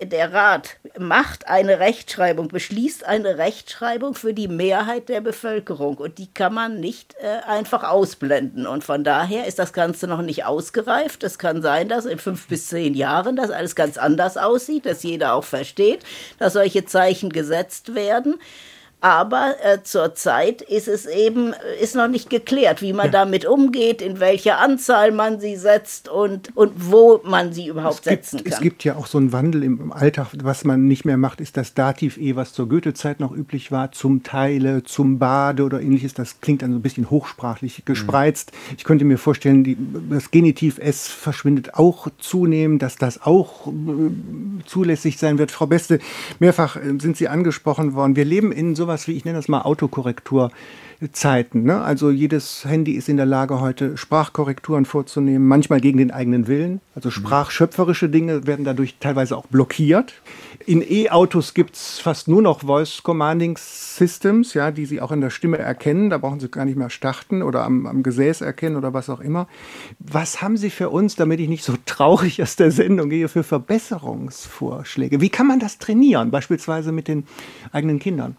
Der 0.03 0.33
Rat 0.33 0.77
macht 0.99 1.49
eine 1.49 1.79
Rechtschreibung, 1.79 2.49
beschließt 2.49 3.05
eine 3.07 3.39
Rechtschreibung 3.39 4.15
für 4.15 4.35
die 4.35 4.49
Mehrheit 4.49 5.09
der 5.09 5.21
Bevölkerung 5.21 5.97
und 5.99 6.19
die 6.19 6.27
kann 6.33 6.53
man 6.53 6.81
nicht 6.81 7.15
äh, 7.21 7.49
einfach 7.49 7.85
ausblenden. 7.85 8.67
Und 8.67 8.85
von 8.85 9.03
daher 9.03 9.47
ist 9.47 9.59
das 9.59 9.73
Ganze 9.73 10.07
noch 10.07 10.23
nicht 10.23 10.45
ausgereift. 10.45 11.23
Es 11.25 11.39
kann 11.39 11.63
sein, 11.63 11.89
dass 11.89 12.07
in 12.07 12.19
fünf 12.19 12.49
bis 12.49 12.69
zehn 12.69 12.95
Jahren 12.95 13.37
das 13.37 13.51
alles 13.51 13.75
ganz 13.75 13.97
anders 13.97 14.37
aussieht, 14.37 14.87
dass 14.87 15.03
jeder 15.03 15.35
auch 15.35 15.45
versteht, 15.45 16.05
dass 16.39 16.53
solche 16.53 16.85
Zeichen 16.85 17.31
gesetzt 17.31 17.95
werden. 17.95 18.37
Aber 19.05 19.57
äh, 19.63 19.83
zurzeit 19.83 20.63
ist 20.63 20.89
es 20.89 21.05
eben 21.05 21.53
ist 21.79 21.95
noch 21.95 22.09
nicht 22.09 22.31
geklärt, 22.31 22.81
wie 22.81 22.95
man 22.95 23.09
ja. 23.09 23.13
damit 23.13 23.45
umgeht, 23.45 24.01
in 24.01 24.19
welcher 24.19 24.61
Anzahl 24.61 25.13
man 25.13 25.41
sie 25.41 25.57
setzt 25.57 26.09
und, 26.09 26.57
und 26.57 26.73
wo 26.91 27.21
man 27.23 27.53
sie 27.53 27.67
überhaupt 27.67 27.97
es 27.97 28.03
gibt, 28.09 28.25
setzen 28.25 28.45
kann. 28.45 28.53
Es 28.55 28.61
gibt 28.61 28.83
ja 28.83 28.97
auch 28.97 29.05
so 29.05 29.19
einen 29.19 29.31
Wandel 29.31 29.63
im 29.63 29.93
Alltag. 29.93 30.29
Was 30.43 30.65
man 30.65 30.87
nicht 30.87 31.05
mehr 31.05 31.19
macht, 31.19 31.43
ist 31.43 31.59
das 31.59 31.75
Dativ 31.75 32.17
E, 32.17 32.35
was 32.35 32.55
zur 32.55 32.67
Goethe-Zeit 32.67 33.21
noch 33.21 33.37
üblich 33.37 33.71
war, 33.71 33.93
zum 33.93 34.23
Teile, 34.23 34.85
zum 34.85 35.19
Bade 35.19 35.65
oder 35.65 35.83
ähnliches. 35.83 36.15
Das 36.15 36.41
klingt 36.41 36.63
dann 36.63 36.71
so 36.71 36.79
ein 36.79 36.83
bisschen 36.83 37.11
hochsprachlich 37.11 37.85
gespreizt. 37.85 38.53
Mhm. 38.53 38.75
Ich 38.79 38.85
könnte 38.85 39.05
mir 39.05 39.19
vorstellen, 39.19 39.65
die, 39.65 39.77
das 40.09 40.31
Genitiv 40.31 40.79
S 40.79 41.09
verschwindet 41.09 41.75
auch 41.75 42.09
zunehmend, 42.19 42.81
dass 42.81 42.97
das 42.97 43.21
auch 43.21 43.67
äh, 43.67 43.71
zulässig 44.65 45.19
sein 45.19 45.37
wird. 45.37 45.51
Frau 45.51 45.67
Beste, 45.67 45.99
mehrfach 46.39 46.77
äh, 46.77 46.99
sind 46.99 47.19
Sie 47.19 47.29
angesprochen 47.29 47.93
worden. 47.93 48.17
Wir 48.17 48.25
leben 48.25 48.51
in 48.51 48.75
sowas 48.75 48.94
sowas 48.95 49.09
wie, 49.09 49.13
ich 49.13 49.25
nenne 49.25 49.39
das 49.39 49.49
mal 49.49 49.63
Autokorrekturzeiten. 49.63 51.65
Ne? 51.65 51.81
Also 51.81 52.11
jedes 52.11 52.65
Handy 52.65 52.93
ist 52.93 53.09
in 53.09 53.17
der 53.17 53.27
Lage, 53.27 53.61
heute 53.61 53.97
Sprachkorrekturen 53.97 54.85
vorzunehmen, 54.85 55.49
manchmal 55.49 55.81
gegen 55.81 55.99
den 55.99 56.13
eigenen 56.13 56.47
Willen. 56.47 56.81
Also 56.95 57.09
mhm. 57.09 57.13
sprachschöpferische 57.13 58.09
Dinge 58.09 58.47
werden 58.47 58.65
dadurch 58.65 58.95
teilweise 59.01 59.37
auch 59.37 59.47
blockiert. 59.47 60.15
In 60.67 60.85
E-Autos 60.89 61.55
gibt 61.55 61.75
es 61.75 61.99
fast 61.99 62.29
nur 62.29 62.41
noch 62.41 62.61
Voice 62.61 63.03
Commanding 63.03 63.59
Systems, 63.59 64.55
ja, 64.55 64.71
die 64.71 64.87
Sie 64.87 65.01
auch 65.01 65.11
in 65.11 65.21
der 65.21 65.31
Stimme 65.31 65.59
erkennen. 65.59 66.11
Da 66.11 66.19
brauchen 66.19 66.39
Sie 66.39 66.49
gar 66.49 66.65
nicht 66.65 66.79
mehr 66.79 66.91
starten 66.91 67.43
oder 67.43 67.65
am, 67.65 67.87
am 67.87 68.05
Gesäß 68.05 68.43
erkennen 68.43 68.77
oder 68.77 68.95
was 68.95 69.11
auch 69.11 69.21
immer. 69.21 69.49
Was 69.99 70.41
haben 70.41 70.57
Sie 70.57 70.71
für 70.71 70.91
uns, 70.91 71.17
damit 71.17 71.41
ich 71.41 71.49
nicht 71.49 71.65
so 71.65 71.75
traurig 71.85 72.41
aus 72.41 72.55
der 72.55 72.71
Sendung 72.71 73.11
gehe, 73.11 73.29
für 73.29 73.43
Verbesserungsvorschläge? 73.43 75.21
Wie 75.21 75.31
kann 75.31 75.49
man 75.49 75.59
das 75.59 75.79
trainieren, 75.79 76.31
beispielsweise 76.31 76.93
mit 76.93 77.09
den 77.09 77.27
eigenen 77.73 77.99
Kindern? 77.99 78.37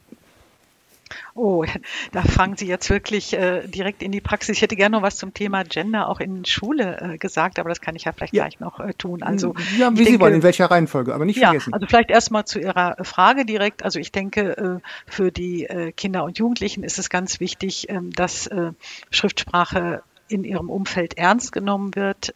Oh, 1.34 1.66
da 2.12 2.22
fangen 2.22 2.58
Sie 2.58 2.68
jetzt 2.68 2.90
wirklich 2.90 3.34
äh, 3.34 3.68
direkt 3.68 4.04
in 4.04 4.12
die 4.12 4.22
Praxis. 4.22 4.58
Ich 4.58 4.62
hätte 4.62 4.76
gerne 4.76 4.98
noch 4.98 5.04
was 5.04 5.18
zum 5.18 5.34
Thema 5.34 5.64
Gender 5.64 6.10
auch 6.10 6.20
in 6.20 6.46
Schule 6.46 7.00
äh, 7.14 7.18
gesagt, 7.18 7.60
aber 7.60 7.70
das 7.70 7.82
kann 7.82 7.96
ich 7.96 8.06
ja 8.06 8.12
vielleicht 8.12 8.34
ja. 8.34 8.44
gleich 8.44 8.60
noch 8.60 8.80
äh, 8.80 8.94
tun. 8.94 9.24
Also 9.24 9.54
ja, 9.78 9.92
wie 9.92 9.96
denke, 9.96 10.12
Sie 10.12 10.20
wollen, 10.20 10.36
in 10.36 10.44
welcher 10.44 10.70
Reihenfolge, 10.72 11.14
aber 11.14 11.26
nicht 11.26 11.38
ja, 11.38 11.50
vergessen. 11.50 11.74
Also 11.74 11.88
vielleicht 11.88 12.10
erstmal 12.10 12.46
zu 12.46 12.60
Ihrer 12.60 12.98
Frage 13.04 13.46
direkt. 13.46 13.84
Also 13.84 14.00
ich 14.00 14.12
denke, 14.12 14.82
äh, 14.82 14.88
für 15.06 15.32
die 15.32 15.66
äh, 15.66 15.92
Kinder 15.92 16.24
und 16.24 16.38
Jugendlichen 16.38 16.84
ist 16.84 17.00
es 17.00 17.10
ganz 17.10 17.40
wichtig, 17.40 17.90
ähm, 17.90 18.12
dass 18.12 18.48
äh, 18.48 18.72
Schriftsprache 19.10 20.04
in 20.28 20.44
ihrem 20.44 20.72
Umfeld 20.72 21.20
ernst 21.20 21.52
genommen 21.52 21.96
wird 21.96 22.34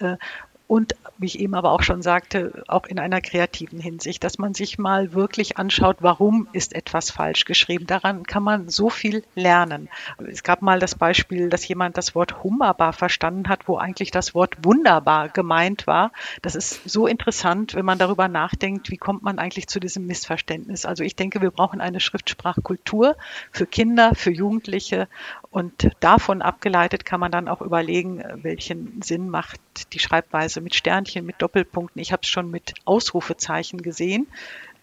und 0.70 0.94
wie 1.18 1.26
ich 1.26 1.40
eben 1.40 1.56
aber 1.56 1.72
auch 1.72 1.82
schon 1.82 2.04
sagte, 2.04 2.64
auch 2.68 2.86
in 2.86 3.00
einer 3.00 3.22
kreativen 3.22 3.80
Hinsicht, 3.80 4.24
dass 4.24 4.38
man 4.38 4.54
sich 4.54 4.78
mal 4.78 5.14
wirklich 5.14 5.58
anschaut, 5.58 5.98
warum 6.02 6.48
ist 6.54 6.76
etwas 6.76 7.10
falsch 7.10 7.46
geschrieben. 7.46 7.88
Daran 7.88 8.22
kann 8.22 8.44
man 8.44 8.70
so 8.70 8.92
viel 8.92 9.24
lernen. 9.34 9.90
Es 10.30 10.44
gab 10.44 10.62
mal 10.62 10.78
das 10.78 10.94
Beispiel, 10.94 11.50
dass 11.50 11.68
jemand 11.68 11.98
das 11.98 12.14
Wort 12.14 12.44
hummerbar 12.44 12.94
verstanden 12.94 13.50
hat, 13.50 13.68
wo 13.68 13.78
eigentlich 13.78 14.12
das 14.12 14.36
Wort 14.36 14.64
wunderbar 14.64 15.30
gemeint 15.30 15.88
war. 15.88 16.12
Das 16.44 16.54
ist 16.54 16.88
so 16.88 17.08
interessant, 17.08 17.74
wenn 17.74 17.86
man 17.86 17.98
darüber 17.98 18.28
nachdenkt, 18.28 18.92
wie 18.92 18.98
kommt 18.98 19.24
man 19.24 19.40
eigentlich 19.40 19.68
zu 19.68 19.80
diesem 19.80 20.06
Missverständnis. 20.06 20.86
Also 20.86 21.04
ich 21.04 21.16
denke, 21.16 21.42
wir 21.42 21.50
brauchen 21.50 21.82
eine 21.82 22.00
Schriftsprachkultur 22.00 23.18
für 23.52 23.66
Kinder, 23.66 24.14
für 24.14 24.32
Jugendliche 24.32 25.08
und 25.50 25.90
davon 26.00 26.44
abgeleitet 26.44 27.06
kann 27.06 27.20
man 27.20 27.32
dann 27.32 27.48
auch 27.48 27.62
überlegen, 27.62 28.24
welchen 28.44 29.02
Sinn 29.02 29.30
macht 29.30 29.60
die 29.94 30.00
Schreibweise 30.00 30.59
mit 30.62 30.76
Sternchen, 30.76 31.26
mit 31.26 31.42
Doppelpunkten. 31.42 32.02
Ich 32.02 32.12
habe 32.12 32.22
es 32.24 32.30
schon 32.30 32.50
mit 32.52 32.74
Ausrufezeichen 32.86 33.82
gesehen. 33.82 34.28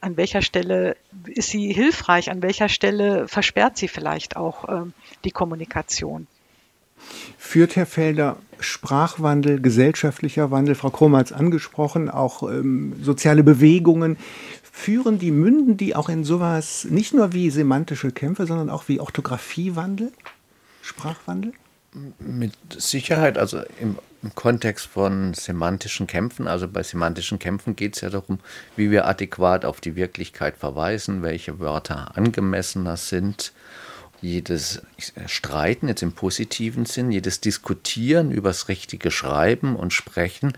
An 0.01 0.17
welcher 0.17 0.43
Stelle 0.43 0.97
ist 1.27 1.51
sie 1.51 1.73
hilfreich? 1.73 2.31
An 2.31 2.43
welcher 2.43 2.69
Stelle 2.69 3.29
versperrt 3.29 3.77
sie 3.77 3.89
vielleicht 3.89 4.37
auch 4.37 4.69
äh, 4.69 4.83
die 5.25 5.31
Kommunikation? 5.31 6.27
Führt 7.39 7.77
Herr 7.77 7.87
Felder 7.87 8.39
Sprachwandel, 8.59 9.61
gesellschaftlicher 9.61 10.51
Wandel, 10.51 10.75
Frau 10.75 10.91
Kromer 10.91 11.19
hat 11.19 11.27
es 11.27 11.33
angesprochen, 11.33 12.09
auch 12.09 12.43
ähm, 12.43 12.95
soziale 13.03 13.43
Bewegungen, 13.43 14.17
führen 14.63 15.19
die, 15.19 15.31
münden 15.31 15.77
die 15.77 15.95
auch 15.95 16.09
in 16.09 16.25
sowas 16.25 16.87
nicht 16.89 17.15
nur 17.15 17.33
wie 17.33 17.51
semantische 17.51 18.13
Kämpfe, 18.13 18.47
sondern 18.47 18.71
auch 18.71 18.89
wie 18.89 19.01
Orthographiewandel? 19.01 20.13
Sprachwandel? 20.83 21.53
Mit 22.19 22.53
Sicherheit, 22.77 23.39
also 23.39 23.61
im, 23.81 23.99
im, 24.23 24.35
Kontext 24.35 24.87
von 24.87 25.35
semantischen 25.35 26.07
Kämpfen, 26.07 26.49
also 26.49 26.69
bei 26.69 26.83
semantischen 26.83 27.39
Kämpfen 27.39 27.77
geht 27.77 27.97
es 27.97 28.03
ja 28.03 28.11
darum, 28.11 28.39
wie 28.77 28.91
wir 28.91 29.07
adäquat 29.07 29.65
auf 29.65 29.81
die 29.81 29.97
Wirklichkeit 29.97 30.57
verweisen, 30.57 31.23
welche 31.23 31.59
Wörter 31.59 32.17
angemessener 32.17 32.97
sind. 32.97 33.53
Jedes 34.23 34.81
Streiten, 35.27 35.89
jetzt 35.89 36.03
im 36.03 36.13
positiven 36.13 36.87
Sinn, 36.87 37.11
jedes 37.11 37.41
Diskutieren 37.41 38.31
über 38.31 38.49
das 38.49 38.69
richtige 38.69 39.11
Schreiben 39.11 39.77
und 39.77 39.93
Sprechen 39.93 40.55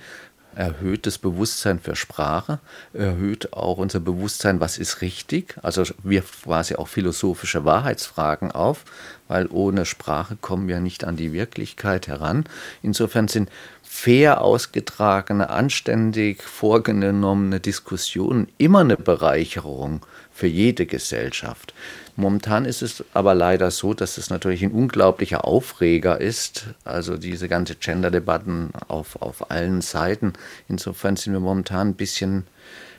erhöht 0.54 1.06
das 1.06 1.18
Bewusstsein 1.18 1.78
für 1.78 1.94
Sprache, 1.94 2.58
erhöht 2.92 3.52
auch 3.52 3.78
unser 3.78 4.00
Bewusstsein, 4.00 4.60
was 4.60 4.78
ist 4.78 5.00
richtig. 5.02 5.56
Also 5.62 5.84
wir 6.02 6.22
quasi 6.22 6.74
auch 6.74 6.88
philosophische 6.88 7.64
Wahrheitsfragen 7.64 8.52
auf. 8.52 8.84
weil 9.28 9.46
ohne 9.50 9.84
Sprache 9.84 10.36
kommen 10.40 10.66
wir 10.66 10.80
nicht 10.80 11.04
an 11.04 11.16
die 11.16 11.32
Wirklichkeit 11.32 12.08
heran. 12.08 12.44
Insofern 12.82 13.28
sind 13.28 13.50
fair 13.82 14.40
ausgetragene, 14.40 15.50
anständig 15.50 16.42
vorgenommene 16.42 17.60
Diskussionen 17.60 18.48
immer 18.58 18.80
eine 18.80 18.96
Bereicherung 18.96 20.04
für 20.32 20.46
jede 20.46 20.86
Gesellschaft. 20.86 21.74
Momentan 22.18 22.64
ist 22.64 22.82
es 22.82 23.04
aber 23.14 23.36
leider 23.36 23.70
so, 23.70 23.94
dass 23.94 24.18
es 24.18 24.28
natürlich 24.28 24.64
ein 24.64 24.72
unglaublicher 24.72 25.44
Aufreger 25.44 26.20
ist, 26.20 26.66
also 26.84 27.16
diese 27.16 27.46
ganze 27.46 27.76
Gender-Debatten 27.76 28.70
auf, 28.88 29.22
auf 29.22 29.52
allen 29.52 29.82
Seiten. 29.82 30.32
Insofern 30.66 31.14
sind 31.14 31.32
wir 31.32 31.38
momentan 31.38 31.90
ein 31.90 31.94
bisschen 31.94 32.48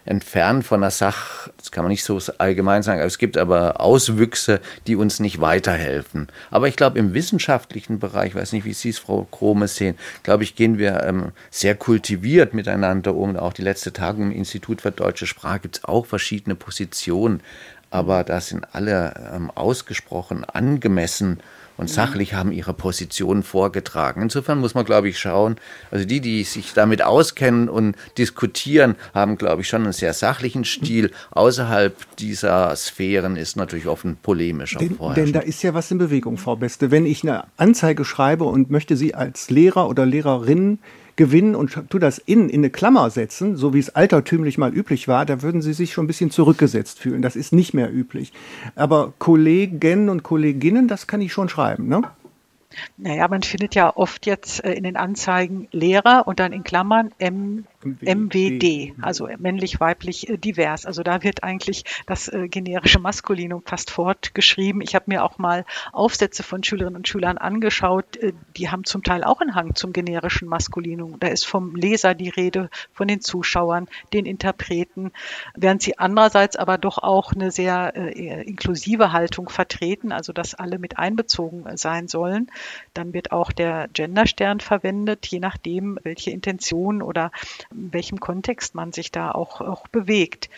entfernt 0.06 0.66
von 0.66 0.80
der 0.80 0.92
Sache, 0.92 1.52
das 1.58 1.70
kann 1.70 1.84
man 1.84 1.90
nicht 1.90 2.06
so 2.06 2.18
allgemein 2.38 2.82
sagen, 2.82 3.02
es 3.02 3.18
gibt 3.18 3.38
aber 3.38 3.82
Auswüchse, 3.82 4.62
die 4.88 4.96
uns 4.96 5.20
nicht 5.20 5.42
weiterhelfen. 5.42 6.30
Aber 6.50 6.70
ich 6.70 6.78
glaube, 6.78 6.98
im 6.98 7.14
wissenschaftlichen 7.14 8.00
Bereich, 8.00 8.30
ich 8.30 8.36
weiß 8.36 8.54
nicht, 8.54 8.64
wie 8.64 8.74
Sie 8.74 8.90
es, 8.90 9.00
Frau 9.00 9.28
Krome, 9.30 9.68
sehen, 9.68 9.98
glaube 10.24 10.44
ich, 10.44 10.56
gehen 10.56 10.78
wir 10.78 11.04
ähm, 11.04 11.34
sehr 11.52 11.76
kultiviert 11.76 12.54
miteinander 12.54 13.14
um. 13.14 13.36
Auch 13.36 13.52
die 13.52 13.64
letzte 13.64 13.92
Tagung 13.92 14.32
im 14.32 14.32
Institut 14.32 14.80
für 14.82 14.92
deutsche 14.92 15.28
Sprache 15.28 15.60
gibt 15.60 15.78
es 15.80 15.84
auch 15.84 16.06
verschiedene 16.06 16.56
Positionen. 16.56 17.42
Aber 17.90 18.24
da 18.24 18.40
sind 18.42 18.68
alle 18.74 19.32
ähm, 19.34 19.52
ausgesprochen 19.52 20.46
angemessen 20.46 21.40
und 21.80 21.90
sachlich 21.90 22.34
haben 22.34 22.52
ihre 22.52 22.74
Position 22.74 23.42
vorgetragen. 23.42 24.22
Insofern 24.22 24.60
muss 24.60 24.74
man, 24.74 24.84
glaube 24.84 25.08
ich, 25.08 25.18
schauen, 25.18 25.56
also 25.92 26.04
die, 26.04 26.20
die 26.20 26.44
sich 26.44 26.74
damit 26.74 27.02
auskennen 27.02 27.70
und 27.70 27.96
diskutieren, 28.18 28.96
haben, 29.14 29.38
glaube 29.38 29.62
ich, 29.62 29.70
schon 29.70 29.84
einen 29.84 29.94
sehr 29.94 30.14
sachlichen 30.14 30.66
Stil. 30.66 31.12
Außerhalb 31.32 31.96
dieser 32.18 32.76
Sphären 32.76 33.38
ist 33.38 33.56
natürlich 33.56 33.88
oft 33.88 34.04
ein 34.04 34.18
polemischer 34.18 34.78
denn, 34.78 34.98
denn 35.16 35.32
da 35.32 35.40
ist 35.40 35.64
ja 35.64 35.74
was 35.74 35.90
in 35.90 36.00
Bewegung, 36.00 36.38
Frau 36.38 36.58
Beste. 36.58 36.92
Wenn 36.92 37.06
ich 37.06 37.24
eine 37.24 37.46
Anzeige 37.56 38.04
schreibe 38.04 38.44
und 38.44 38.70
möchte 38.70 38.98
sie 38.98 39.16
als 39.16 39.50
Lehrer 39.50 39.88
oder 39.88 40.06
Lehrerin 40.06 40.80
gewinnen 41.20 41.54
und 41.54 41.78
tu 41.90 42.00
das 42.00 42.18
in, 42.18 42.48
in 42.48 42.62
eine 42.62 42.70
Klammer 42.70 43.10
setzen, 43.10 43.58
so 43.58 43.74
wie 43.74 43.80
es 43.80 43.90
altertümlich 43.94 44.58
mal 44.58 44.74
üblich 44.74 45.10
war, 45.10 45.26
da 45.26 45.42
würden 45.42 45.62
sie 45.62 45.74
sich 45.74 45.92
schon 45.92 46.06
ein 46.06 46.08
bisschen 46.08 46.32
zurückgesetzt 46.32 46.98
fühlen. 46.98 47.22
Das 47.22 47.36
ist 47.36 47.52
nicht 47.52 47.74
mehr 47.74 47.94
üblich. 47.94 48.32
Aber 48.76 49.12
Kollegen 49.20 50.08
und 50.08 50.24
Kolleginnen, 50.24 50.88
das 50.88 51.08
kann 51.08 51.20
ich 51.20 51.34
schon 51.34 51.50
schreiben, 51.50 51.90
ne? 51.90 52.04
Naja, 52.96 53.28
man 53.28 53.44
findet 53.44 53.76
ja 53.76 53.94
oft 53.98 54.26
jetzt 54.28 54.64
äh, 54.64 54.72
in 54.72 54.86
den 54.86 54.96
Anzeigen 54.96 55.68
Lehrer 55.74 56.26
und 56.26 56.40
dann 56.40 56.54
in 56.54 56.64
Klammern 56.64 57.12
M 57.20 57.66
MWD, 57.84 58.94
also 59.02 59.30
männlich, 59.38 59.80
weiblich, 59.80 60.30
äh, 60.30 60.38
divers. 60.38 60.86
Also 60.86 61.02
da 61.02 61.24
wird 61.24 61.44
eigentlich 61.44 61.86
das 62.06 62.28
äh, 62.28 62.50
generische 62.50 63.00
Maskulinum 63.00 63.64
fast 63.64 63.90
fortgeschrieben. 63.90 64.82
Ich 64.82 64.96
habe 64.96 65.06
mir 65.08 65.24
auch 65.24 65.38
mal 65.38 65.66
Aufsätze 65.94 66.44
von 66.44 66.64
Schülerinnen 66.64 66.98
und 66.98 67.08
Schülern 67.08 67.38
angeschaut, 67.38 68.18
äh, 68.18 68.34
die 68.58 68.70
haben 68.70 68.84
zum 68.84 69.04
Teil 69.04 69.24
auch 69.24 69.40
einen 69.40 69.56
Hang 69.56 69.76
zum 69.76 69.94
generischen 69.94 70.50
Maskulinum. 70.50 71.20
Da 71.20 71.28
ist 71.28 71.46
vom 71.46 71.76
Leser 71.76 72.16
die 72.16 72.30
Rede, 72.30 72.70
von 72.92 73.08
den 73.08 73.22
Zuschauern, 73.22 73.88
den 74.12 74.26
Interpreten, 74.26 75.12
während 75.56 75.82
sie 75.82 75.98
andererseits 75.98 76.58
aber 76.58 76.78
doch 76.78 76.98
auch 76.98 77.34
eine 77.34 77.52
sehr 77.52 77.96
inklusive 77.96 79.12
Haltung 79.12 79.50
vertreten, 79.50 80.12
also 80.12 80.34
dass 80.34 80.56
alle 80.56 80.80
mit 80.80 80.98
einbezogen 80.98 81.66
sein 81.78 82.08
sollen. 82.08 82.52
Dann 82.94 83.14
wird 83.14 83.32
auch 83.32 83.52
der 83.52 83.88
Genderstern 83.94 84.60
verwendet, 84.60 85.26
je 85.28 85.40
nachdem, 85.40 86.00
welche 86.04 86.32
Intention 86.32 87.02
oder 87.02 87.32
in 87.72 87.94
welchem 87.94 88.20
Kontext 88.20 88.76
man 88.76 88.92
sich 88.92 89.12
da 89.12 89.32
auch, 89.32 89.62
auch 89.62 89.88
bewegt 89.88 90.50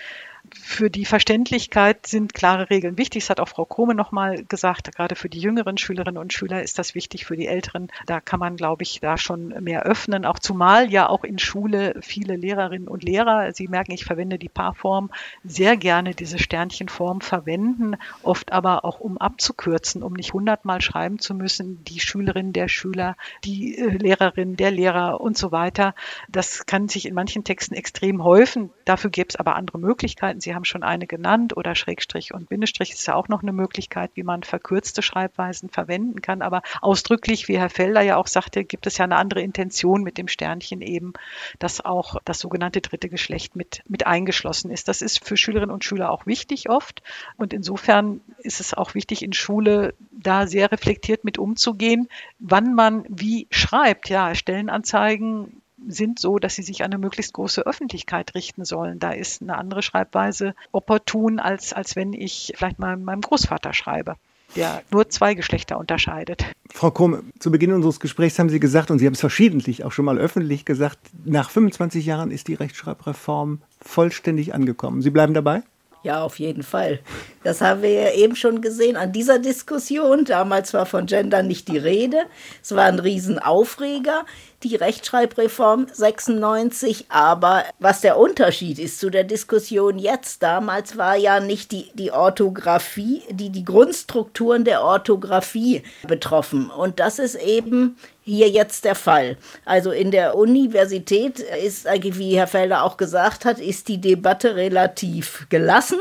für 0.54 0.90
die 0.90 1.06
Verständlichkeit 1.06 2.08
sind 2.08 2.34
klare 2.34 2.70
Regeln 2.70 2.98
wichtig. 2.98 3.24
Das 3.24 3.30
hat 3.30 3.40
auch 3.40 3.48
Frau 3.48 3.66
Krome 3.66 3.96
nochmal 3.96 4.44
gesagt. 4.44 4.94
Gerade 4.96 5.16
für 5.16 5.30
die 5.30 5.40
jüngeren 5.40 5.78
Schülerinnen 5.78 6.18
und 6.18 6.34
Schüler 6.34 6.62
ist 6.62 6.78
das 6.80 6.96
wichtig. 6.96 7.26
Für 7.26 7.38
die 7.38 7.48
Älteren, 7.48 7.90
da 8.06 8.20
kann 8.20 8.40
man, 8.40 8.58
glaube 8.58 8.84
ich, 8.84 9.00
da 9.00 9.18
schon 9.18 9.50
mehr 9.64 9.84
öffnen. 9.84 10.26
Auch 10.26 10.40
zumal 10.40 10.92
ja 10.92 11.08
auch 11.08 11.24
in 11.24 11.40
Schule 11.40 11.96
viele 12.02 12.36
Lehrerinnen 12.36 12.88
und 12.88 13.04
Lehrer, 13.04 13.54
Sie 13.54 13.68
merken, 13.68 13.92
ich 13.92 14.06
verwende 14.06 14.38
die 14.38 14.50
Paarform, 14.50 15.10
sehr 15.44 15.78
gerne 15.78 16.14
diese 16.14 16.40
Sternchenform 16.40 17.22
verwenden. 17.22 17.96
Oft 18.24 18.52
aber 18.52 18.84
auch, 18.86 19.00
um 19.00 19.18
abzukürzen, 19.18 20.04
um 20.04 20.14
nicht 20.14 20.34
hundertmal 20.34 20.82
schreiben 20.82 21.20
zu 21.20 21.34
müssen, 21.34 21.84
die 21.86 22.00
Schülerin, 22.00 22.54
der 22.54 22.68
Schüler, 22.68 23.16
die 23.44 23.78
äh, 23.78 23.98
Lehrerin, 23.98 24.56
der 24.58 24.72
Lehrer 24.72 25.22
und 25.22 25.38
so 25.38 25.52
weiter. 25.52 25.96
Das 26.30 26.66
kann 26.66 26.90
sich 26.90 27.06
in 27.06 27.14
manchen 27.14 27.44
Texten 27.44 27.76
extrem 27.76 28.24
häufen. 28.24 28.72
Dafür 28.86 29.10
gäbe 29.10 29.30
es 29.30 29.36
aber 29.36 29.56
andere 29.56 29.80
Möglichkeiten. 29.80 30.41
Sie 30.42 30.56
haben 30.56 30.66
schon 30.66 30.84
eine 30.84 31.08
genannt 31.08 31.56
oder 31.56 31.76
Schrägstrich 31.76 32.34
und 32.34 32.50
Bindestrich 32.50 32.92
ist 32.92 33.06
ja 33.08 33.16
auch 33.16 33.28
noch 33.28 33.42
eine 33.42 33.54
Möglichkeit, 33.54 34.12
wie 34.16 34.24
man 34.24 34.44
verkürzte 34.44 35.02
Schreibweisen 35.02 35.70
verwenden 35.70 36.22
kann. 36.22 36.42
Aber 36.42 36.62
ausdrücklich, 36.82 37.48
wie 37.48 37.58
Herr 37.58 37.70
Felder 37.70 38.02
ja 38.02 38.18
auch 38.18 38.28
sagte, 38.28 38.64
gibt 38.64 38.88
es 38.88 38.98
ja 38.98 39.06
eine 39.06 39.16
andere 39.16 39.42
Intention 39.42 40.04
mit 40.04 40.18
dem 40.18 40.28
Sternchen 40.28 40.82
eben, 40.82 41.14
dass 41.60 41.84
auch 41.84 42.18
das 42.26 42.40
sogenannte 42.40 42.82
dritte 42.82 43.10
Geschlecht 43.10 43.56
mit, 43.56 43.84
mit 43.88 44.08
eingeschlossen 44.08 44.72
ist. 44.72 44.88
Das 44.88 45.02
ist 45.02 45.26
für 45.26 45.38
Schülerinnen 45.38 45.74
und 45.74 45.86
Schüler 45.86 46.12
auch 46.12 46.26
wichtig 46.26 46.70
oft. 46.70 47.04
Und 47.38 47.54
insofern 47.54 48.22
ist 48.40 48.60
es 48.60 48.74
auch 48.74 48.96
wichtig, 48.96 49.24
in 49.24 49.34
Schule 49.34 49.94
da 50.12 50.48
sehr 50.48 50.72
reflektiert 50.72 51.24
mit 51.24 51.38
umzugehen, 51.38 52.08
wann 52.40 52.74
man 52.74 53.06
wie 53.08 53.48
schreibt. 53.52 54.10
Ja, 54.10 54.36
Stellenanzeigen 54.36 55.61
sind 55.88 56.20
so, 56.20 56.40
dass 56.40 56.56
sie 56.56 56.64
sich 56.64 56.84
an 56.84 56.92
eine 56.92 56.98
möglichst 56.98 57.34
große 57.34 57.66
Öffentlichkeit 57.66 58.36
richten 58.36 58.66
sollen. 58.66 59.00
Da 59.00 59.12
ist 59.12 59.42
eine 59.42 59.58
andere 59.58 59.82
Schreibweise 59.82 60.56
opportun, 60.72 61.40
als, 61.40 61.74
als 61.74 61.96
wenn 61.96 62.14
ich 62.14 62.54
vielleicht 62.56 62.80
mal 62.80 62.98
meinem 62.98 63.22
Großvater 63.22 63.74
schreibe 63.74 64.16
der 64.56 64.84
nur 64.92 65.10
zwei 65.10 65.34
Geschlechter 65.34 65.78
unterscheidet. 65.78 66.46
Frau 66.70 66.92
Krumm, 66.92 67.32
zu 67.40 67.52
Beginn 67.52 67.74
unseres 67.74 68.00
Gesprächs 68.00 68.38
haben 68.40 68.50
Sie 68.50 68.60
gesagt, 68.60 68.92
und 68.92 69.00
Sie 69.00 69.06
haben 69.06 69.14
es 69.14 69.20
verschiedentlich 69.20 69.84
auch 69.84 69.92
schon 69.92 70.06
mal 70.06 70.18
öffentlich 70.18 70.66
gesagt, 70.66 71.00
nach 71.26 71.50
25 71.50 72.06
Jahren 72.06 72.32
ist 72.32 72.48
die 72.48 72.54
Rechtschreibreform 72.54 73.62
vollständig 73.82 74.54
angekommen. 74.54 75.02
Sie 75.02 75.10
bleiben 75.10 75.34
dabei? 75.34 75.64
Ja, 76.04 76.24
auf 76.24 76.40
jeden 76.40 76.64
Fall. 76.64 77.00
Das 77.44 77.62
haben 77.62 77.84
wir 77.84 77.92
ja 77.92 78.12
eben 78.14 78.36
schon 78.36 78.62
gesehen 78.62 78.98
an 78.98 79.12
dieser 79.12 79.38
Diskussion. 79.38 80.26
Damals 80.26 80.74
war 80.74 80.88
von 80.88 81.06
Gender 81.06 81.44
nicht 81.44 81.68
die 81.68 81.78
Rede. 81.78 82.24
Es 82.64 82.76
war 82.76 82.86
ein 82.86 82.98
Riesenaufreger, 82.98 84.26
die 84.64 84.76
Rechtschreibreform 84.76 85.86
96. 85.92 87.06
Aber 87.10 87.66
was 87.78 88.02
der 88.02 88.18
Unterschied 88.18 88.80
ist 88.80 89.00
zu 89.00 89.12
der 89.12 89.26
Diskussion 89.26 90.00
jetzt, 90.00 90.42
damals 90.42 90.98
war 90.98 91.16
ja 91.16 91.40
nicht 91.40 91.72
die, 91.72 91.92
die 91.94 92.12
Orthographie, 92.12 93.22
die, 93.30 93.52
die 93.52 93.66
Grundstrukturen 93.66 94.64
der 94.64 94.82
Orthographie 94.82 95.84
betroffen. 96.08 96.72
Und 96.72 97.00
das 97.00 97.20
ist 97.20 97.36
eben 97.36 97.96
hier 98.36 98.50
jetzt 98.50 98.86
der 98.86 98.96
Fall. 98.96 99.38
Also 99.66 99.92
in 99.92 100.12
der 100.12 100.36
Universität 100.36 101.40
ist, 101.40 101.86
wie 101.86 102.38
Herr 102.38 102.48
Felder 102.48 102.84
auch 102.84 102.98
gesagt 102.98 103.46
hat, 103.46 103.60
ist 103.60 103.88
die 103.88 104.00
Debatte 104.00 104.56
relativ 104.56 105.48
gelassen. 105.50 106.00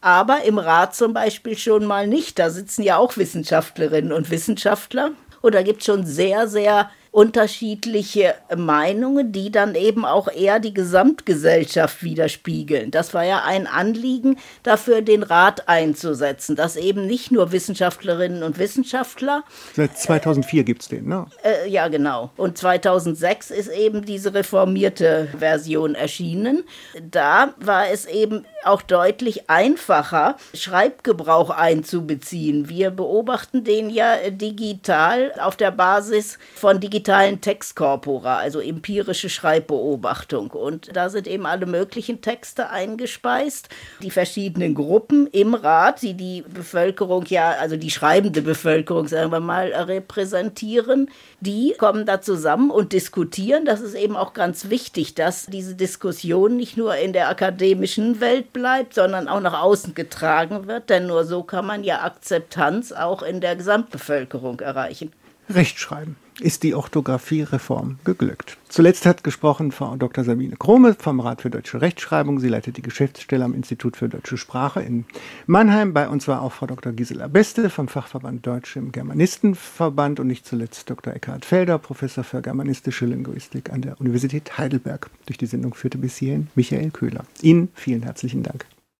Aber 0.00 0.44
im 0.44 0.58
Rat 0.58 0.94
zum 0.94 1.12
Beispiel 1.12 1.58
schon 1.58 1.84
mal 1.84 2.06
nicht. 2.06 2.38
Da 2.38 2.50
sitzen 2.50 2.82
ja 2.82 2.96
auch 2.96 3.16
Wissenschaftlerinnen 3.16 4.12
und 4.12 4.30
Wissenschaftler. 4.30 5.10
Und 5.42 5.54
da 5.54 5.62
gibt 5.62 5.80
es 5.80 5.86
schon 5.86 6.06
sehr, 6.06 6.48
sehr 6.48 6.90
unterschiedliche 7.12 8.34
Meinungen, 8.56 9.32
die 9.32 9.50
dann 9.50 9.74
eben 9.74 10.04
auch 10.04 10.28
eher 10.28 10.60
die 10.60 10.72
Gesamtgesellschaft 10.72 12.02
widerspiegeln. 12.02 12.90
Das 12.92 13.14
war 13.14 13.24
ja 13.24 13.42
ein 13.44 13.66
Anliegen, 13.66 14.36
dafür 14.62 15.02
den 15.02 15.24
Rat 15.24 15.68
einzusetzen, 15.68 16.54
dass 16.54 16.76
eben 16.76 17.06
nicht 17.06 17.32
nur 17.32 17.50
Wissenschaftlerinnen 17.50 18.44
und 18.44 18.58
Wissenschaftler. 18.58 19.42
Seit 19.74 19.98
2004 19.98 20.60
äh, 20.60 20.64
gibt 20.64 20.82
es 20.82 20.88
den, 20.88 21.08
ne? 21.08 21.26
Äh, 21.42 21.68
ja, 21.68 21.88
genau. 21.88 22.30
Und 22.36 22.58
2006 22.58 23.50
ist 23.50 23.68
eben 23.68 24.04
diese 24.04 24.32
reformierte 24.32 25.28
Version 25.36 25.96
erschienen. 25.96 26.64
Da 27.10 27.54
war 27.58 27.90
es 27.90 28.06
eben 28.06 28.44
auch 28.64 28.82
deutlich 28.82 29.48
einfacher, 29.50 30.36
Schreibgebrauch 30.54 31.50
einzubeziehen. 31.50 32.68
Wir 32.68 32.90
beobachten 32.90 33.64
den 33.64 33.90
ja 33.90 34.16
digital 34.30 35.32
auf 35.40 35.56
der 35.56 35.70
Basis 35.70 36.38
von 36.54 36.78
digitalen 37.00 37.40
Textkorpora, 37.40 38.36
also 38.36 38.60
empirische 38.60 39.30
Schreibbeobachtung. 39.30 40.50
Und 40.50 40.94
da 40.94 41.08
sind 41.08 41.26
eben 41.26 41.46
alle 41.46 41.64
möglichen 41.64 42.20
Texte 42.20 42.68
eingespeist. 42.68 43.70
Die 44.02 44.10
verschiedenen 44.10 44.74
Gruppen 44.74 45.26
im 45.28 45.54
Rat, 45.54 46.02
die 46.02 46.12
die 46.12 46.42
Bevölkerung 46.42 47.24
ja, 47.26 47.52
also 47.52 47.76
die 47.78 47.90
schreibende 47.90 48.42
Bevölkerung, 48.42 49.08
sagen 49.08 49.32
wir 49.32 49.40
mal, 49.40 49.72
repräsentieren, 49.72 51.08
die 51.40 51.74
kommen 51.78 52.04
da 52.04 52.20
zusammen 52.20 52.70
und 52.70 52.92
diskutieren. 52.92 53.64
Das 53.64 53.80
ist 53.80 53.94
eben 53.94 54.16
auch 54.16 54.34
ganz 54.34 54.68
wichtig, 54.68 55.14
dass 55.14 55.46
diese 55.46 55.74
Diskussion 55.74 56.58
nicht 56.58 56.76
nur 56.76 56.96
in 56.96 57.14
der 57.14 57.30
akademischen 57.30 58.20
Welt 58.20 58.52
bleibt, 58.52 58.92
sondern 58.92 59.26
auch 59.26 59.40
nach 59.40 59.62
außen 59.62 59.94
getragen 59.94 60.66
wird. 60.66 60.90
Denn 60.90 61.06
nur 61.06 61.24
so 61.24 61.44
kann 61.44 61.64
man 61.64 61.82
ja 61.82 62.02
Akzeptanz 62.02 62.92
auch 62.92 63.22
in 63.22 63.40
der 63.40 63.56
Gesamtbevölkerung 63.56 64.60
erreichen. 64.60 65.12
Rechtschreiben. 65.50 66.16
Ist 66.40 66.62
die 66.62 66.74
Orthographiereform 66.74 67.98
geglückt? 68.04 68.56
Zuletzt 68.68 69.04
hat 69.04 69.24
gesprochen 69.24 69.72
Frau 69.72 69.96
Dr. 69.96 70.24
Sabine 70.24 70.56
Krome 70.56 70.94
vom 70.98 71.20
Rat 71.20 71.42
für 71.42 71.50
deutsche 71.50 71.82
Rechtschreibung. 71.82 72.40
Sie 72.40 72.48
leitet 72.48 72.78
die 72.78 72.82
Geschäftsstelle 72.82 73.44
am 73.44 73.52
Institut 73.52 73.96
für 73.96 74.08
deutsche 74.08 74.38
Sprache 74.38 74.80
in 74.80 75.04
Mannheim. 75.46 75.92
Bei 75.92 76.08
uns 76.08 76.28
war 76.28 76.40
auch 76.40 76.52
Frau 76.52 76.66
Dr. 76.66 76.92
Gisela 76.92 77.28
Beste 77.28 77.68
vom 77.68 77.88
Fachverband 77.88 78.46
Deutsch 78.46 78.76
im 78.76 78.90
Germanistenverband 78.90 80.20
und 80.20 80.28
nicht 80.28 80.46
zuletzt 80.46 80.88
Dr. 80.88 81.14
Eckhard 81.14 81.44
Felder, 81.44 81.78
Professor 81.78 82.24
für 82.24 82.40
germanistische 82.40 83.04
Linguistik 83.04 83.70
an 83.70 83.82
der 83.82 84.00
Universität 84.00 84.56
Heidelberg. 84.56 85.10
Durch 85.26 85.36
die 85.36 85.46
Sendung 85.46 85.74
führte 85.74 85.98
bis 85.98 86.16
hierhin 86.16 86.48
Michael 86.54 86.90
Köhler. 86.90 87.24
Ihnen 87.42 87.68
vielen 87.74 88.02
herzlichen 88.02 88.42
Dank. 88.42 88.64